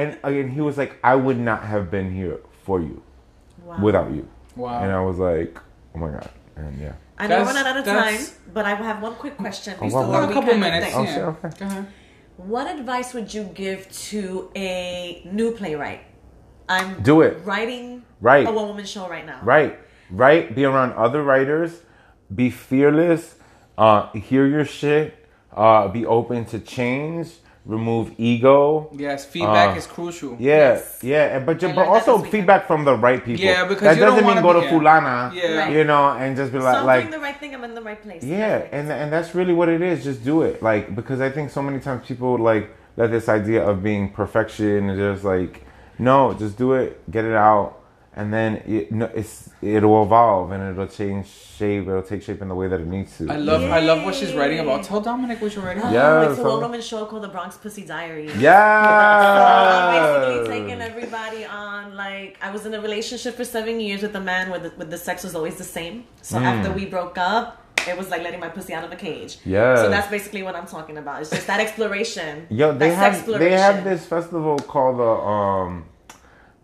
and 0.00 0.18
again, 0.28 0.48
he 0.56 0.60
was 0.68 0.76
like, 0.82 0.92
I 1.04 1.14
would 1.24 1.38
not 1.50 1.60
have 1.72 1.84
been 1.90 2.08
here 2.20 2.38
for 2.64 2.80
you 2.80 2.96
Wow. 3.66 3.76
without 3.86 4.10
you. 4.16 4.24
Wow. 4.56 4.80
And 4.82 4.90
I 4.90 5.00
was 5.08 5.18
like, 5.18 5.52
oh 5.94 5.98
my 5.98 6.10
god, 6.16 6.30
and 6.56 6.80
yeah. 6.80 6.94
I 7.18 7.26
know 7.26 7.44
we're 7.44 7.44
That's- 7.44 7.54
running 7.54 7.66
out 7.70 7.76
of 7.76 7.84
time, 7.84 7.96
that's- 8.16 8.34
but 8.56 8.64
I 8.64 8.74
have 8.74 9.02
one 9.02 9.14
quick 9.24 9.36
question. 9.36 9.72
Before 9.78 10.02
wow. 10.04 10.10
Well, 10.10 10.30
a 10.30 10.32
couple 10.32 10.54
minutes. 10.56 10.92
Oh, 10.96 11.02
yeah. 11.02 11.26
okay. 11.36 11.50
Go 11.60 11.66
ahead. 11.66 11.86
What 12.38 12.66
advice 12.78 13.12
would 13.12 13.28
you 13.36 13.44
give 13.62 13.80
to 14.08 14.50
a 14.56 15.20
new 15.30 15.52
playwright? 15.52 16.02
I'm 16.70 17.02
Do 17.02 17.20
it. 17.20 17.32
writing 17.44 17.84
Right. 18.22 18.46
a 18.48 18.50
one 18.50 18.68
woman 18.72 18.86
show 18.86 19.04
right 19.14 19.26
now. 19.26 19.40
Right, 19.44 19.78
right. 20.08 20.54
Be 20.56 20.64
around 20.64 20.94
other 20.94 21.22
writers. 21.22 21.82
Be 22.34 22.50
fearless. 22.50 23.34
Uh, 23.76 24.10
hear 24.12 24.46
your 24.46 24.64
shit. 24.64 25.14
Uh, 25.54 25.88
be 25.88 26.06
open 26.06 26.44
to 26.46 26.58
change. 26.60 27.28
Remove 27.66 28.12
ego. 28.18 28.88
Yes, 28.96 29.26
feedback 29.26 29.74
Uh, 29.74 29.78
is 29.78 29.86
crucial. 29.86 30.34
Yeah, 30.38 30.56
Yes. 30.56 30.98
yeah, 31.02 31.38
but 31.40 31.56
I 31.56 31.58
ju- 31.58 31.66
learned 31.66 31.76
but 31.76 31.84
that 31.84 31.90
also 31.90 32.18
feedback 32.18 32.66
from 32.66 32.84
the 32.86 32.96
right 32.96 33.22
people. 33.22 33.44
Yeah, 33.44 33.64
because 33.66 33.82
that 33.82 33.96
you 33.96 34.00
don't 34.02 34.10
doesn't 34.14 34.26
mean 34.26 34.42
go 34.42 34.54
be- 34.54 34.60
to 34.60 34.66
yeah. 34.66 34.72
Fulana. 34.72 35.32
Yeah. 35.34 35.58
Right. 35.58 35.72
you 35.72 35.84
know, 35.84 36.08
and 36.08 36.34
just 36.36 36.52
be 36.52 36.58
So 36.58 36.64
like, 36.64 36.76
I'm 36.78 36.86
like 36.86 37.00
doing 37.02 37.10
the 37.12 37.18
right 37.20 37.36
thing. 37.38 37.54
I'm 37.54 37.62
in 37.64 37.74
the 37.74 37.82
right 37.82 38.00
place. 38.02 38.24
yeah, 38.24 38.58
Perfect. 38.60 38.74
and 38.74 38.90
and 38.90 39.12
that's 39.12 39.34
really 39.34 39.52
what 39.52 39.68
it 39.68 39.82
is. 39.82 40.02
Just 40.04 40.24
do 40.24 40.40
it, 40.42 40.62
like 40.62 40.94
because 40.96 41.20
I 41.20 41.28
think 41.30 41.50
so 41.50 41.60
many 41.62 41.80
times 41.80 42.06
people 42.08 42.38
like 42.38 42.70
let 42.96 43.10
this 43.10 43.28
idea 43.28 43.62
of 43.62 43.82
being 43.82 44.10
perfection 44.10 44.88
and 44.88 44.98
just 44.98 45.22
like 45.22 45.62
no, 45.98 46.32
just 46.32 46.56
do 46.56 46.72
it, 46.72 46.98
get 47.10 47.26
it 47.26 47.34
out, 47.36 47.78
and 48.16 48.32
then 48.34 48.56
it, 48.66 48.90
no, 48.90 49.06
it's 49.14 49.50
it'll 49.62 50.02
evolve 50.02 50.50
and 50.50 50.62
it'll 50.72 50.86
change 50.88 51.26
shape. 51.28 51.86
It'll 51.86 52.02
take 52.02 52.22
shape 52.22 52.42
in 52.42 52.48
the 52.48 52.54
way 52.54 52.66
that 52.68 52.80
it 52.80 52.86
needs 52.86 53.16
to. 53.18 53.30
I 53.30 53.36
love 53.36 53.62
I 53.62 53.80
love 53.80 54.04
what 54.04 54.14
she's 54.14 54.34
writing 54.34 54.58
about. 54.58 54.82
Tell 54.84 55.00
Dominic 55.00 55.40
what 55.40 55.54
you're 55.54 55.64
writing 55.64 55.82
about. 55.82 55.92
Yeah. 55.92 56.08
Oh, 56.20 56.30
it's 56.30 56.38
a 56.38 56.42
so- 56.42 56.48
one 56.54 56.60
woman 56.62 56.80
show 56.80 57.04
called 57.06 57.22
The 57.22 57.28
Bronx 57.28 57.56
Pussy 57.56 57.84
Diary. 57.84 58.28
Yeah. 58.38 58.58
I'm 59.80 60.34
basically 60.36 60.58
taking 60.58 60.80
everybody 60.82 61.44
on 61.44 61.96
like 61.96 62.36
I 62.42 62.50
was 62.50 62.66
in 62.66 62.74
a 62.74 62.80
relationship 62.80 63.34
for 63.36 63.44
seven 63.44 63.80
years 63.80 64.02
with 64.02 64.14
a 64.16 64.20
man 64.20 64.50
where 64.50 64.58
the, 64.58 64.70
where 64.70 64.86
the 64.88 64.98
sex 64.98 65.22
was 65.24 65.34
always 65.34 65.56
the 65.56 65.64
same. 65.64 66.04
So 66.22 66.38
Hmm. 66.38 66.44
after 66.44 66.72
we 66.72 66.86
broke 66.86 67.18
up, 67.18 67.64
it 67.88 67.96
was 67.96 68.10
like 68.10 68.22
letting 68.22 68.40
my 68.40 68.48
pussy 68.48 68.74
out 68.74 68.84
of 68.84 68.92
a 68.92 68.96
cage. 68.96 69.38
Yeah. 69.44 69.76
So 69.76 69.88
that's 69.88 70.08
basically 70.10 70.42
what 70.42 70.54
I'm 70.54 70.66
talking 70.66 70.98
about. 70.98 71.20
It's 71.22 71.30
just 71.30 71.46
that 71.46 71.60
exploration. 71.60 72.46
Yo, 72.50 72.72
they 72.72 72.90
that 72.90 72.94
have 72.96 73.14
sexploration. 73.14 73.38
they 73.38 73.52
have 73.52 73.84
this 73.84 74.04
festival 74.06 74.58
called 74.58 74.98
the 74.98 75.04
um 75.04 75.84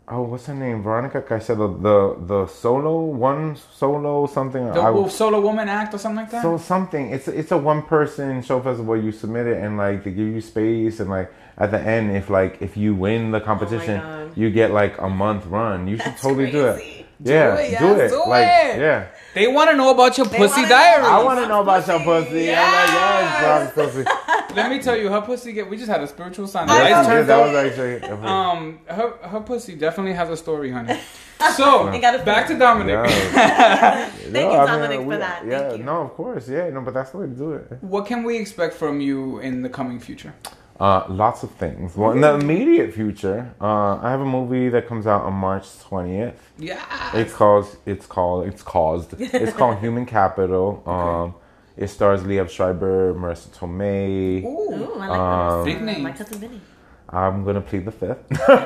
oh 0.09 0.23
what's 0.23 0.47
her 0.47 0.55
name 0.55 0.83
Veronica 0.83 1.21
Caicedo 1.21 1.83
the 1.83 2.27
the 2.27 2.47
solo 2.47 3.01
one 3.01 3.57
solo 3.75 4.27
something 4.27 4.65
The 4.73 4.81
I- 4.81 4.91
Wolf 4.91 5.11
Solo 5.11 5.41
Woman 5.41 5.69
Act 5.69 5.95
or 5.95 5.99
something 5.99 6.23
like 6.23 6.31
that. 6.31 6.43
so 6.43 6.59
something 6.59 7.11
it's 7.11 7.27
it's 7.29 7.51
a 7.51 7.59
one 7.59 7.83
person 7.83 8.41
show 8.43 8.61
festival 8.61 8.97
you 8.97 9.11
submit 9.11 9.47
it 9.49 9.57
and 9.63 9.77
like 9.77 10.05
they 10.05 10.11
give 10.11 10.29
you 10.29 10.41
space 10.41 11.01
and 11.01 11.11
like 11.11 11.33
at 11.59 11.71
the 11.73 11.81
end 11.81 12.17
if 12.17 12.31
like 12.31 12.63
if 12.63 12.77
you 12.77 12.95
win 12.95 13.33
the 13.33 13.41
oh 13.43 13.45
competition 13.45 14.01
God. 14.01 14.37
you 14.37 14.51
get 14.51 14.71
like 14.71 14.97
a 14.99 15.09
month 15.09 15.47
run 15.47 15.89
you 15.89 15.97
should 15.97 16.07
That's 16.07 16.23
totally 16.23 16.51
do 16.53 16.73
crazy. 16.75 16.91
it 17.01 17.07
yeah 17.25 17.55
it, 17.57 17.71
yes, 17.73 17.81
do 17.81 18.01
it 18.01 18.09
do 18.11 18.31
like 18.31 18.47
it. 18.47 18.79
yeah 18.81 19.07
they 19.37 19.47
want 19.47 19.69
to 19.71 19.77
know 19.77 19.91
about 19.91 20.17
your 20.17 20.27
pussy 20.27 20.63
wanna 20.63 20.69
diary. 20.69 21.05
I 21.05 21.23
want 21.23 21.39
to 21.41 21.47
know 21.47 21.61
about 21.61 21.87
your 21.87 22.01
pussy. 22.01 22.45
Yes. 22.45 22.59
I'm 22.89 22.95
like, 22.97 23.75
yes, 23.75 23.75
Bronx 23.75 23.95
pussy. 23.95 24.57
Let 24.57 24.71
me 24.71 24.79
tell 24.79 24.97
you, 24.97 25.11
her 25.11 25.21
pussy 25.21 25.53
get. 25.53 25.69
We 25.69 25.77
just 25.77 25.91
had 25.91 26.01
a 26.01 26.07
spiritual 26.09 26.47
sign. 26.47 26.67
The 26.69 26.73
I 26.73 26.79
lights 26.79 26.93
love 26.93 27.05
Yes, 27.05 27.07
turned 27.07 27.29
that 27.29 27.47
was 27.47 27.55
actually. 28.01 28.27
Um, 28.27 28.79
her 28.87 29.11
her 29.29 29.41
pussy 29.41 29.75
definitely 29.77 30.15
has 30.15 30.31
a 30.31 30.37
story, 30.37 30.71
honey. 30.71 30.99
So 31.55 31.91
back 32.25 32.49
to 32.49 32.57
Dominic. 32.59 32.95
Yeah. 32.95 34.09
Thank 34.09 34.33
No, 34.33 34.41
you, 34.41 34.47
I 34.47 34.59
mean, 34.59 34.67
Dominic, 34.67 35.01
we- 35.07 35.15
for 35.15 35.19
that. 35.19 35.45
Yeah, 35.47 35.59
Thank 35.69 35.79
you. 35.81 35.85
no, 35.85 36.01
of 36.01 36.15
course, 36.15 36.49
yeah, 36.49 36.71
no, 36.71 36.81
but 36.81 36.95
that's 36.95 37.11
the 37.11 37.19
way 37.19 37.27
to 37.27 37.33
do 37.33 37.53
it. 37.53 37.77
What 37.83 38.07
can 38.07 38.25
we 38.25 38.39
expect 38.39 38.73
from 38.73 39.03
you 39.03 39.41
in 39.41 39.61
the 39.61 39.69
coming 39.69 40.01
future? 40.01 40.33
Uh, 40.79 41.05
lots 41.09 41.43
of 41.43 41.51
things. 41.53 41.97
Well, 41.97 42.13
in 42.13 42.21
the 42.21 42.35
immediate 42.35 42.93
future, 42.93 43.51
uh, 43.61 43.97
I 43.97 44.11
have 44.11 44.21
a 44.21 44.27
movie 44.27 44.69
that 44.69 44.87
comes 44.87 45.07
out 45.07 45.23
on 45.23 45.33
March 45.33 45.67
twentieth. 45.81 46.39
Yeah. 46.59 47.17
It's 47.17 47.33
called. 47.33 47.67
It's 47.87 48.07
called. 48.07 48.47
It's 48.47 48.63
caused. 48.63 49.15
It's 49.19 49.57
called 49.57 49.79
Human 49.79 50.05
Capital. 50.05 50.83
Um, 50.87 51.35
it 51.79 51.89
stars 51.89 52.23
Liev 52.23 52.51
Schreiber, 52.51 53.15
Marisa 53.15 53.49
Tomei. 53.49 54.45
Ooh. 54.45 54.49
Ooh, 54.49 54.95
I 55.01 55.07
like 55.09 55.19
Um, 55.19 55.59
that. 55.59 55.65
Big 55.65 55.83
names. 55.83 56.03
My 56.03 56.13
cousin 56.13 56.39
Vinny. 56.41 56.61
I'm 57.09 57.45
gonna 57.45 57.61
plead 57.61 57.85
the 57.85 57.93
fifth. 57.93 58.19
no, 58.49 58.57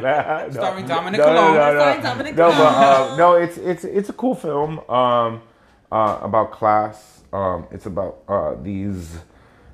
no, 0.00 0.48
Starring 0.50 0.86
Dominic 0.86 1.18
no, 1.20 1.26
no, 1.26 1.40
Colon. 1.40 1.54
no, 1.54 1.72
no. 1.72 1.78
Starring 1.80 2.02
Dominic 2.02 2.34
No, 2.36 2.48
but 2.50 2.58
uh, 2.60 3.16
no, 3.16 3.34
it's 3.36 3.56
it's 3.56 3.84
it's 3.84 4.08
a 4.08 4.12
cool 4.12 4.34
film 4.34 4.80
um, 4.90 5.40
uh, 5.92 6.18
about 6.22 6.50
class. 6.52 7.20
Um, 7.32 7.66
it's 7.70 7.86
about 7.86 8.18
uh, 8.28 8.54
these, 8.60 9.18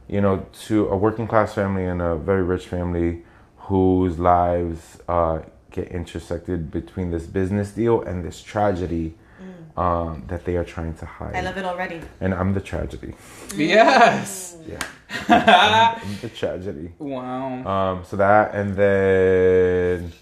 you 0.08 0.20
know, 0.20 0.46
to 0.66 0.88
a 0.88 0.96
working 0.96 1.26
class 1.26 1.54
family 1.54 1.84
and 1.84 2.00
a 2.00 2.16
very 2.16 2.42
rich 2.42 2.66
family 2.66 3.22
whose 3.56 4.18
lives 4.18 4.98
uh, 5.08 5.40
get 5.70 5.88
intersected 5.88 6.70
between 6.70 7.10
this 7.10 7.26
business 7.26 7.72
deal 7.72 8.02
and 8.02 8.24
this 8.24 8.42
tragedy 8.42 9.14
um, 9.76 10.24
that 10.28 10.44
they 10.44 10.56
are 10.56 10.64
trying 10.64 10.94
to 10.94 11.06
hide. 11.06 11.34
Mm. 11.34 11.36
I 11.36 11.40
love 11.42 11.58
it 11.58 11.64
already. 11.64 12.00
and 12.20 12.32
I'm 12.32 12.54
the 12.54 12.60
tragedy. 12.60 13.14
Yes. 13.54 14.56
Yeah, 14.66 14.78
I'm, 15.28 16.00
I'm 16.02 16.16
the 16.22 16.28
tragedy. 16.30 16.92
Wow. 16.98 17.66
Um, 17.66 18.04
so 18.04 18.16
that, 18.16 18.54
and 18.54 18.74
then 18.74 20.12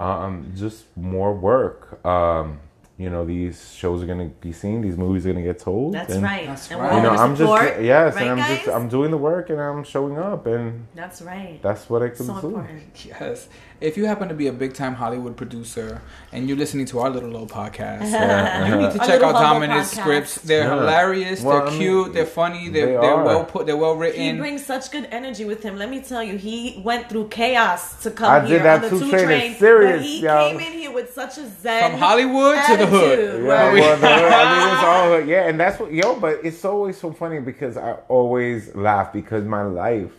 um, 0.00 0.52
just 0.56 0.84
more 0.96 1.34
work. 1.34 2.04
Um, 2.06 2.60
you 2.98 3.10
know, 3.10 3.26
these 3.26 3.74
shows 3.74 4.02
are 4.02 4.06
gonna 4.06 4.30
be 4.40 4.52
seen. 4.52 4.80
These 4.80 4.96
movies 4.96 5.26
are 5.26 5.32
gonna 5.32 5.44
get 5.44 5.58
told. 5.58 5.92
That's 5.92 6.14
and, 6.14 6.22
right. 6.22 6.46
That's 6.46 6.70
and 6.70 6.80
right. 6.80 6.96
You 6.96 7.02
know, 7.02 7.10
I'm 7.10 7.36
just 7.36 7.82
yes, 7.82 8.14
right, 8.14 8.22
and 8.22 8.30
I'm 8.30 8.36
guys? 8.38 8.64
just 8.64 8.68
I'm 8.74 8.88
doing 8.88 9.10
the 9.10 9.18
work 9.18 9.50
and 9.50 9.60
I'm 9.60 9.84
showing 9.84 10.18
up, 10.18 10.46
and 10.46 10.86
That's 10.94 11.20
right. 11.20 11.60
that's 11.62 11.90
what 11.90 12.02
I 12.02 12.08
can 12.08 12.24
so 12.24 12.40
do. 12.40 12.46
important. 12.48 13.04
Yes. 13.04 13.48
If 13.78 13.98
you 13.98 14.06
happen 14.06 14.28
to 14.28 14.34
be 14.34 14.46
a 14.46 14.52
big 14.52 14.72
time 14.72 14.94
Hollywood 14.94 15.36
producer 15.36 16.00
and 16.32 16.48
you're 16.48 16.56
listening 16.56 16.86
to 16.86 17.00
our 17.00 17.10
little 17.10 17.28
low 17.28 17.44
podcast, 17.46 18.10
Yeah. 18.10 18.68
you 18.68 18.76
need 18.80 18.92
to 18.92 18.98
check 18.98 19.20
out 19.22 19.34
humble 19.34 19.66
Dominic's 19.66 19.92
podcast. 19.94 20.00
scripts. 20.00 20.34
They're 20.36 20.64
Yeah. 20.64 20.74
hilarious. 20.76 21.42
Well, 21.42 21.58
they're 21.58 21.66
I 21.66 21.70
mean, 21.70 21.78
cute. 21.80 22.12
they're 22.14 22.24
funny. 22.24 22.68
They're 22.70 22.86
they 22.86 22.92
they 22.92 22.96
are 22.96 23.20
are. 23.20 23.24
well 23.24 23.44
put. 23.44 23.66
They're 23.66 23.76
well 23.76 23.94
written. 23.94 24.20
He 24.20 24.32
brings 24.38 24.64
such 24.64 24.90
good 24.90 25.06
energy 25.10 25.44
with 25.44 25.62
him. 25.62 25.76
Let 25.76 25.90
me 25.90 26.00
tell 26.00 26.22
you, 26.22 26.38
he 26.38 26.80
went 26.84 27.10
through 27.10 27.28
chaos 27.28 28.02
to 28.02 28.10
come 28.10 28.30
I 28.30 28.46
here 28.46 28.56
did 28.58 28.64
that 28.64 28.84
on 28.84 28.90
the 28.90 28.98
two 28.98 29.10
train. 29.10 29.24
train. 29.26 29.54
Serious, 29.56 29.96
but 29.98 30.06
he 30.06 30.20
yo. 30.22 30.48
came 30.50 30.60
in 30.60 30.72
here 30.72 30.92
with 30.92 31.12
such 31.12 31.36
a 31.36 31.46
zen 31.46 31.90
From 31.90 32.00
Hollywood 32.00 32.56
to 32.68 32.76
the 32.78 32.86
hood. 32.86 33.18
Yeah, 33.18 33.46
where- 33.46 33.74
well, 33.74 33.96
the, 33.98 34.08
I 34.08 34.58
mean, 34.58 34.74
it's 34.74 34.84
all 34.84 35.20
yeah, 35.32 35.48
and 35.48 35.60
that's 35.60 35.78
what 35.78 35.92
yo. 35.92 36.18
But 36.18 36.40
it's 36.44 36.64
always 36.64 36.96
so 36.98 37.12
funny 37.12 37.40
because 37.40 37.76
I 37.76 37.92
always 38.08 38.74
laugh 38.74 39.12
because 39.12 39.44
my 39.44 39.62
life 39.64 40.12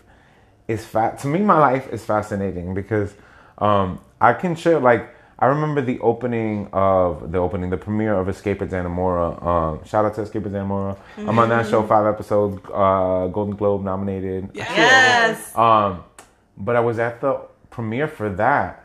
is 0.67 0.85
fat. 0.85 1.17
To 1.19 1.27
me, 1.27 1.39
my 1.39 1.57
life 1.57 1.91
is 1.91 2.05
fascinating 2.05 2.75
because 2.75 3.15
um, 3.57 3.99
I 4.19 4.33
can 4.33 4.55
share 4.55 4.79
like 4.79 5.13
I 5.39 5.47
remember 5.47 5.81
the 5.81 5.99
opening 5.99 6.67
of 6.73 7.31
the 7.31 7.37
opening, 7.37 7.69
the 7.69 7.77
premiere 7.77 8.15
of 8.15 8.27
Escape 8.27 8.61
at 8.63 8.69
Dannemora. 8.69 9.43
Um, 9.45 9.85
shout 9.85 10.03
out 10.03 10.15
to 10.15 10.21
Escape 10.21 10.45
at 10.47 10.51
Dannemora. 10.51 10.97
I'm 11.17 11.37
on 11.37 11.49
that 11.49 11.67
show, 11.67 11.85
five 11.85 12.07
episodes, 12.07 12.59
uh, 12.73 13.27
Golden 13.27 13.55
Globe 13.55 13.83
nominated. 13.83 14.49
Yes. 14.55 15.55
Um, 15.55 16.03
but 16.57 16.75
I 16.75 16.79
was 16.79 16.97
at 16.97 17.21
the 17.21 17.41
premiere 17.69 18.07
for 18.07 18.29
that, 18.31 18.83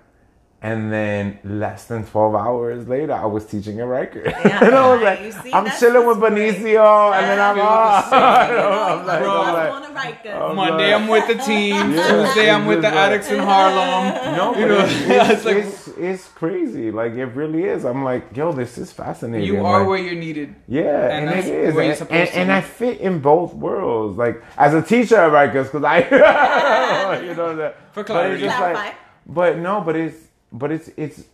and 0.64 0.92
then 0.92 1.38
less 1.42 1.86
than 1.86 2.04
twelve 2.06 2.34
hours 2.36 2.86
later, 2.88 3.12
I 3.12 3.26
was 3.26 3.44
teaching 3.46 3.80
at 3.80 3.86
Riker, 3.86 4.20
and 4.28 4.74
I 4.74 4.92
was 4.94 5.02
like, 5.02 5.32
see, 5.42 5.52
I'm 5.52 5.68
chilling 5.78 6.06
with 6.06 6.18
what's 6.18 6.34
great. 6.34 6.56
Benicio, 6.56 7.12
and 7.12 7.24
then 7.26 7.40
I'm 7.40 7.58
off. 7.60 8.08
same. 8.08 8.22
You 8.52 8.56
know, 8.56 8.70
I'm 9.00 9.06
like, 9.06 9.20
Bro, 9.20 9.42
I'm 9.42 9.54
like, 9.54 9.72
on 9.72 9.82
the 9.82 9.88
right 9.90 10.22
good. 10.22 10.32
I'm 10.32 10.56
Monday 10.56 10.92
like- 10.92 11.02
I'm 11.02 11.08
with 11.08 11.26
the 11.26 11.34
team. 11.42 11.92
Yeah. 11.92 12.08
Tuesday 12.26 12.50
I'm 12.50 12.66
with 12.66 12.80
the 12.82 12.88
It's 12.88 12.94
just 12.96 13.06
addicts 13.06 13.30
in 13.30 13.38
Harlem. 13.40 14.36
No, 14.36 14.54
You 14.56 14.68
know, 14.68 14.84
it's, 14.84 14.92
it's, 14.92 15.30
it's 15.32 15.44
like- 15.44 15.56
it's, 15.56 15.88
it's 15.98 16.28
crazy. 16.28 16.90
Like 16.90 17.12
it 17.14 17.26
really 17.26 17.64
is. 17.64 17.84
I'm 17.84 18.02
like, 18.04 18.36
yo, 18.36 18.52
this 18.52 18.78
is 18.78 18.92
fascinating. 18.92 19.46
You 19.46 19.64
are 19.66 19.80
Like, 19.80 19.88
where 19.88 19.98
you're 19.98 20.14
needed. 20.14 20.54
yeah, 20.68 21.08
and 21.08 21.28
and, 21.28 21.38
it 21.38 21.46
is, 21.46 21.76
and, 22.00 22.10
and, 22.10 22.28
and. 22.30 22.52
I 22.52 22.60
fit 22.60 23.00
in 23.00 23.18
both 23.20 23.54
worlds. 23.54 24.16
Like 24.18 24.42
as 24.56 24.74
a 24.74 24.82
teacher 24.82 25.16
at 25.16 25.30
Rikers, 25.32 25.64
because 25.64 25.84
I, 25.84 27.20
you 27.22 27.34
know 27.34 27.56
that. 27.56 27.76
For 27.92 28.02
but 28.02 28.06
clarity. 28.06 28.42
just 28.42 28.60
like, 28.60 28.94
but 29.26 29.58
no, 29.58 29.80
but 29.80 29.96
it's, 29.96 30.16
but 30.52 30.70
it's, 30.72 30.90
it's, 30.96 31.24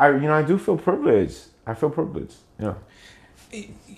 I, 0.00 0.10
you 0.10 0.20
know, 0.20 0.34
I 0.34 0.42
do 0.42 0.58
feel 0.58 0.76
privileged. 0.76 1.38
I 1.66 1.74
feel 1.74 1.90
privileged. 1.90 2.36
Yeah. 2.58 2.74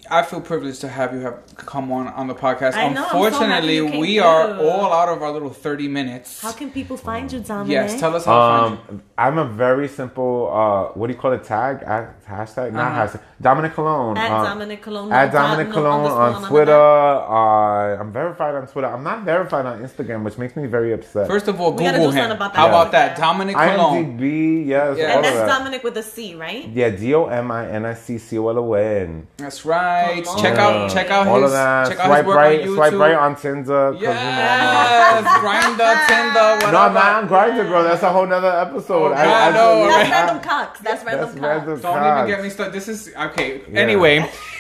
I 0.09 0.23
feel 0.23 0.41
privileged 0.41 0.81
to 0.83 0.89
have 0.89 1.13
you 1.13 1.21
have 1.21 1.43
come 1.57 1.91
on 1.91 2.07
on 2.09 2.29
the 2.29 2.35
podcast. 2.35 2.75
I 2.75 2.89
know, 2.89 3.05
I'm 3.05 3.11
so 3.11 3.25
Unfortunately, 3.25 3.49
happy 3.49 3.75
you 3.75 3.89
came 3.91 4.01
we 4.01 4.19
are 4.21 4.47
through. 4.57 4.69
all 4.69 4.93
out 4.93 5.09
of 5.09 5.23
our 5.23 5.33
little 5.33 5.51
30 5.51 5.89
minutes. 5.89 6.41
How 6.41 6.53
can 6.53 6.71
people 6.71 6.97
find 6.97 7.31
you, 7.33 7.41
Dominic? 7.41 7.73
yes, 7.73 7.99
tell 7.99 8.15
us 8.15 8.25
how 8.25 8.35
to 8.35 8.69
find 8.77 8.81
you. 8.89 8.95
Um, 8.95 9.03
I'm 9.19 9.39
a 9.39 9.45
very 9.45 9.89
simple. 9.89 10.51
Uh, 10.53 10.97
what 10.97 11.09
do 11.09 11.15
you 11.15 11.19
call 11.19 11.33
it? 11.33 11.43
Tag? 11.43 11.83
At, 11.85 12.20
hashtag? 12.31 12.73
Not 12.73 12.93
Uh-huh. 12.93 13.07
hashtag. 13.07 13.21
Dominic 13.41 13.75
Colon. 13.75 14.17
At 14.17 14.31
uh, 14.31 14.45
Dominic 14.45 14.83
Colon. 14.83 15.13
At 15.13 15.33
Dominic 15.33 15.71
Colon 15.73 16.11
on 16.11 16.43
Twitter. 16.49 16.73
Uh, 16.73 18.01
I'm 18.01 18.13
verified 18.13 18.55
on 18.55 18.67
Twitter. 18.67 18.89
I'm 18.89 19.03
not 19.05 19.23
verified 19.23 19.67
on 19.67 19.81
Instagram, 19.83 20.23
which 20.25 20.39
makes 20.39 20.55
me 20.57 20.67
very 20.67 20.93
upset. 20.93 21.27
First 21.27 21.49
of 21.49 21.61
all, 21.61 21.73
We 21.73 21.85
Google 21.85 22.11
him. 22.11 22.31
about 22.31 22.53
that. 22.53 22.59
How 22.59 22.69
about 22.69 22.93
that? 22.93 23.17
Dominic 23.17 23.57
Colon. 23.57 24.19
IMDb, 24.19 24.67
yes, 24.67 24.97
Yeah. 24.99 25.05
all 25.11 25.17
And 25.17 25.25
that's 25.25 25.37
that. 25.37 25.47
Dominic 25.59 25.83
with 25.85 25.97
a 25.97 26.03
C, 26.03 26.35
right? 26.35 26.69
Yeah, 26.69 26.91
D 26.91 27.15
O 27.15 27.27
M 27.27 27.51
I 27.51 27.67
N 27.69 27.85
I 27.87 27.95
C 27.95 28.19
C 28.19 28.39
O 28.39 28.49
L 28.49 28.59
O 28.59 28.73
N. 28.75 29.27
That's 29.39 29.65
right. 29.65 30.25
Check 30.39 30.59
on. 30.59 30.85
out 30.85 30.91
check 30.91 31.11
out 31.11 31.27
All 31.27 31.37
his 31.37 31.45
of 31.45 31.51
that. 31.53 31.89
check 31.89 31.99
out 32.01 32.07
Swipe 32.07 32.19
his 32.19 32.27
work 32.27 32.37
right, 32.37 32.61
on 32.61 32.67
YouTube. 32.67 32.75
swipe 32.77 32.93
right 32.95 33.15
on 33.15 33.37
Tinder. 33.37 33.93
'cause, 33.93 34.01
you 34.01 34.07
know, 34.07 34.13
I'm 34.13 35.25
Yes, 35.25 35.25
Grindr, 35.45 36.07
Tinder, 36.07 36.41
whatever. 36.55 36.73
no, 36.73 36.79
I'm 36.79 36.95
not 36.95 37.23
on 37.23 37.29
Grindr, 37.29 37.67
bro. 37.69 37.83
That's 37.85 38.03
a 38.03 38.11
whole 38.11 38.27
nother 38.27 38.49
episode. 38.61 39.13
Oh, 39.13 39.15
God, 39.15 39.55
That's 39.55 40.11
random 40.11 40.41
cocks. 40.41 40.81
That's 40.81 41.05
random 41.05 41.29
cocks. 41.41 41.67
Don't 41.67 41.81
God. 41.83 42.20
Even 42.29 42.37
get 42.37 42.43
me 42.43 42.51
started. 42.51 42.73
This 42.73 42.89
is 42.89 43.11
okay. 43.17 43.61
Yeah. 43.71 43.81
Anyway, 43.81 44.31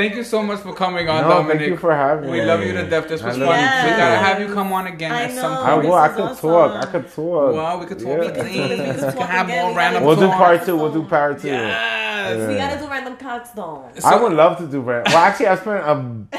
thank 0.00 0.14
you 0.14 0.24
so 0.24 0.42
much 0.42 0.60
for 0.60 0.72
coming 0.72 1.08
on, 1.08 1.22
No, 1.22 1.28
Dominic. 1.28 1.58
thank 1.58 1.70
you 1.70 1.76
for 1.76 1.94
having 1.94 2.30
We 2.30 2.38
me. 2.40 2.44
love 2.46 2.62
you 2.64 2.72
to 2.72 2.88
death. 2.88 3.06
This 3.08 3.22
was 3.22 3.36
love 3.36 3.48
fun. 3.50 3.58
you 3.60 3.90
We 3.90 3.96
gotta 4.02 4.16
have 4.26 4.40
you 4.40 4.48
come 4.54 4.72
on 4.72 4.86
again 4.86 5.12
I 5.12 5.24
at 5.24 5.32
some 5.32 5.52
know. 5.52 5.62
I 5.62 5.70
point. 5.74 5.86
will. 5.86 5.94
I 5.94 6.08
This 6.08 6.16
could 6.16 6.30
is 6.30 6.40
talk. 6.40 6.70
I 6.84 6.86
could 6.92 7.06
talk. 7.14 7.54
Well, 7.54 7.80
we 7.80 7.86
could 7.86 7.98
talk 7.98 8.08
Yeah. 8.08 8.30
again. 8.30 8.44
We 8.46 8.76
could 8.86 8.96
We 8.96 9.00
talk 9.02 9.14
can 9.18 9.26
have 9.36 9.46
again. 9.48 9.62
more 9.62 9.70
We 9.72 9.76
random 9.76 10.02
gotta 10.04 10.06
We'll 10.20 10.30
do 10.30 10.36
part 10.42 10.64
two. 10.64 10.76
We'll 10.76 10.92
do 10.92 11.02
part 11.04 11.40
two. 11.42 11.48
Yes. 11.48 12.48
We 12.48 12.54
Yeah. 12.54 12.68
gotta 12.70 12.80
do 12.84 12.90
random 12.90 13.16
cocks 13.16 13.50
though. 13.50 13.84
I 14.04 14.16
would 14.16 14.32
love 14.32 14.56
to 14.58 14.66
do 14.66 14.80
random. 14.80 15.12
Well, 15.12 15.22
actually, 15.22 15.48
I 15.48 15.56
spent 15.56 15.84
a 15.84 15.94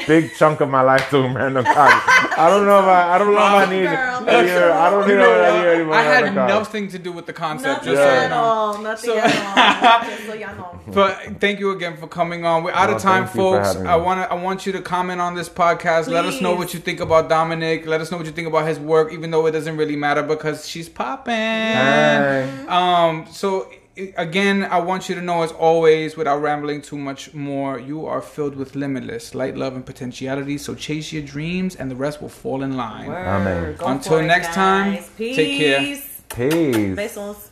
big 0.06 0.34
chunk 0.38 0.60
of 0.60 0.68
my 0.68 0.80
life 0.82 1.08
doing 1.10 1.32
random 1.34 1.64
comics. 1.64 2.04
I 2.38 2.48
don't 2.50 2.66
know 2.66 2.78
if 2.80 2.86
I. 2.86 3.14
I 3.14 3.18
don't 3.18 3.34
know 3.34 3.46
if 3.46 3.68
I 3.68 3.70
need. 3.70 3.84
Girl, 3.84 3.94
I 3.94 4.86
I 4.86 4.90
don't 4.90 5.08
You 5.08 5.16
know 5.16 5.22
know 5.22 5.42
if 5.42 5.52
I 5.54 5.58
need 5.62 5.68
any 5.68 5.84
more 5.84 5.94
I 5.94 6.02
had 6.02 6.34
nothing 6.34 6.88
to 6.88 6.98
do 6.98 7.12
with 7.12 7.26
the 7.26 7.32
concept. 7.32 7.84
Nothing 7.84 7.92
Just 7.94 8.02
so 8.02 8.08
at 8.24 8.30
know. 8.30 8.36
all. 8.36 8.78
Nothing 8.78 9.10
at 9.18 10.02
all. 10.02 10.26
So 10.26 10.34
y'all 10.34 10.56
know. 10.56 10.80
But 10.88 11.40
thank 11.40 11.58
you 11.60 11.70
again 11.70 11.96
for 11.96 12.06
coming 12.06 12.44
on. 12.44 12.64
We're 12.64 12.72
out 12.72 12.90
of 12.90 13.00
time, 13.00 13.24
thank 13.26 13.34
you 13.36 13.40
for 13.40 13.51
folks. 13.52 13.76
I 13.76 13.96
want 13.96 14.20
to. 14.20 14.30
I 14.30 14.34
want 14.34 14.66
you 14.66 14.72
to 14.72 14.82
comment 14.82 15.20
on 15.20 15.34
this 15.34 15.48
podcast. 15.48 16.08
Let 16.08 16.24
us 16.24 16.40
know 16.40 16.54
what 16.54 16.74
you 16.74 16.80
think 16.80 17.00
about 17.00 17.28
Dominic. 17.28 17.86
Let 17.86 18.00
us 18.00 18.10
know 18.10 18.16
what 18.16 18.26
you 18.26 18.32
think 18.32 18.48
about 18.48 18.66
his 18.66 18.78
work, 18.78 19.12
even 19.12 19.30
though 19.30 19.46
it 19.46 19.52
doesn't 19.52 19.76
really 19.76 19.96
matter 19.96 20.22
because 20.22 20.68
she's 20.68 20.88
popping. 20.88 21.34
Hi. 21.34 22.42
Um. 22.68 23.26
So 23.30 23.68
again, 24.16 24.64
I 24.64 24.80
want 24.80 25.08
you 25.08 25.14
to 25.14 25.20
know, 25.20 25.42
as 25.42 25.52
always, 25.52 26.16
without 26.16 26.38
rambling 26.38 26.82
too 26.82 26.96
much 26.98 27.34
more, 27.34 27.78
you 27.78 28.06
are 28.06 28.22
filled 28.22 28.56
with 28.56 28.74
limitless 28.74 29.34
light, 29.34 29.56
love, 29.56 29.74
and 29.74 29.84
potentiality. 29.84 30.58
So 30.58 30.74
chase 30.74 31.12
your 31.12 31.22
dreams, 31.22 31.76
and 31.76 31.90
the 31.90 31.96
rest 31.96 32.22
will 32.22 32.28
fall 32.28 32.62
in 32.62 32.76
line. 32.76 33.08
Word. 33.08 33.26
Amen. 33.26 33.76
Go 33.76 33.86
Until 33.86 34.12
for 34.12 34.22
it, 34.22 34.26
next 34.26 34.52
time, 34.52 34.94
guys. 34.94 35.10
take 35.18 35.58
care. 35.58 35.78
Peace. 35.80 36.22
Peace. 36.28 36.96
Besos. 36.96 37.50